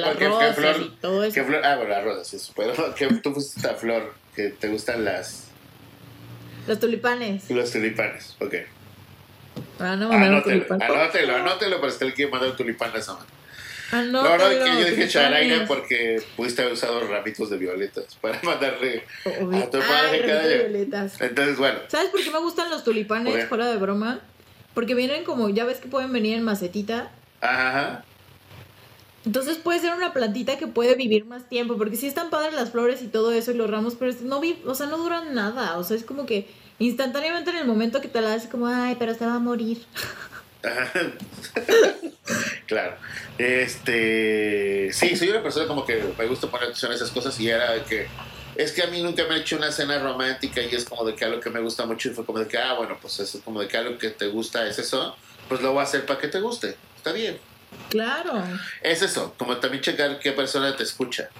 flor. 0.54 0.98
todo 1.00 1.22
eso. 1.22 1.40
Ah, 1.62 1.76
bueno, 1.76 1.90
las 1.90 2.04
rosas, 2.04 2.32
eso. 2.32 2.52
Pero 2.56 2.94
que 2.96 3.06
tú 3.22 3.34
fuiste 3.34 3.60
esta 3.60 3.74
flor 3.74 4.14
que 4.34 4.48
te 4.50 4.68
gustan 4.68 5.04
las. 5.04 5.48
Los 6.66 6.80
tulipanes. 6.80 7.50
Los 7.50 7.70
tulipanes, 7.70 8.36
ok. 8.40 8.54
Ah, 9.80 9.96
no, 9.96 10.10
anótelo, 10.10 10.66
anótelo, 10.70 11.36
anótelo, 11.36 11.80
para 11.80 11.92
estar 11.92 12.12
que 12.14 12.26
mandar 12.26 12.56
tulipán 12.56 12.92
a 12.94 12.98
esa 12.98 13.14
mano. 13.14 13.26
Anótelo, 13.90 14.36
no, 14.36 14.58
no, 14.58 14.64
que 14.64 14.82
yo 14.82 14.90
dije 14.90 15.08
charaira 15.08 15.66
porque 15.66 16.22
pudiste 16.36 16.62
haber 16.62 16.74
usado 16.74 17.00
ramitos 17.06 17.48
de 17.48 17.56
violetas 17.56 18.16
para 18.20 18.40
mandarle 18.42 19.04
a 19.24 19.70
tu 19.70 19.78
padre 19.78 20.26
cada 20.26 20.46
violetas. 20.46 21.20
Entonces, 21.20 21.56
bueno. 21.56 21.78
¿Sabes 21.88 22.10
por 22.10 22.22
qué 22.22 22.30
me 22.30 22.38
gustan 22.38 22.70
los 22.70 22.84
tulipanes, 22.84 23.48
fuera 23.48 23.66
de 23.66 23.76
broma? 23.76 24.20
Porque 24.74 24.94
vienen 24.94 25.24
como, 25.24 25.48
ya 25.48 25.64
ves 25.64 25.78
que 25.78 25.88
pueden 25.88 26.12
venir 26.12 26.36
en 26.36 26.44
macetita. 26.44 27.10
Ajá. 27.40 28.04
Entonces 29.24 29.58
puede 29.58 29.80
ser 29.80 29.94
una 29.94 30.12
plantita 30.12 30.56
que 30.58 30.66
puede 30.66 30.94
vivir 30.94 31.24
más 31.24 31.48
tiempo, 31.48 31.76
porque 31.76 31.96
sí 31.96 32.06
están 32.06 32.30
padres 32.30 32.54
las 32.54 32.70
flores 32.70 33.02
y 33.02 33.08
todo 33.08 33.32
eso 33.32 33.50
y 33.50 33.54
los 33.54 33.68
ramos, 33.68 33.94
pero 33.98 34.14
no, 34.22 34.40
o 34.66 34.74
sea, 34.74 34.86
no 34.86 34.98
duran 34.98 35.34
nada, 35.34 35.76
o 35.78 35.84
sea, 35.84 35.96
es 35.96 36.04
como 36.04 36.24
que 36.24 36.46
instantáneamente 36.78 37.50
en 37.50 37.56
el 37.56 37.66
momento 37.66 38.00
que 38.00 38.08
te 38.08 38.20
la 38.20 38.30
das 38.30 38.46
como, 38.46 38.68
ay, 38.68 38.96
pero 38.98 39.14
se 39.14 39.26
va 39.26 39.34
a 39.34 39.38
morir. 39.38 39.82
claro. 42.66 42.96
Este, 43.38 44.90
sí, 44.92 45.16
soy 45.16 45.30
una 45.30 45.42
persona 45.42 45.66
como 45.66 45.86
que 45.86 46.02
me 46.18 46.26
gusta 46.26 46.50
poner 46.50 46.64
atención 46.64 46.92
a 46.92 46.94
esas 46.94 47.10
cosas 47.10 47.40
y 47.40 47.48
era 47.48 47.82
que 47.84 48.06
es 48.58 48.72
que 48.72 48.82
a 48.82 48.88
mí 48.88 49.00
nunca 49.00 49.24
me 49.28 49.36
he 49.36 49.38
hecho 49.38 49.56
una 49.56 49.70
cena 49.70 50.00
romántica 50.00 50.60
y 50.60 50.74
es 50.74 50.84
como 50.84 51.04
de 51.04 51.14
que 51.14 51.24
algo 51.24 51.40
que 51.40 51.48
me 51.48 51.60
gusta 51.60 51.86
mucho 51.86 52.08
y 52.08 52.12
fue 52.12 52.24
como 52.24 52.40
de 52.40 52.48
que, 52.48 52.58
ah, 52.58 52.74
bueno, 52.74 52.98
pues 53.00 53.20
eso, 53.20 53.40
como 53.44 53.60
de 53.60 53.68
que 53.68 53.76
algo 53.76 53.96
que 53.96 54.10
te 54.10 54.26
gusta 54.26 54.66
es 54.66 54.80
eso, 54.80 55.16
pues 55.48 55.60
lo 55.60 55.72
voy 55.72 55.80
a 55.80 55.84
hacer 55.84 56.04
para 56.04 56.18
que 56.18 56.26
te 56.26 56.40
guste. 56.40 56.76
Está 56.96 57.12
bien. 57.12 57.38
Claro. 57.88 58.42
Es 58.82 59.00
eso, 59.02 59.32
como 59.38 59.56
también 59.58 59.80
checar 59.80 60.18
qué 60.18 60.32
persona 60.32 60.76
te 60.76 60.82
escucha. 60.82 61.30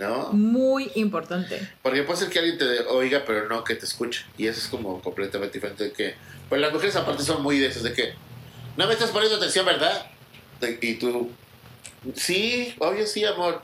¿No? 0.00 0.32
Muy 0.32 0.90
importante. 0.94 1.68
Porque 1.82 2.02
puede 2.02 2.20
ser 2.20 2.30
que 2.30 2.38
alguien 2.38 2.58
te 2.58 2.80
oiga, 2.88 3.22
pero 3.26 3.48
no 3.48 3.62
que 3.62 3.74
te 3.74 3.84
escuche. 3.84 4.24
Y 4.38 4.46
eso 4.46 4.58
es 4.58 4.66
como 4.66 5.00
completamente 5.02 5.54
diferente 5.54 5.84
de 5.84 5.92
que... 5.92 6.14
Pues 6.48 6.60
las 6.60 6.72
mujeres 6.72 6.96
aparte 6.96 7.22
son 7.22 7.42
muy 7.42 7.58
de 7.58 7.66
esas, 7.66 7.82
de 7.82 7.92
que... 7.92 8.14
No 8.76 8.86
me 8.86 8.94
estás 8.94 9.10
poniendo 9.10 9.36
atención, 9.36 9.66
¿verdad? 9.66 10.06
y 10.80 10.94
tú... 10.94 11.30
Sí, 12.14 12.74
obvio 12.78 13.06
sí, 13.06 13.24
amor. 13.24 13.62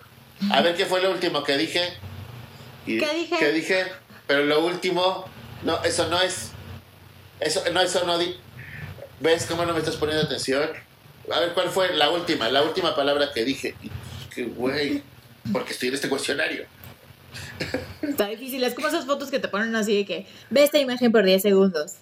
A 0.51 0.61
ver 0.61 0.77
qué 0.77 0.85
fue 0.85 1.01
lo 1.01 1.11
último 1.11 1.43
que 1.43 1.57
dije. 1.57 1.95
Y, 2.87 2.99
¿Qué 2.99 3.15
dije? 3.15 3.37
¿Qué 3.39 3.53
dije? 3.53 3.87
Pero 4.27 4.45
lo 4.45 4.65
último... 4.65 5.25
No, 5.65 5.83
eso 5.85 6.09
no 6.09 6.21
es... 6.21 6.51
Eso 7.41 7.63
no, 7.73 7.81
eso 7.81 8.05
no... 8.05 8.19
Di 8.19 8.37
¿Ves 9.21 9.47
cómo 9.47 9.65
no 9.65 9.73
me 9.73 9.79
estás 9.79 9.97
poniendo 9.97 10.25
atención? 10.25 10.69
A 11.33 11.41
ver, 11.41 11.55
¿cuál 11.55 11.71
fue 11.71 11.95
la 11.95 12.11
última? 12.11 12.51
La 12.51 12.63
última 12.63 12.95
palabra 12.95 13.33
que 13.33 13.45
dije. 13.45 13.75
qué 14.35 14.45
güey 14.45 15.03
porque 15.53 15.73
estoy 15.73 15.89
en 15.89 15.95
este 15.95 16.09
cuestionario. 16.09 16.67
Está 18.03 18.29
difícil, 18.29 18.63
es 18.65 18.75
como 18.75 18.89
esas 18.89 19.07
fotos 19.07 19.31
que 19.31 19.39
te 19.39 19.49
ponen 19.49 19.75
así 19.77 19.97
de 19.97 20.07
que 20.07 20.27
ve 20.51 20.63
esta 20.63 20.79
imagen 20.79 21.13
por 21.13 21.25
10 21.25 21.43
segundos. 21.43 21.95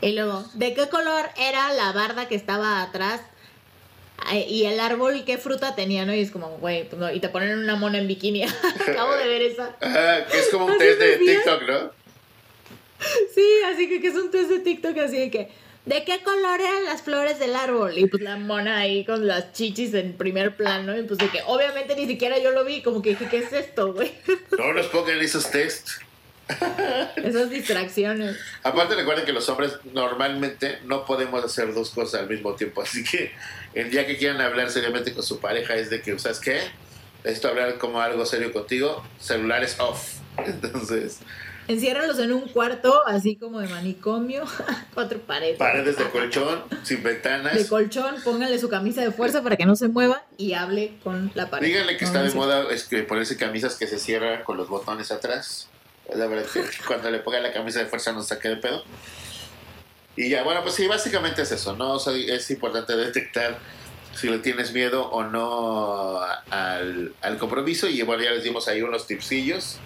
y 0.00 0.12
luego, 0.12 0.44
¿de 0.54 0.74
qué 0.74 0.88
color 0.88 1.26
era 1.38 1.72
la 1.72 1.92
barda 1.92 2.28
que 2.28 2.34
estaba 2.34 2.82
atrás? 2.82 3.20
Y 4.48 4.64
el 4.64 4.80
árbol, 4.80 5.24
¿qué 5.24 5.38
fruta 5.38 5.74
tenía? 5.74 6.04
¿no? 6.04 6.14
Y 6.14 6.20
es 6.20 6.30
como, 6.30 6.48
güey, 6.58 6.88
pues 6.88 7.14
y 7.14 7.20
te 7.20 7.28
ponen 7.28 7.58
una 7.58 7.76
mona 7.76 7.98
en 7.98 8.08
bikini. 8.08 8.44
Acabo 8.88 9.14
de 9.14 9.28
ver 9.28 9.42
esa. 9.42 9.76
que 9.78 10.38
es 10.38 10.48
como 10.50 10.66
un 10.66 10.78
test 10.78 10.98
de 10.98 11.16
TikTok, 11.18 11.62
¿no? 11.62 11.90
Sí, 13.34 13.46
así 13.72 13.88
que, 13.88 14.00
que 14.00 14.08
es 14.08 14.14
un 14.14 14.30
test 14.30 14.50
de 14.50 14.60
TikTok 14.60 14.96
así 14.98 15.18
de 15.18 15.30
que 15.30 15.50
¿de 15.86 16.04
qué 16.04 16.22
color 16.22 16.60
eran 16.60 16.84
las 16.84 17.02
flores 17.02 17.38
del 17.38 17.56
árbol? 17.56 17.96
Y 17.96 18.06
pues 18.06 18.22
la 18.22 18.36
mona 18.36 18.78
ahí 18.78 19.04
con 19.04 19.26
las 19.26 19.52
chichis 19.52 19.94
en 19.94 20.16
primer 20.16 20.56
plano. 20.56 20.96
Y 20.98 21.02
pues 21.04 21.18
de 21.18 21.28
que 21.28 21.40
obviamente 21.46 21.96
ni 21.96 22.06
siquiera 22.06 22.38
yo 22.38 22.50
lo 22.50 22.64
vi, 22.64 22.82
como 22.82 23.00
que 23.00 23.10
dije, 23.10 23.28
¿qué 23.30 23.38
es 23.38 23.52
esto, 23.52 23.94
güey? 23.94 24.12
No 24.58 24.72
nos 24.72 24.86
pongan 24.86 25.18
esos 25.20 25.50
tests. 25.50 26.00
Esas 27.16 27.50
distracciones. 27.50 28.36
Aparte 28.62 28.94
recuerden 28.94 29.24
que 29.24 29.32
los 29.32 29.48
hombres 29.48 29.72
normalmente 29.92 30.78
no 30.84 31.04
podemos 31.04 31.44
hacer 31.44 31.74
dos 31.74 31.90
cosas 31.90 32.20
al 32.20 32.28
mismo 32.28 32.54
tiempo. 32.54 32.82
Así 32.82 33.02
que 33.02 33.32
el 33.74 33.90
día 33.90 34.06
que 34.06 34.16
quieran 34.16 34.40
hablar 34.40 34.70
seriamente 34.70 35.12
con 35.12 35.22
su 35.22 35.40
pareja 35.40 35.74
es 35.74 35.90
de 35.90 36.02
que, 36.02 36.18
¿sabes 36.18 36.38
qué? 36.38 36.60
Esto 37.24 37.48
hablar 37.48 37.78
como 37.78 38.00
algo 38.00 38.24
serio 38.26 38.52
contigo, 38.52 39.04
celulares 39.18 39.76
off. 39.80 40.18
Entonces, 40.38 41.18
Enciérralos 41.68 42.18
en 42.20 42.32
un 42.32 42.42
cuarto, 42.42 43.02
así 43.06 43.36
como 43.36 43.58
de 43.60 43.66
manicomio, 43.66 44.44
cuatro 44.94 45.18
paredes. 45.18 45.58
Paredes 45.58 45.98
de 45.98 46.04
colchón, 46.10 46.62
sin 46.84 47.02
ventanas. 47.02 47.54
De 47.54 47.66
colchón, 47.66 48.16
pónganle 48.22 48.58
su 48.58 48.68
camisa 48.68 49.02
de 49.02 49.10
fuerza 49.10 49.42
para 49.42 49.56
que 49.56 49.66
no 49.66 49.74
se 49.74 49.88
mueva 49.88 50.22
y 50.36 50.52
hable 50.52 50.92
con 51.02 51.32
la 51.34 51.50
pared. 51.50 51.66
Díganle 51.66 51.96
que 51.96 52.04
está 52.04 52.22
de 52.22 52.32
moda 52.34 52.66
es 52.70 52.84
que 52.84 53.02
ponerse 53.02 53.36
camisas 53.36 53.74
que 53.74 53.88
se 53.88 53.98
cierran 53.98 54.44
con 54.44 54.56
los 54.56 54.68
botones 54.68 55.10
atrás. 55.10 55.68
La 56.14 56.26
verdad 56.26 56.46
que 56.52 56.62
cuando 56.86 57.10
le 57.10 57.18
ponga 57.18 57.40
la 57.40 57.52
camisa 57.52 57.80
de 57.80 57.86
fuerza 57.86 58.12
no 58.12 58.22
saque 58.22 58.48
de 58.48 58.56
pedo. 58.56 58.84
Y 60.14 60.30
ya, 60.30 60.44
bueno, 60.44 60.62
pues 60.62 60.76
sí, 60.76 60.86
básicamente 60.86 61.42
es 61.42 61.52
eso, 61.52 61.76
¿no? 61.76 61.96
es 61.96 62.50
importante 62.50 62.96
detectar 62.96 63.58
si 64.14 64.30
le 64.30 64.38
tienes 64.38 64.72
miedo 64.72 65.10
o 65.10 65.24
no 65.24 66.20
al, 66.48 67.12
al 67.20 67.38
compromiso. 67.38 67.88
Y 67.88 68.00
bueno, 68.02 68.22
ya 68.22 68.30
les 68.30 68.44
dimos 68.44 68.68
ahí 68.68 68.80
unos 68.82 69.06
tipsillos 69.06 69.78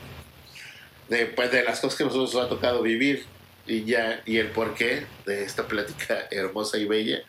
de, 1.10 1.26
pues, 1.26 1.52
de 1.52 1.62
las 1.62 1.80
cosas 1.80 1.98
que 1.98 2.04
nosotros 2.04 2.34
nos 2.34 2.44
ha 2.44 2.48
tocado 2.48 2.80
vivir. 2.80 3.26
Y 3.66 3.84
ya 3.84 4.22
y 4.24 4.38
el 4.38 4.48
porqué 4.48 5.06
de 5.26 5.44
esta 5.44 5.68
plática 5.68 6.26
hermosa 6.30 6.78
y 6.78 6.86
bella 6.86 7.22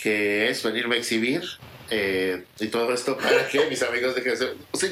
que 0.00 0.48
es 0.48 0.62
venirme 0.62 0.96
a 0.96 0.98
exhibir 0.98 1.42
eh, 1.90 2.44
y 2.58 2.68
todo 2.68 2.92
esto 2.92 3.16
para 3.18 3.46
que 3.48 3.66
mis 3.66 3.82
amigos 3.82 4.14
de 4.14 4.36
ser 4.36 4.54
o 4.70 4.76
sea, 4.76 4.90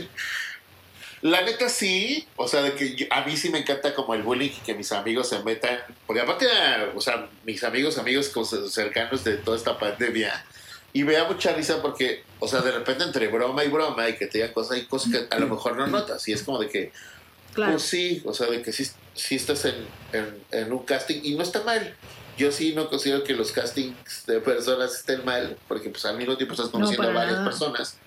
la 1.23 1.43
neta 1.43 1.69
sí 1.69 2.27
o 2.37 2.47
sea 2.47 2.63
de 2.63 2.75
que 2.75 3.09
a 3.11 3.25
mí 3.25 3.37
sí 3.37 3.51
me 3.51 3.61
encanta 3.61 3.95
como 3.95 4.15
el 4.15 4.23
bullying 4.23 4.51
y 4.51 4.61
que 4.65 4.75
mis 4.75 4.93
amigos 4.93 5.29
se 5.29 5.43
metan 5.45 5.79
porque 6.07 6.21
aparte 6.21 6.47
o 6.95 7.01
sea 7.01 7.29
mis 7.45 7.63
amigos 7.65 7.99
amigos 7.99 8.33
cercanos 8.71 9.25
de 9.25 9.39
toda 9.39 9.57
esta 9.57 9.79
pandemia 9.79 10.45
y 10.93 11.05
me 11.05 11.15
da 11.15 11.25
mucha 11.25 11.55
risa 11.55 11.81
porque 11.81 12.25
o 12.39 12.49
sea 12.49 12.61
de 12.61 12.73
repente 12.73 13.05
entre 13.05 13.29
broma 13.29 13.65
y 13.65 13.69
broma 13.69 14.09
y 14.09 14.17
que 14.17 14.27
te 14.27 14.39
digan 14.39 14.53
cosas 14.53 14.77
hay 14.77 14.85
cosas 14.85 15.13
que 15.13 15.35
a 15.35 15.39
lo 15.39 15.49
mejor 15.49 15.77
no 15.77 15.87
notas 15.87 16.27
y 16.29 16.33
es 16.33 16.43
como 16.43 16.59
de 16.59 16.69
que 16.69 16.93
pues 17.67 17.83
sí, 17.83 18.23
o 18.25 18.33
sea, 18.33 18.47
de 18.49 18.63
que 18.63 18.73
sí, 18.73 18.91
estás 19.31 19.65
en, 19.65 20.73
un 20.73 20.85
casting 20.85 21.21
y 21.23 21.35
no 21.35 21.43
está 21.43 21.63
mal. 21.63 21.95
Yo 22.37 22.53
sí 22.53 22.73
no 22.73 22.89
considero 22.89 23.25
que 23.25 23.35
los 23.35 23.51
castings 23.51 24.27
de 24.27 24.41
personas 24.41 24.95
estén 24.95 25.25
mal, 25.25 25.57
porque 25.67 25.91
pues 25.91 26.05
al 26.05 26.17
mismo 26.17 26.37
tiempo 26.37 26.55
estás 26.55 26.69
conociendo 26.69 27.09
a 27.09 27.13
varias 27.13 27.41
personas. 27.41 27.99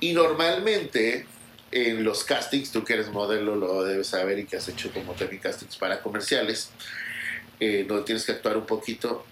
Y 0.00 0.12
normalmente 0.12 1.26
en 1.72 2.04
los 2.04 2.22
castings, 2.22 2.70
tú 2.70 2.84
que 2.84 2.94
eres 2.94 3.08
modelo 3.08 3.56
lo 3.56 3.82
debes 3.82 4.06
saber 4.06 4.38
y 4.38 4.46
que 4.46 4.56
has 4.56 4.68
hecho 4.68 4.92
como 4.92 5.12
también 5.14 5.42
castings 5.42 5.76
para 5.76 6.02
comerciales, 6.02 6.70
eh, 7.58 7.84
donde 7.88 8.04
tienes 8.04 8.24
que 8.24 8.32
actuar 8.32 8.56
un 8.56 8.66
poquito. 8.66 9.24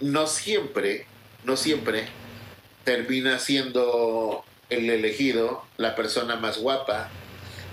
No 0.00 0.28
siempre, 0.28 1.06
no 1.44 1.56
siempre 1.56 2.06
termina 2.84 3.38
siendo 3.40 4.44
el 4.70 4.88
elegido 4.90 5.64
la 5.76 5.94
persona 5.94 6.36
más 6.36 6.58
guapa, 6.58 7.10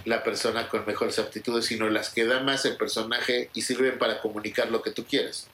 la 0.06 0.24
persona 0.24 0.70
con 0.70 0.86
mejores 0.86 1.20
aptitudes, 1.20 1.66
sino 1.66 1.90
las 1.90 2.10
que 2.10 2.26
da 2.26 2.40
más 2.42 2.64
el 2.66 2.78
personaje 2.78 3.50
y 3.54 3.62
sirven 3.62 3.98
para 3.98 4.22
comunicar 4.22 4.70
lo 4.70 4.82
que 4.82 4.92
tú 4.92 5.06
quieres. 5.06 5.48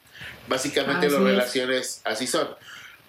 Básicamente 0.47 1.10
las 1.10 1.22
relaciones 1.22 2.02
así 2.04 2.28
son. 2.28 2.47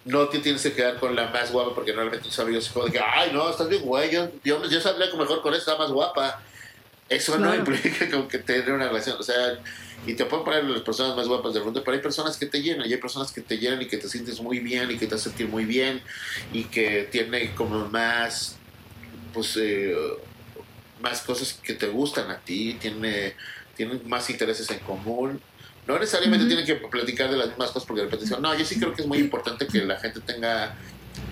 no 0.04 0.28
te 0.28 0.38
tienes 0.38 0.62
que 0.62 0.72
quedar 0.72 0.98
con 0.98 1.14
la 1.14 1.28
más 1.28 1.52
guapa 1.52 1.74
porque 1.74 1.92
normalmente 1.92 2.24
tus 2.26 2.38
amigos 2.38 2.64
se 2.64 2.70
joden 2.70 2.92
que, 2.92 3.00
ay, 3.00 3.30
no, 3.32 3.50
estás 3.50 3.68
bien 3.68 3.82
guay, 3.82 4.10
yo, 4.10 4.28
yo, 4.44 4.68
yo 4.68 4.80
sabría 4.80 5.10
que 5.10 5.16
mejor 5.16 5.42
con 5.42 5.54
esta 5.54 5.76
más 5.76 5.90
guapa. 5.90 6.40
Eso 7.08 7.38
no 7.38 7.54
implica 7.54 8.10
como 8.10 8.26
que 8.26 8.38
tener 8.38 8.72
una 8.72 8.86
relación, 8.86 9.16
o 9.18 9.22
sea, 9.22 9.58
y 10.06 10.14
te 10.14 10.24
pueden 10.24 10.44
poner 10.44 10.64
las 10.64 10.82
personas 10.82 11.14
más 11.16 11.28
guapas 11.28 11.52
del 11.54 11.62
mundo, 11.62 11.82
pero 11.84 11.96
hay 11.96 12.02
personas 12.02 12.36
que 12.36 12.46
te 12.46 12.62
llenan, 12.62 12.88
y 12.88 12.92
hay 12.92 12.98
personas 12.98 13.30
que 13.30 13.40
te 13.40 13.58
llenan 13.58 13.82
y 13.82 13.86
que 13.86 13.98
te 13.98 14.08
sientes 14.08 14.40
muy 14.40 14.60
bien 14.60 14.90
y 14.90 14.96
que 14.96 15.06
te 15.06 15.14
hacen 15.14 15.32
sentir 15.32 15.48
muy 15.48 15.64
bien 15.64 16.02
y 16.52 16.64
que 16.64 17.08
tienen 17.10 17.54
como 17.54 17.86
más, 17.88 18.56
pues, 19.34 19.56
eh, 19.56 19.94
más 21.02 21.22
cosas 21.22 21.54
que 21.62 21.74
te 21.74 21.88
gustan 21.88 22.30
a 22.30 22.38
ti, 22.38 22.76
tiene, 22.80 23.34
tienen 23.76 24.00
más 24.08 24.28
intereses 24.30 24.70
en 24.70 24.78
común. 24.80 25.40
No 25.86 25.98
necesariamente 25.98 26.46
tienen 26.46 26.64
que 26.64 26.76
platicar 26.76 27.30
de 27.30 27.36
las 27.36 27.48
mismas 27.48 27.70
cosas 27.70 27.86
porque 27.86 28.00
de 28.00 28.06
repente 28.06 28.24
dicen, 28.24 28.40
no, 28.40 28.56
yo 28.56 28.64
sí 28.64 28.78
creo 28.78 28.94
que 28.94 29.02
es 29.02 29.08
muy 29.08 29.18
importante 29.18 29.66
que 29.66 29.84
la 29.84 29.98
gente 29.98 30.20
tenga 30.20 30.76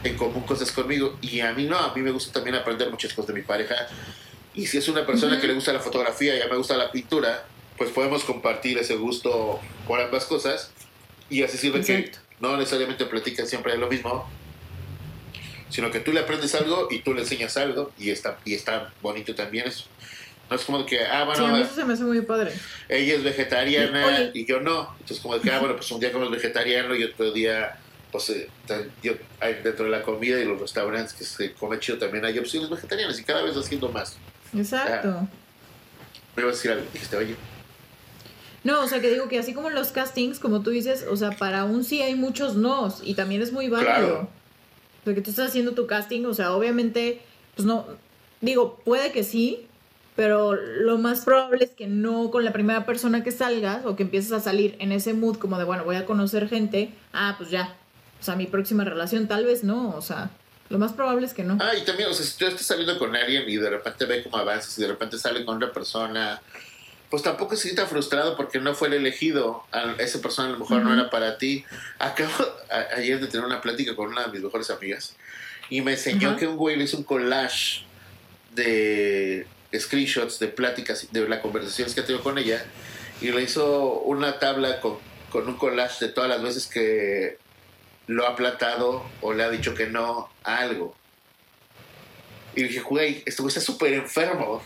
en 0.03 0.16
común 0.16 0.43
cosas 0.43 0.73
conmigo 0.73 1.18
y 1.23 1.41
a 1.41 1.53
mí 1.53 1.64
no, 1.64 1.79
a 1.79 1.95
mí 1.95 2.03
me 2.03 2.11
gusta 2.11 2.33
también 2.33 2.57
aprender 2.57 2.91
muchas 2.91 3.12
cosas 3.14 3.29
de 3.29 3.41
mi 3.41 3.43
pareja. 3.43 3.75
Y 4.55 4.66
si 4.66 4.79
es 4.79 4.89
una 4.89 5.07
persona 5.07 5.41
que 5.41 5.47
le 5.47 5.55
gusta 5.55 5.73
la 5.73 5.81
fotografía 5.81 6.37
y 6.37 6.41
a 6.41 6.45
mí 6.45 6.51
me 6.51 6.57
gusta 6.57 6.77
la 6.77 6.91
pintura, 6.91 7.45
pues 7.79 7.91
podemos 7.91 8.25
compartir 8.25 8.79
ese 8.79 8.97
gusto 8.97 9.61
por 9.87 10.01
ambas 10.01 10.25
cosas. 10.25 10.73
Y 11.31 11.45
así 11.45 11.57
sirve 11.57 11.83
que 11.83 12.11
no 12.41 12.57
necesariamente 12.57 13.07
platican 13.07 13.47
siempre 13.47 13.73
de 13.73 13.79
lo 13.79 13.89
mismo, 13.89 14.29
sino 15.71 15.91
que 15.91 16.01
tú 16.01 16.12
le 16.12 16.21
aprendes 16.21 16.55
algo 16.55 16.89
y 16.91 17.01
tú 17.01 17.14
le 17.14 17.21
enseñas 17.21 17.57
algo 17.57 17.93
y 17.99 18.11
está, 18.11 18.39
y 18.45 18.55
está 18.55 18.93
bonito 19.01 19.35
también 19.35 19.66
eso. 19.66 19.85
No 20.51 20.57
es 20.57 20.64
como 20.64 20.85
que, 20.85 21.05
ah, 21.07 21.25
bueno. 21.25 21.47
Sí, 21.47 21.51
a 21.51 21.55
mí 21.55 21.62
eso 21.62 21.75
se 21.77 21.85
me 21.85 21.95
hace 21.95 22.03
muy 22.03 22.21
padre. 22.23 22.53
Ella 22.89 23.14
es 23.14 23.23
vegetariana 23.23 24.31
y, 24.35 24.45
yo 24.45 24.61
no. 24.61 24.93
Entonces, 24.99 25.21
como 25.21 25.41
que, 25.41 25.51
ah, 25.51 25.61
bueno, 25.61 25.77
pues 25.77 25.91
un 25.93 26.01
día 26.01 26.11
como 26.11 26.25
es 26.25 26.31
vegetariano 26.33 26.97
y 26.97 27.05
otro 27.05 27.31
día, 27.31 27.79
pues, 28.11 28.31
eh, 28.31 28.49
yo, 29.01 29.12
dentro 29.62 29.85
de 29.85 29.91
la 29.93 30.03
comida 30.03 30.41
y 30.41 30.45
los 30.45 30.61
restaurantes 30.61 31.12
que 31.12 31.23
se 31.23 31.53
come 31.53 31.79
chido 31.79 31.99
también 31.99 32.25
hay 32.25 32.37
opciones 32.37 32.68
vegetarianas 32.68 33.18
y 33.21 33.23
cada 33.23 33.43
vez 33.43 33.57
haciendo 33.57 33.91
más. 33.91 34.16
Exacto. 34.53 35.29
me 36.35 36.43
ibas 36.43 36.55
a 36.55 36.57
decir 36.57 36.71
algo, 36.73 36.87
dijiste, 36.93 37.16
oye. 37.16 37.37
No, 38.64 38.83
o 38.83 38.89
sea, 38.89 39.01
que 39.01 39.09
digo 39.09 39.29
que 39.29 39.39
así 39.39 39.55
como 39.55 39.68
en 39.68 39.77
los 39.77 39.93
castings, 39.93 40.41
como 40.41 40.62
tú 40.62 40.71
dices, 40.71 41.07
o 41.09 41.16
sea, 41.16 41.31
para 41.31 41.64
un 41.64 41.85
sí 41.85 42.03
hay 42.03 42.16
muchos 42.16 42.57
nos 42.57 43.01
y 43.05 43.14
también 43.14 43.41
es 43.41 43.53
muy 43.53 43.68
válido. 43.68 43.95
Claro. 43.95 44.39
Porque 45.11 45.23
tú 45.23 45.31
estás 45.31 45.49
haciendo 45.49 45.73
tu 45.73 45.89
casting, 45.89 46.25
o 46.25 46.35
sea, 46.35 46.53
obviamente, 46.53 47.21
pues 47.57 47.67
no, 47.67 47.85
digo, 48.41 48.81
puede 48.85 49.11
que 49.11 49.25
sí, 49.25 49.67
pero 50.15 50.55
lo 50.55 50.99
más 50.99 51.25
probable 51.25 51.65
es 51.65 51.73
que 51.73 51.89
no 51.89 52.31
con 52.31 52.45
la 52.45 52.53
primera 52.53 52.87
persona 52.87 53.25
que 53.25 53.33
salgas 53.33 53.85
o 53.87 53.97
que 53.97 54.05
empieces 54.05 54.31
a 54.31 54.39
salir 54.39 54.77
en 54.79 54.93
ese 54.93 55.13
mood 55.13 55.39
como 55.39 55.59
de, 55.59 55.65
bueno, 55.65 55.83
voy 55.85 55.97
a 55.97 56.07
conocer 56.07 56.49
gente, 56.49 56.95
ah, 57.13 57.35
pues 57.39 57.51
ya, 57.51 57.77
o 58.21 58.23
sea, 58.23 58.37
mi 58.37 58.47
próxima 58.47 58.85
relación 58.85 59.27
tal 59.27 59.45
vez 59.47 59.65
no, 59.65 59.97
o 59.97 60.01
sea, 60.01 60.31
lo 60.69 60.79
más 60.79 60.93
probable 60.93 61.27
es 61.27 61.35
que 61.35 61.43
no. 61.43 61.59
Ah, 61.61 61.73
y 61.77 61.85
también, 61.85 62.09
o 62.09 62.15
sea, 62.15 62.25
si 62.25 62.39
tú 62.39 62.47
estás 62.47 62.67
saliendo 62.67 62.97
con 63.01 63.17
alguien 63.17 63.49
y 63.49 63.57
de 63.57 63.69
repente 63.69 64.05
ve 64.05 64.23
cómo 64.23 64.37
avanzas 64.37 64.79
y 64.79 64.83
de 64.83 64.89
repente 64.89 65.19
sale 65.19 65.45
con 65.45 65.57
otra 65.57 65.73
persona, 65.73 66.41
pues 67.11 67.25
tampoco 67.25 67.57
se 67.57 67.63
sienta 67.65 67.87
frustrado 67.87 68.37
porque 68.37 68.61
no 68.61 68.75
fue 68.75 68.89
el 68.89 68.95
elegido. 68.95 69.65
esa 69.99 70.23
persona 70.23 70.49
a 70.49 70.53
lo 70.53 70.59
mejor 70.59 70.83
no 70.83 70.95
era 70.95 71.11
para 71.11 71.39
ti. 71.39 71.65
Acabo 71.99 72.31
ayer 72.97 73.21
de 73.21 73.27
tener 73.27 73.45
una 73.45 73.61
plática 73.61 73.97
con 73.97 74.11
una 74.11 74.27
de 74.27 74.33
mis 74.33 74.43
mejores 74.43 74.71
amigas 74.71 75.17
y 75.69 75.81
me 75.83 75.93
enseñó 75.93 76.37
que 76.37 76.47
un 76.47 76.57
güey 76.57 76.77
le 76.77 76.85
hizo 76.85 76.97
un 76.97 77.05
collage 77.05 77.85
de 78.53 79.47
screenshots 79.77 80.39
de 80.39 80.49
pláticas, 80.49 81.09
de 81.13 81.29
las 81.29 81.41
conversaciones 81.41 81.95
que 81.95 82.01
ha 82.01 82.05
tenido 82.07 82.23
con 82.23 82.39
ella 82.39 82.65
y 83.21 83.31
le 83.31 83.43
hizo 83.43 84.01
una 84.01 84.39
tabla 84.39 84.81
con, 84.81 84.99
con 85.31 85.49
un 85.49 85.57
collage 85.57 86.07
de 86.07 86.13
todas 86.13 86.31
las 86.31 86.43
veces 86.43 86.67
que 86.67 87.39
lo 88.07 88.27
ha 88.27 88.37
plantado 88.37 89.05
o 89.21 89.33
le 89.33 89.43
ha 89.43 89.51
dicho 89.51 89.75
que 89.75 89.87
no 89.87 90.31
a 90.45 90.59
algo. 90.59 90.97
Y 92.55 92.65
dije, 92.65 92.81
güey, 92.81 93.23
esto 93.27 93.47
está 93.47 93.61
súper 93.61 93.93
enfermo. 93.95 94.63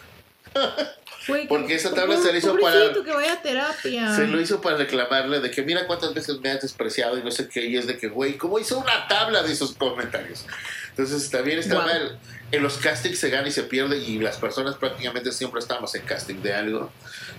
Porque 1.48 1.74
esa 1.74 1.94
tabla 1.94 2.16
se 2.18 2.32
le 2.32 2.38
hizo 2.38 2.56
para. 2.58 2.92
que 2.92 3.12
vaya 3.12 3.32
a 3.32 3.42
terapia. 3.42 4.14
Se 4.14 4.26
lo 4.26 4.40
hizo 4.40 4.60
para 4.60 4.76
reclamarle 4.76 5.40
de 5.40 5.50
que 5.50 5.62
mira 5.62 5.86
cuántas 5.86 6.12
veces 6.12 6.38
me 6.40 6.50
has 6.50 6.60
despreciado 6.60 7.18
y 7.18 7.22
no 7.22 7.30
sé 7.30 7.48
qué. 7.48 7.64
Y 7.64 7.76
es 7.76 7.86
de 7.86 7.96
que, 7.96 8.08
güey, 8.08 8.36
¿cómo 8.36 8.58
hizo 8.58 8.78
una 8.78 9.08
tabla 9.08 9.42
de 9.42 9.52
esos 9.52 9.72
comentarios? 9.72 10.44
Entonces 10.90 11.30
también 11.30 11.58
está 11.58 11.80
mal. 11.80 12.18
En 12.52 12.62
los 12.62 12.76
castings 12.76 13.18
se 13.18 13.30
gana 13.30 13.48
y 13.48 13.50
se 13.50 13.64
pierde 13.64 13.98
y 13.98 14.18
las 14.20 14.36
personas 14.36 14.76
prácticamente 14.76 15.32
siempre 15.32 15.58
estamos 15.58 15.92
en 15.96 16.02
casting 16.02 16.36
de 16.36 16.54
algo, 16.54 16.92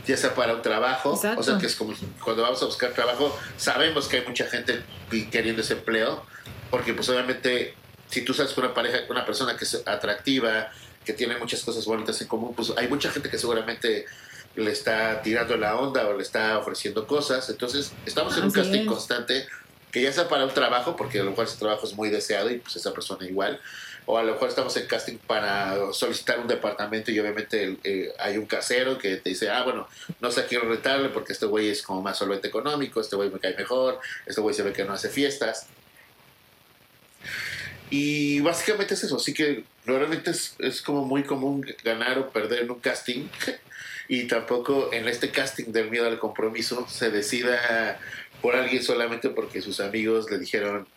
ya 0.06 0.18
sea 0.18 0.36
para 0.36 0.56
un 0.56 0.62
trabajo, 0.62 1.12
o 1.12 1.44
sea 1.44 1.58
que 1.58 1.68
es 1.68 1.76
como 1.76 1.94
cuando 2.22 2.42
vamos 2.42 2.62
a 2.62 2.66
buscar 2.66 2.92
trabajo, 2.92 3.38
sabemos 3.56 4.10
que 4.10 4.18
hay 4.18 4.26
mucha 4.26 4.46
gente 4.48 4.82
queriendo 5.32 5.62
ese 5.62 5.74
empleo, 5.74 6.26
porque 6.70 6.94
pues 6.94 7.08
obviamente 7.08 7.76
si 8.10 8.24
tú 8.24 8.34
sabes 8.34 8.52
que 8.54 8.60
una 8.60 8.74
pareja, 8.74 9.00
una 9.10 9.26
persona 9.26 9.56
que 9.56 9.64
es 9.64 9.82
atractiva, 9.86 10.72
que 11.06 11.14
tiene 11.14 11.38
muchas 11.38 11.64
cosas 11.64 11.86
bonitas 11.86 12.20
en 12.22 12.28
común, 12.28 12.54
pues 12.56 12.74
hay 12.76 12.88
mucha 12.88 13.12
gente 13.12 13.30
que 13.30 13.38
seguramente 13.38 14.06
le 14.56 14.72
está 14.72 15.22
tirando 15.22 15.58
la 15.58 15.76
onda 15.76 16.08
o 16.08 16.18
le 16.18 16.24
está 16.24 16.58
ofreciendo 16.58 17.06
cosas. 17.08 17.50
Entonces, 17.50 17.92
estamos 18.06 18.38
en 18.38 18.46
un 18.46 18.52
casting 18.52 18.86
constante, 18.86 19.48
que 19.92 20.02
ya 20.02 20.12
sea 20.12 20.28
para 20.28 20.46
un 20.46 20.54
trabajo, 20.54 20.96
porque 20.96 21.20
a 21.20 21.24
lo 21.24 21.32
mejor 21.32 21.46
ese 21.46 21.58
trabajo 21.58 21.86
es 21.86 21.94
muy 21.94 22.10
deseado 22.10 22.50
y 22.50 22.58
pues 22.58 22.76
esa 22.76 22.94
persona 22.94 23.26
igual, 23.26 23.60
o 24.06 24.18
a 24.18 24.24
lo 24.24 24.34
mejor 24.34 24.50
estamos 24.50 24.76
en 24.78 24.88
casting 24.88 25.18
para 25.18 25.92
solicitar 25.94 26.40
un 26.40 26.48
departamento 26.48 27.12
y 27.12 27.20
obviamente 27.20 27.78
eh, 27.84 28.14
hay 28.20 28.38
un 28.38 28.46
casero 28.46 28.98
que 28.98 29.18
te 29.18 29.30
dice, 29.30 29.50
ah, 29.50 29.64
bueno, 29.64 29.88
no 30.22 30.32
sé, 30.32 30.46
quiero 30.46 30.70
retarle 30.70 31.10
porque 31.10 31.34
este 31.34 31.46
güey 31.46 31.70
es 31.70 31.82
como 31.82 32.02
más 32.02 32.18
solvente 32.18 32.48
económico, 32.48 33.02
este 33.02 33.16
güey 33.16 33.30
me 33.30 33.40
cae 33.40 33.56
mejor, 33.56 34.00
este 34.26 34.42
güey 34.42 34.54
se 34.54 34.64
ve 34.64 34.74
que 34.74 34.86
no 34.86 34.94
hace 34.94 35.10
fiestas. 35.10 35.68
Y 37.90 38.40
básicamente 38.42 38.94
es 38.94 39.04
eso, 39.04 39.16
así 39.16 39.34
que 39.34 39.64
normalmente 39.86 40.32
es, 40.32 40.56
es, 40.60 40.82
como 40.82 41.06
muy 41.06 41.24
común 41.24 41.66
ganar 41.84 42.18
o 42.20 42.30
perder 42.30 42.64
en 42.64 42.72
un 42.72 42.80
casting 42.80 43.28
y 44.08 44.28
tampoco 44.28 44.92
en 44.92 45.08
este 45.08 45.32
casting 45.32 45.72
del 45.72 45.90
miedo 45.90 46.08
al 46.08 46.20
compromiso 46.20 46.88
se 46.90 47.12
decida 47.12 48.00
por 48.42 48.56
alguien 48.56 48.84
solamente 48.84 49.30
porque 49.30 49.62
sus 49.62 49.80
amigos 49.80 50.30
le 50.30 50.40
dijeron 50.40 50.88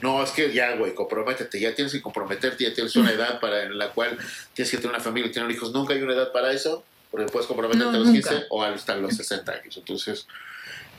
no, 0.00 0.22
es 0.22 0.32
que 0.32 0.52
ya, 0.52 0.76
güey, 0.76 0.94
comprométete, 0.94 1.58
ya 1.58 1.74
tienes 1.74 1.92
que 1.94 2.02
comprometerte, 2.02 2.64
ya 2.64 2.74
tienes 2.74 2.94
una 2.96 3.10
edad 3.18 3.40
para 3.40 3.62
en 3.62 3.78
la 3.78 3.90
cual 3.90 4.18
tienes 4.52 4.70
que 4.70 4.76
tener 4.76 4.90
una 4.90 5.02
familia 5.02 5.30
y 5.30 5.32
tener 5.32 5.50
hijos. 5.50 5.72
Nunca 5.72 5.94
hay 5.94 6.02
una 6.02 6.12
edad 6.12 6.30
para 6.30 6.52
eso, 6.52 6.84
porque 7.10 7.26
puedes 7.32 7.46
comprometerte 7.46 7.96
a 7.96 8.00
los 8.00 8.10
15 8.10 8.44
o 8.50 8.62
hasta 8.62 8.96
los 8.96 9.16
60 9.16 9.52
años. 9.52 9.76
Entonces, 9.78 10.26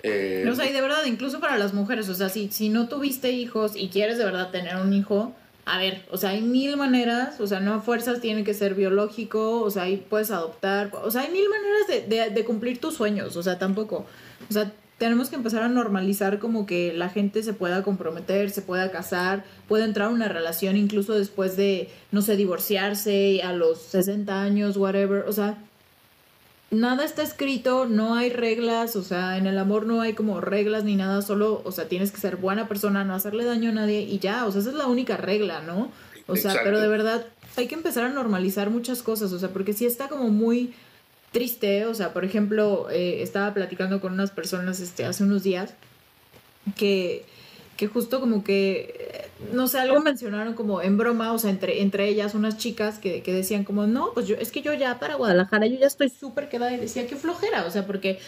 eh, 0.01 0.47
o 0.49 0.55
sea, 0.55 0.67
y 0.67 0.73
de 0.73 0.81
verdad, 0.81 1.05
incluso 1.05 1.39
para 1.39 1.57
las 1.57 1.73
mujeres, 1.73 2.09
o 2.09 2.15
sea, 2.15 2.29
si, 2.29 2.49
si 2.51 2.69
no 2.69 2.88
tuviste 2.88 3.31
hijos 3.31 3.73
y 3.75 3.89
quieres 3.89 4.17
de 4.17 4.25
verdad 4.25 4.49
tener 4.49 4.77
un 4.77 4.93
hijo, 4.93 5.36
a 5.66 5.80
ver, 5.80 6.05
o 6.11 6.18
sea, 6.18 6.30
hay 6.30 6.41
mil 6.41 6.78
maneras, 6.78 7.39
o 7.41 7.47
sea, 7.47 7.59
no 7.59 7.74
a 7.74 7.82
fuerzas 7.82 8.22
tiene 8.22 8.43
que 8.43 8.53
ser 8.53 8.76
biológico, 8.76 9.61
o 9.61 9.72
sea, 9.72 9.84
ahí 9.84 9.97
puedes 9.97 10.30
adoptar, 10.30 10.91
o 11.03 11.09
sea, 11.09 11.22
hay 11.22 11.32
mil 11.32 11.45
maneras 11.49 12.34
de, 12.36 12.45
cumplir 12.45 12.80
tus 12.80 12.93
sueños, 12.93 13.36
o 13.36 13.41
sea, 13.41 13.57
tampoco, 13.57 14.05
o 14.47 14.53
sea, 14.53 14.72
tenemos 14.99 15.30
que 15.30 15.36
empezar 15.36 15.63
a 15.63 15.68
normalizar 15.68 16.38
como 16.38 16.68
que 16.68 16.93
la 16.93 17.09
gente 17.09 17.41
se 17.41 17.53
pueda 17.53 17.84
comprometer, 17.84 18.51
se 18.51 18.61
pueda 18.61 18.91
casar, 18.91 19.43
pueda 19.68 19.86
entrar 19.86 20.07
a 20.09 20.11
una 20.11 20.30
relación 20.30 20.78
incluso 20.78 21.13
después 21.13 21.57
de, 21.57 21.89
no 22.11 22.22
sé, 22.22 22.38
divorciarse 22.38 23.41
a 23.43 23.51
los 23.51 23.82
60 23.82 24.41
años, 24.41 24.78
whatever, 24.78 25.26
o 25.28 25.34
sea, 25.34 25.57
nada 26.72 27.05
está 27.05 27.24
escrito, 27.24 27.86
no 27.86 28.16
hay 28.16 28.30
reglas, 28.30 28.95
o 28.95 29.03
sea, 29.03 29.38
en 29.38 29.47
el 29.47 29.57
amor 29.57 29.86
no 29.86 30.01
hay 30.01 30.13
como 30.13 30.41
reglas 30.41 30.84
ni 30.84 30.95
nada, 30.95 31.22
solo, 31.22 31.61
o 31.63 31.72
sea, 31.72 31.88
tienes 31.88 32.11
que 32.11 32.20
ser 32.20 32.36
buena 32.36 32.68
persona, 32.68 33.03
no 33.03 33.13
hacerle 33.13 33.45
daño 33.45 33.70
a 33.70 33.74
nadie 33.74 34.01
y 34.01 34.20
ya, 34.20 34.45
o 34.45 34.51
sea, 34.51 34.61
esa 34.61 34.72
es 34.72 34.76
la 34.76 34.88
única 34.88 35.18
regla, 35.18 35.61
¿no? 35.61 35.91
O 36.28 36.36
sea, 36.36 36.55
pero 36.63 36.80
de 36.80 36.88
verdad 36.88 37.26
hay 37.55 37.68
que 37.68 37.76
empezar 37.76 38.03
a 38.03 38.09
normalizar 38.09 38.70
muchas 38.70 39.03
cosas, 39.03 39.32
o 39.32 39.39
sea, 39.39 39.49
porque 39.49 39.74
si 39.74 39.86
está 39.86 40.07
como 40.07 40.30
muy 40.30 40.74
triste, 41.32 41.86
o 41.86 41.93
sea, 41.93 42.13
por 42.13 42.26
ejemplo, 42.26 42.88
eh, 42.89 43.22
estaba 43.22 43.53
platicando 43.53 44.01
con 44.01 44.13
unas 44.13 44.32
personas 44.32 44.80
este, 44.80 45.05
hace 45.05 45.24
unos 45.24 45.43
días 45.43 45.74
que 46.76 47.26
que 47.78 47.88
justo 47.88 48.20
como 48.20 48.43
que, 48.43 49.24
no 49.51 49.67
sé, 49.67 49.79
algo 49.79 49.99
mencionaron 49.99 50.53
como 50.53 50.81
en 50.81 50.97
broma, 50.97 51.33
o 51.33 51.39
sea, 51.39 51.49
entre, 51.49 51.81
entre 51.81 52.07
ellas 52.07 52.36
unas 52.36 52.57
chicas 52.57 52.99
que, 52.99 53.21
que 53.21 53.33
decían 53.33 53.63
como, 53.63 53.86
no, 53.86 54.11
pues 54.13 54.27
yo, 54.27 54.36
es 54.36 54.51
que 54.51 54.61
yo 54.61 54.73
ya 54.73 54.97
para 54.97 55.15
Guadalajara, 55.15 55.67
yo 55.67 55.77
ya 55.77 55.88
estoy 55.88 56.09
súper 56.09 56.47
quedada 56.47 56.73
y 56.73 56.77
decía, 56.77 57.05
qué 57.07 57.15
flojera, 57.15 57.65
o 57.65 57.71
sea, 57.71 57.86
porque 57.86 58.19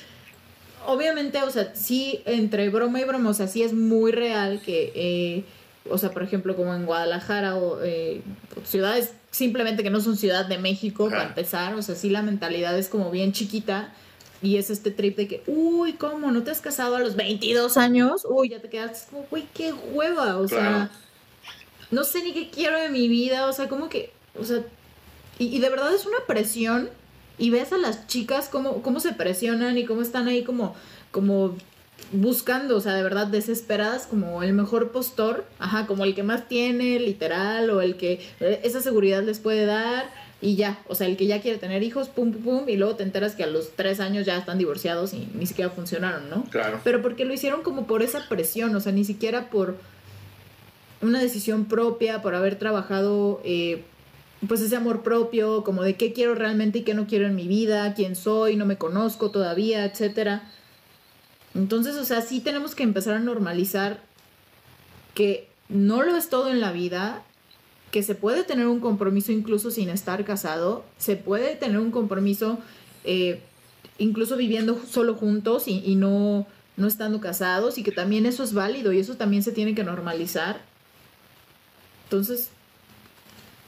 obviamente, 0.86 1.42
o 1.44 1.50
sea, 1.50 1.74
sí, 1.76 2.22
entre 2.26 2.70
broma 2.70 3.00
y 3.00 3.06
broma, 3.06 3.30
o 3.30 3.34
sea, 3.34 3.48
sí 3.48 3.64
es 3.64 3.74
muy 3.74 4.12
real 4.12 4.62
que, 4.66 4.92
eh, 4.96 5.46
o 5.90 5.98
sea, 5.98 6.12
por 6.12 6.24
ejemplo, 6.24 6.56
como 6.56 6.76
en 6.76 6.86
Guadalajara 6.86 7.56
o 7.56 7.82
eh, 7.84 8.22
ciudades 8.66 9.14
simplemente 9.32 9.84
que 9.84 9.90
no 9.90 10.02
son 10.02 10.18
ciudad 10.18 10.46
de 10.46 10.58
México, 10.58 11.10
para 11.10 11.24
empezar, 11.24 11.76
o 11.76 11.82
sea, 11.82 11.96
sí 11.96 12.10
la 12.10 12.22
mentalidad 12.22 12.78
es 12.78 12.90
como 12.90 13.12
bien 13.12 13.32
chiquita 13.32 13.94
y 14.42 14.58
es 14.58 14.70
este 14.70 14.92
trip 14.92 15.18
de 15.18 15.28
que, 15.28 15.44
uy, 15.48 15.94
¿cómo? 15.94 16.32
¿No 16.32 16.44
te 16.44 16.52
has 16.52 16.62
casado 16.62 16.96
a 16.96 17.00
los 17.00 17.16
22 17.16 17.78
años? 17.78 18.26
Uy, 18.30 18.50
ya 18.50 18.60
te 18.60 18.70
quedas 18.70 19.08
como, 19.10 19.26
güey, 19.30 19.48
qué 19.54 19.74
hueva. 19.74 20.38
O 20.38 20.48
sea, 20.48 20.92
no 21.90 22.04
sé 22.04 22.24
ni 22.24 22.34
qué 22.34 22.50
quiero 22.50 22.80
de 22.80 22.90
mi 22.90 23.08
vida. 23.08 23.48
O 23.48 23.54
sea, 23.54 23.68
como 23.68 23.90
que, 23.90 24.12
o 24.40 24.44
sea, 24.44 24.64
y, 25.40 25.60
de 25.60 25.70
verdad 25.70 25.94
es 25.94 26.06
una 26.06 26.20
presión. 26.28 26.90
Y 27.40 27.52
ves 27.52 27.72
a 27.72 27.78
las 27.78 28.08
chicas 28.08 28.50
cómo, 28.52 28.82
cómo 28.82 29.00
se 29.00 29.14
presionan 29.14 29.78
y 29.78 29.86
cómo 29.86 30.02
están 30.02 30.28
ahí 30.28 30.44
como, 30.44 30.76
como 31.12 31.56
buscando, 32.12 32.76
o 32.78 32.82
sea, 32.82 32.96
de 32.96 33.04
verdad 33.04 33.28
desesperadas 33.28 34.08
como 34.08 34.42
el 34.42 34.54
mejor 34.54 34.92
postor, 34.92 35.46
ajá, 35.60 35.86
como 35.86 36.04
el 36.04 36.16
que 36.16 36.24
más 36.24 36.48
tiene, 36.48 37.00
literal, 37.00 37.70
o 37.70 37.82
el 37.82 37.96
que 37.96 38.26
eh, 38.40 38.62
esa 38.64 38.82
seguridad 38.82 39.24
les 39.24 39.38
puede 39.38 39.66
dar 39.66 40.10
y 40.40 40.56
ya, 40.56 40.80
o 40.88 40.94
sea, 40.94 41.08
el 41.08 41.18
que 41.18 41.26
ya 41.26 41.42
quiere 41.42 41.58
tener 41.58 41.82
hijos, 41.82 42.10
pum, 42.10 42.32
pum, 42.32 42.44
pum, 42.44 42.70
y 42.70 42.78
luego 42.78 42.96
te 42.96 43.04
enteras 43.04 43.36
que 43.36 43.44
a 43.44 43.48
los 43.48 43.72
tres 43.76 44.00
años 44.00 44.26
ya 44.26 44.38
están 44.38 44.60
divorciados 44.60 45.14
y 45.14 45.28
ni 45.34 45.48
siquiera 45.48 45.72
funcionaron, 45.72 46.30
¿no? 46.30 46.44
Claro. 46.46 46.80
Pero 46.84 47.02
porque 47.02 47.26
lo 47.26 47.34
hicieron 47.34 47.64
como 47.64 47.88
por 47.88 48.04
esa 48.04 48.28
presión, 48.30 48.76
o 48.76 48.80
sea, 48.80 48.92
ni 48.92 49.04
siquiera 49.04 49.50
por 49.50 49.78
una 51.02 51.20
decisión 51.20 51.66
propia, 51.66 52.22
por 52.22 52.36
haber 52.36 52.58
trabajado, 52.60 53.42
eh, 53.44 53.84
pues 54.48 54.62
ese 54.62 54.76
amor 54.76 55.02
propio, 55.02 55.64
como 55.64 55.82
de 55.82 55.96
qué 55.96 56.14
quiero 56.14 56.36
realmente 56.36 56.80
y 56.80 56.84
qué 56.84 56.94
no 56.94 57.08
quiero 57.08 57.26
en 57.26 57.36
mi 57.36 57.48
vida, 57.48 57.96
quién 57.96 58.16
soy, 58.16 58.56
no 58.56 58.66
me 58.66 58.78
conozco 58.78 59.32
todavía, 59.32 59.86
etcétera. 59.86 60.52
Entonces, 61.56 61.96
o 61.96 62.06
sea, 62.06 62.22
sí 62.22 62.42
tenemos 62.42 62.76
que 62.76 62.84
empezar 62.84 63.16
a 63.16 63.20
normalizar 63.20 64.02
que 65.16 65.48
no 65.70 66.04
lo 66.04 66.16
es 66.16 66.30
todo 66.30 66.52
en 66.52 66.62
la 66.62 66.72
vida, 66.72 67.24
que 67.92 68.04
se 68.04 68.16
puede 68.16 68.44
tener 68.44 68.68
un 68.68 68.80
compromiso 68.80 69.32
incluso 69.32 69.72
sin 69.72 69.90
estar 69.90 70.24
casado, 70.26 70.84
se 70.98 71.16
puede 71.16 71.56
tener 71.56 71.80
un 71.80 71.92
compromiso 71.92 72.60
eh, 73.04 73.42
incluso 73.98 74.36
viviendo 74.36 74.82
solo 74.86 75.16
juntos 75.16 75.68
y, 75.68 75.82
y, 75.86 75.96
no, 75.96 76.46
no 76.76 76.88
estando 76.88 77.22
casados 77.22 77.78
y 77.78 77.84
que 77.84 77.92
también 77.92 78.26
eso 78.26 78.44
es 78.44 78.54
válido 78.54 78.92
y 78.92 79.00
eso 79.00 79.16
también 79.16 79.44
se 79.44 79.52
tiene 79.52 79.74
que 79.74 79.84
normalizar. 79.84 80.62
Entonces, 82.04 82.50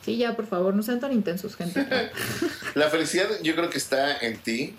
sí, 0.03 0.17
ya, 0.17 0.35
por 0.35 0.47
favor, 0.47 0.73
no 0.73 0.83
sean 0.83 0.99
tan 0.99 1.13
intensos, 1.13 1.55
gente. 1.55 1.85
La 2.75 2.89
felicidad 2.89 3.27
yo 3.41 3.55
creo 3.55 3.69
que 3.69 3.77
está 3.77 4.17
en 4.17 4.37
ti 4.37 4.75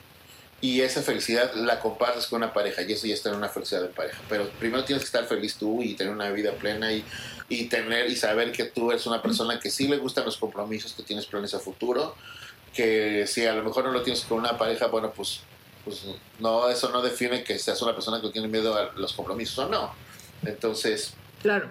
y 0.61 0.83
esa 0.83 1.03
felicidad 1.03 1.55
la 1.55 1.81
compartes 1.81 2.27
con 2.27 2.43
una 2.43 2.53
pareja 2.53 2.83
y 2.83 2.93
eso 2.93 3.07
ya 3.07 3.15
está 3.15 3.31
en 3.31 3.37
una 3.37 3.49
felicidad 3.49 3.83
de 3.83 3.89
pareja. 3.89 4.21
Pero 4.29 4.49
primero 4.59 4.85
tienes 4.85 5.03
que 5.03 5.07
estar 5.07 5.25
feliz 5.27 5.57
tú 5.57 5.83
y 5.83 5.95
tener 5.95 6.13
una 6.13 6.31
vida 6.31 6.53
plena 6.53 6.93
y, 6.93 7.05
y 7.49 7.65
tener 7.67 8.11
y 8.11 8.17
saber 8.17 8.53
que 8.53 8.65
tú 8.65 8.91
eres 8.91 9.07
una 9.07 9.23
persona 9.23 9.59
que 9.59 9.71
sí 9.71 9.89
le 9.89 9.97
gustan 9.97 10.27
los 10.27 10.37
compromisos, 10.37 10.93
que 10.93 11.03
tienes 11.03 11.27
planes 11.27 11.55
a 11.55 11.61
futuro, 11.61 12.15
que 12.75 13.27
si 13.27 13.47
a 13.47 13.55
lo 13.55 13.65
mejor 13.65 13.85
no 13.85 13.93
lo 13.93 14.03
tienes 14.03 14.23
con 14.25 14.39
una 14.39 14.59
pareja, 14.59 14.87
bueno, 14.89 15.13
pues, 15.13 15.41
pues 15.85 16.05
no, 16.39 16.69
eso 16.69 16.91
no 16.91 17.01
define 17.01 17.43
que 17.43 17.59
seas 17.59 17.81
una 17.81 17.95
persona 17.95 18.21
que 18.21 18.29
tiene 18.29 18.49
miedo 18.49 18.75
a 18.77 18.93
los 18.97 19.15
compromisos 19.15 19.59
o 19.59 19.69
no. 19.69 19.95
Entonces, 20.45 21.15
claro. 21.41 21.71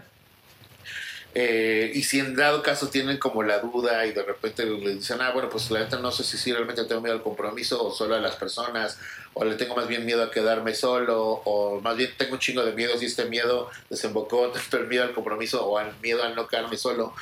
Eh, 1.41 1.93
y 1.95 2.03
si 2.03 2.19
en 2.19 2.35
dado 2.35 2.61
caso 2.61 2.89
tienen 2.89 3.17
como 3.17 3.43
la 3.43 3.59
duda 3.59 4.05
y 4.05 4.11
de 4.11 4.23
repente 4.23 4.65
le 4.65 4.95
dicen, 4.95 5.21
ah, 5.21 5.31
bueno, 5.31 5.49
pues 5.49 5.71
la 5.71 5.79
neta 5.79 5.97
no 5.97 6.11
sé 6.11 6.25
si, 6.25 6.37
si 6.37 6.51
realmente 6.51 6.83
tengo 6.83 6.99
miedo 6.99 7.15
al 7.15 7.23
compromiso 7.23 7.81
o 7.81 7.93
solo 7.93 8.15
a 8.15 8.19
las 8.19 8.35
personas, 8.35 8.99
o 9.33 9.45
le 9.45 9.55
tengo 9.55 9.73
más 9.73 9.87
bien 9.87 10.05
miedo 10.05 10.21
a 10.21 10.31
quedarme 10.31 10.75
solo, 10.75 11.41
o 11.45 11.79
más 11.79 11.95
bien 11.95 12.11
tengo 12.17 12.33
un 12.33 12.39
chingo 12.39 12.65
de 12.65 12.73
miedos 12.73 13.01
y 13.01 13.05
este 13.05 13.23
miedo 13.23 13.69
desembocó 13.89 14.49
tanto 14.49 14.79
el 14.79 14.87
miedo 14.87 15.05
al 15.05 15.13
compromiso 15.13 15.65
o 15.65 15.77
al 15.77 15.97
miedo 16.01 16.23
al 16.23 16.35
no 16.35 16.45
quedarme 16.45 16.75
solo. 16.75 17.13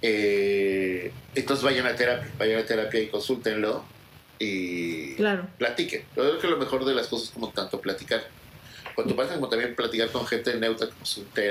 Eh, 0.00 1.10
entonces 1.34 1.64
vayan 1.64 1.88
a 1.88 1.96
terapia, 1.96 2.30
vayan 2.38 2.60
a 2.60 2.66
terapia 2.66 3.00
y 3.00 3.08
consúltenlo 3.08 3.84
y 4.38 5.16
claro. 5.16 5.48
platiquen. 5.58 6.04
Yo 6.14 6.22
creo 6.22 6.38
que 6.38 6.46
lo 6.46 6.58
mejor 6.58 6.84
de 6.84 6.94
las 6.94 7.08
cosas 7.08 7.30
es 7.30 7.34
como 7.34 7.50
tanto 7.50 7.80
platicar 7.80 8.28
con 8.94 9.08
tu 9.08 9.16
pareja 9.16 9.34
como 9.34 9.48
también 9.48 9.74
platicar 9.74 10.10
con 10.12 10.24
gente 10.24 10.54
neutra, 10.54 10.86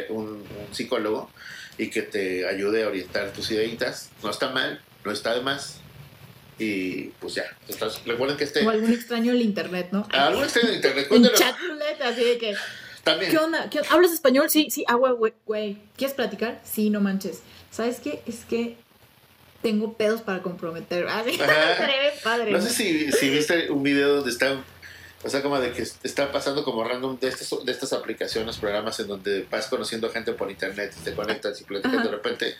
como 0.07 0.21
un, 0.21 0.27
un 0.27 0.73
psicólogo 0.73 1.29
y 1.77 1.89
que 1.89 2.01
te 2.01 2.47
ayude 2.47 2.83
a 2.83 2.87
orientar 2.87 3.31
tus 3.31 3.51
ideitas. 3.51 4.09
No 4.23 4.29
está 4.29 4.49
mal, 4.49 4.81
no 5.03 5.11
está 5.11 5.33
de 5.33 5.41
más. 5.41 5.81
Y 6.57 7.09
pues 7.19 7.35
ya, 7.35 7.45
entonces, 7.67 8.01
recuerden 8.05 8.37
que 8.37 8.45
este... 8.45 8.65
O 8.65 8.69
algún 8.69 8.93
extraño 8.93 9.33
del 9.33 9.41
internet, 9.41 9.89
¿no? 9.91 10.07
Algún 10.11 10.43
extraño 10.43 10.67
del 10.67 10.77
internet. 10.77 11.07
En 11.11 11.23
chat 11.33 11.55
así 12.01 12.23
de 12.23 12.37
que... 12.37 12.55
También. 13.03 13.29
¿Qué 13.29 13.37
onda? 13.37 13.69
¿Qué 13.69 13.79
onda? 13.79 13.91
¿Hablas 13.93 14.13
español? 14.13 14.49
Sí, 14.49 14.69
sí, 14.71 14.83
agua, 14.87 15.11
güey, 15.11 15.33
güey. 15.45 15.77
¿Quieres 15.95 16.15
platicar? 16.15 16.59
Sí, 16.63 16.89
no 16.89 17.01
manches. 17.01 17.41
¿Sabes 17.69 17.99
qué? 17.99 18.23
Es 18.25 18.45
que 18.45 18.77
tengo 19.61 19.93
pedos 19.93 20.21
para 20.21 20.41
comprometer. 20.41 21.07
Así, 21.07 21.37
padre. 22.23 22.51
No 22.51 22.61
sé 22.61 22.69
si, 22.69 23.11
si 23.11 23.29
viste 23.29 23.69
un 23.69 23.83
video 23.83 24.15
donde 24.15 24.31
está 24.31 24.63
o 25.25 25.29
sea, 25.29 25.41
como 25.41 25.59
de 25.59 25.71
que 25.71 25.81
está 25.81 26.31
pasando 26.31 26.63
como 26.63 26.83
random 26.83 27.19
de 27.19 27.29
estas, 27.29 27.65
de 27.65 27.71
estas 27.71 27.93
aplicaciones, 27.93 28.57
programas 28.57 28.99
en 28.99 29.07
donde 29.07 29.47
vas 29.49 29.65
conociendo 29.65 30.11
gente 30.11 30.33
por 30.33 30.51
internet 30.51 30.93
y 30.99 31.03
te 31.03 31.15
conectas 31.15 31.59
y 31.59 31.63
platicas 31.63 32.03
de 32.03 32.11
repente. 32.11 32.55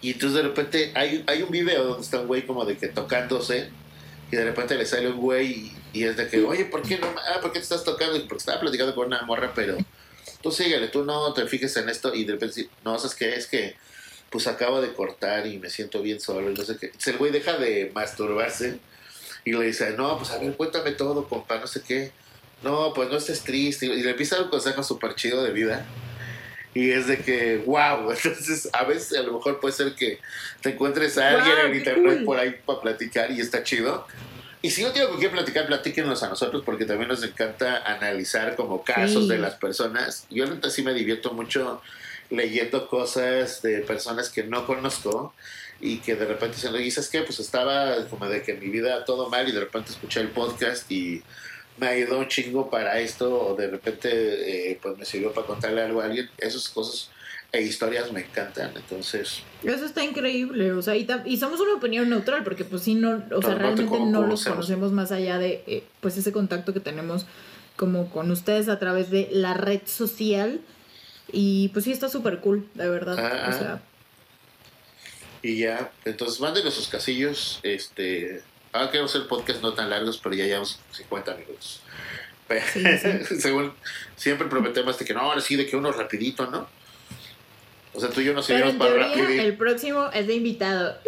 Y 0.00 0.12
entonces 0.12 0.38
de 0.38 0.42
repente 0.48 0.92
hay, 0.94 1.22
hay 1.26 1.42
un 1.42 1.50
video 1.50 1.84
donde 1.84 2.02
está 2.02 2.20
un 2.20 2.26
güey 2.26 2.46
como 2.46 2.64
de 2.64 2.78
que 2.78 2.88
tocándose 2.88 3.68
y 4.32 4.36
de 4.36 4.44
repente 4.44 4.76
le 4.76 4.86
sale 4.86 5.10
un 5.10 5.18
güey 5.18 5.46
y, 5.92 6.00
y 6.00 6.04
es 6.04 6.16
de 6.16 6.26
que, 6.26 6.42
oye, 6.42 6.64
¿por 6.64 6.80
qué 6.80 6.96
no? 6.96 7.06
Ah, 7.06 7.40
¿por 7.42 7.52
qué 7.52 7.58
te 7.58 7.64
estás 7.64 7.84
tocando? 7.84 8.18
Porque 8.26 8.38
estaba 8.38 8.60
platicando 8.60 8.94
con 8.94 9.08
una 9.08 9.20
morra, 9.22 9.52
pero 9.54 9.76
tú 10.42 10.50
síguele, 10.50 10.88
tú 10.88 11.04
no 11.04 11.34
te 11.34 11.46
fijes 11.46 11.76
en 11.76 11.90
esto 11.90 12.14
y 12.14 12.24
de 12.24 12.32
repente, 12.32 12.66
no, 12.82 12.98
¿sabes 12.98 13.14
qué? 13.14 13.34
Es 13.34 13.46
que 13.46 13.76
pues 14.30 14.46
acabo 14.46 14.80
de 14.80 14.94
cortar 14.94 15.46
y 15.46 15.58
me 15.58 15.68
siento 15.68 16.00
bien 16.00 16.18
solo 16.18 16.50
y 16.50 16.54
no 16.54 16.64
sé 16.64 16.78
qué. 16.78 16.86
Entonces 16.86 17.12
el 17.12 17.18
güey 17.18 17.30
deja 17.30 17.58
de 17.58 17.92
masturbarse 17.94 18.80
y 19.44 19.52
le 19.52 19.66
dice, 19.66 19.94
no, 19.96 20.16
pues 20.18 20.30
a 20.30 20.38
ver, 20.38 20.54
cuéntame 20.56 20.92
todo, 20.92 21.28
compa, 21.28 21.58
no 21.58 21.66
sé 21.66 21.82
qué. 21.82 22.12
No, 22.62 22.92
pues 22.94 23.10
no 23.10 23.18
estés 23.18 23.42
triste. 23.42 23.86
Y 23.86 24.02
le 24.02 24.10
empieza 24.10 24.36
a 24.36 24.38
dar 24.38 24.44
un 24.46 24.50
consejo 24.50 24.82
súper 24.82 25.14
chido 25.14 25.42
de 25.42 25.52
vida. 25.52 25.84
Y 26.72 26.90
es 26.90 27.06
de 27.06 27.18
que, 27.18 27.58
wow, 27.66 28.10
entonces 28.24 28.68
a 28.72 28.84
veces 28.84 29.16
a 29.18 29.22
lo 29.22 29.34
mejor 29.34 29.60
puede 29.60 29.74
ser 29.74 29.94
que 29.94 30.18
te 30.62 30.70
encuentres 30.70 31.18
a 31.18 31.28
alguien 31.28 31.56
Wow, 31.56 31.66
en 31.66 31.74
internet 31.76 32.14
cool. 32.16 32.24
por 32.24 32.38
ahí 32.38 32.56
para 32.64 32.80
platicar 32.80 33.30
y 33.30 33.40
está 33.40 33.62
chido. 33.62 34.06
Y 34.62 34.70
si 34.70 34.82
no 34.82 34.92
tienen 34.92 35.10
con 35.10 35.20
quién 35.20 35.30
platicar, 35.30 35.66
platíquenos 35.66 36.22
a 36.22 36.28
nosotros 36.30 36.62
porque 36.64 36.86
también 36.86 37.08
nos 37.08 37.22
encanta 37.22 37.82
analizar 37.84 38.56
como 38.56 38.82
casos 38.82 39.24
Sí. 39.24 39.28
de 39.28 39.36
las 39.38 39.56
personas. 39.56 40.26
Yo 40.30 40.44
ahorita 40.44 40.70
sí 40.70 40.82
me 40.82 40.94
divierto 40.94 41.32
mucho 41.34 41.82
leyendo 42.30 42.88
cosas 42.88 43.60
de 43.60 43.80
personas 43.80 44.30
que 44.30 44.42
no 44.44 44.66
conozco 44.66 45.34
y 45.84 45.98
que 45.98 46.16
de 46.16 46.24
repente 46.24 46.56
dicen, 46.56 46.74
oye, 46.74 46.90
¿sabes 46.90 47.10
qué? 47.10 47.20
Pues 47.20 47.38
estaba 47.40 48.06
como 48.08 48.26
de 48.26 48.42
que 48.42 48.54
mi 48.54 48.68
vida 48.70 49.04
todo 49.04 49.28
mal 49.28 49.46
y 49.46 49.52
de 49.52 49.60
repente 49.60 49.90
escuché 49.92 50.20
el 50.20 50.28
podcast 50.28 50.90
y 50.90 51.22
me 51.76 51.88
ayudó 51.88 52.18
un 52.20 52.28
chingo 52.28 52.70
para 52.70 52.98
esto 53.00 53.48
o 53.48 53.54
de 53.54 53.68
repente 53.68 54.08
eh, 54.70 54.78
pues 54.80 54.96
me 54.96 55.04
sirvió 55.04 55.32
para 55.32 55.46
contarle 55.46 55.82
algo 55.82 56.00
a 56.00 56.06
alguien. 56.06 56.30
Esas 56.38 56.70
cosas 56.70 57.10
e 57.52 57.60
historias 57.60 58.10
me 58.12 58.20
encantan. 58.20 58.72
Entonces, 58.74 59.42
Eso 59.62 59.84
está 59.84 60.02
increíble, 60.02 60.72
o 60.72 60.80
sea, 60.80 60.96
y, 60.96 61.06
y 61.26 61.36
somos 61.36 61.60
una 61.60 61.74
opinión 61.74 62.08
neutral, 62.08 62.44
porque 62.44 62.64
pues 62.64 62.82
sí, 62.82 62.94
no, 62.94 63.22
o 63.30 63.42
sea, 63.42 63.54
realmente 63.54 64.00
no 64.00 64.22
los 64.22 64.42
conocemos. 64.42 64.56
conocemos 64.56 64.92
más 64.92 65.12
allá 65.12 65.38
de, 65.38 65.62
eh, 65.66 65.84
pues, 66.00 66.16
ese 66.16 66.32
contacto 66.32 66.72
que 66.72 66.80
tenemos 66.80 67.26
como 67.76 68.10
con 68.10 68.30
ustedes 68.30 68.68
a 68.68 68.78
través 68.78 69.10
de 69.10 69.28
la 69.30 69.52
red 69.54 69.82
social, 69.84 70.60
y 71.30 71.68
pues 71.68 71.84
sí, 71.84 71.92
está 71.92 72.08
súper 72.08 72.38
cool, 72.40 72.66
de 72.74 72.88
verdad, 72.88 73.16
Ah, 73.18 73.50
o 73.50 73.52
sea, 73.52 73.82
y 75.46 75.58
ya, 75.58 75.92
entonces 76.04 76.40
mándenos 76.40 76.74
sus 76.74 76.88
casillos. 76.88 77.60
Este, 77.62 78.42
ahora 78.72 78.90
queremos 78.90 79.14
hacer 79.14 79.28
podcast 79.28 79.60
no 79.62 79.74
tan 79.74 79.90
largos, 79.90 80.18
pero 80.22 80.34
ya 80.34 80.44
llevamos 80.46 80.80
50 80.92 81.34
minutos. 81.36 81.80
Pe- 82.48 82.62
Sí, 82.72 82.82
sí. 83.28 83.40
Según 83.40 83.72
siempre 84.16 84.48
prometemos 84.48 84.98
de 84.98 85.04
que 85.04 85.12
no, 85.14 85.20
ahora 85.20 85.40
sí, 85.40 85.56
de 85.56 85.66
que 85.66 85.76
uno 85.76 85.92
rapidito, 85.92 86.46
¿no? 86.50 86.66
O 87.92 88.00
sea, 88.00 88.08
tú 88.10 88.20
y 88.20 88.24
yo 88.24 88.32
nos 88.34 88.48
en 88.50 88.76
para 88.76 88.90
teoría 88.90 89.08
rapidito. 89.16 89.42
el 89.42 89.56
próximo 89.56 90.10
es 90.12 90.26
de 90.26 90.34
invitado. 90.34 90.98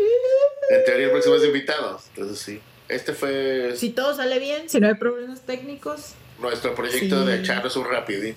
En 0.70 0.84
teoría 0.84 1.06
el 1.06 1.10
próximo 1.12 1.34
es 1.34 1.42
de 1.42 1.48
invitados. 1.48 2.02
Entonces 2.14 2.38
sí. 2.38 2.60
Este 2.88 3.12
fue 3.12 3.72
Si 3.76 3.90
todo 3.90 4.14
sale 4.14 4.38
bien, 4.38 4.68
si 4.68 4.78
no 4.78 4.86
hay 4.86 4.94
problemas 4.94 5.40
técnicos, 5.44 6.12
nuestro 6.38 6.74
proyecto 6.76 7.22
Sí. 7.22 7.26
de 7.26 7.40
echarnos 7.40 7.74
un 7.76 7.86
rapidín. 7.86 8.36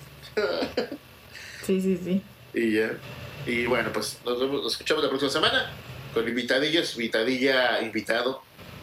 sí, 1.66 1.80
sí, 1.80 1.98
sí. 2.02 2.22
Y 2.54 2.72
ya. 2.72 2.90
Y 3.46 3.66
bueno, 3.66 3.90
pues 3.92 4.18
nos, 4.24 4.40
vemos- 4.40 4.62
nos 4.64 4.72
escuchamos 4.72 5.02
la 5.04 5.08
próxima 5.08 5.30
semana 5.30 5.70
con 6.14 6.28
invitadillos, 6.28 6.94
invitadilla, 6.94 7.80
invitado, 7.82 8.42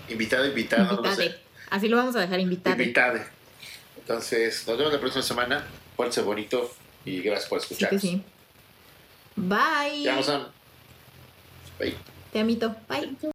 invitada, 0.10 0.48
invitado, 0.48 0.86
no 1.02 1.08
Invitade. 1.08 1.30
sé. 1.32 1.40
Así 1.70 1.88
lo 1.88 1.98
vamos 1.98 2.16
a 2.16 2.22
dejar 2.22 2.40
invitado. 2.40 2.76
Invitade. 2.82 3.26
Entonces, 4.00 4.66
nos 4.68 4.78
vemos 4.78 4.94
la 4.94 5.00
próxima 5.00 5.22
semana. 5.24 5.66
Pórtense 5.96 6.22
bonito 6.22 6.72
y 7.04 7.22
gracias 7.22 7.50
por 7.50 7.60
Sí 7.60 7.66
escucharnos. 7.74 8.02
que 8.02 8.08
sí. 8.08 8.22
Bye. 9.36 10.04
Ya 10.04 10.12
vamos 10.12 10.30
a... 10.30 10.48
Bye. 11.80 11.96
Te 12.32 12.40
amito. 12.40 12.76
Bye. 12.88 13.18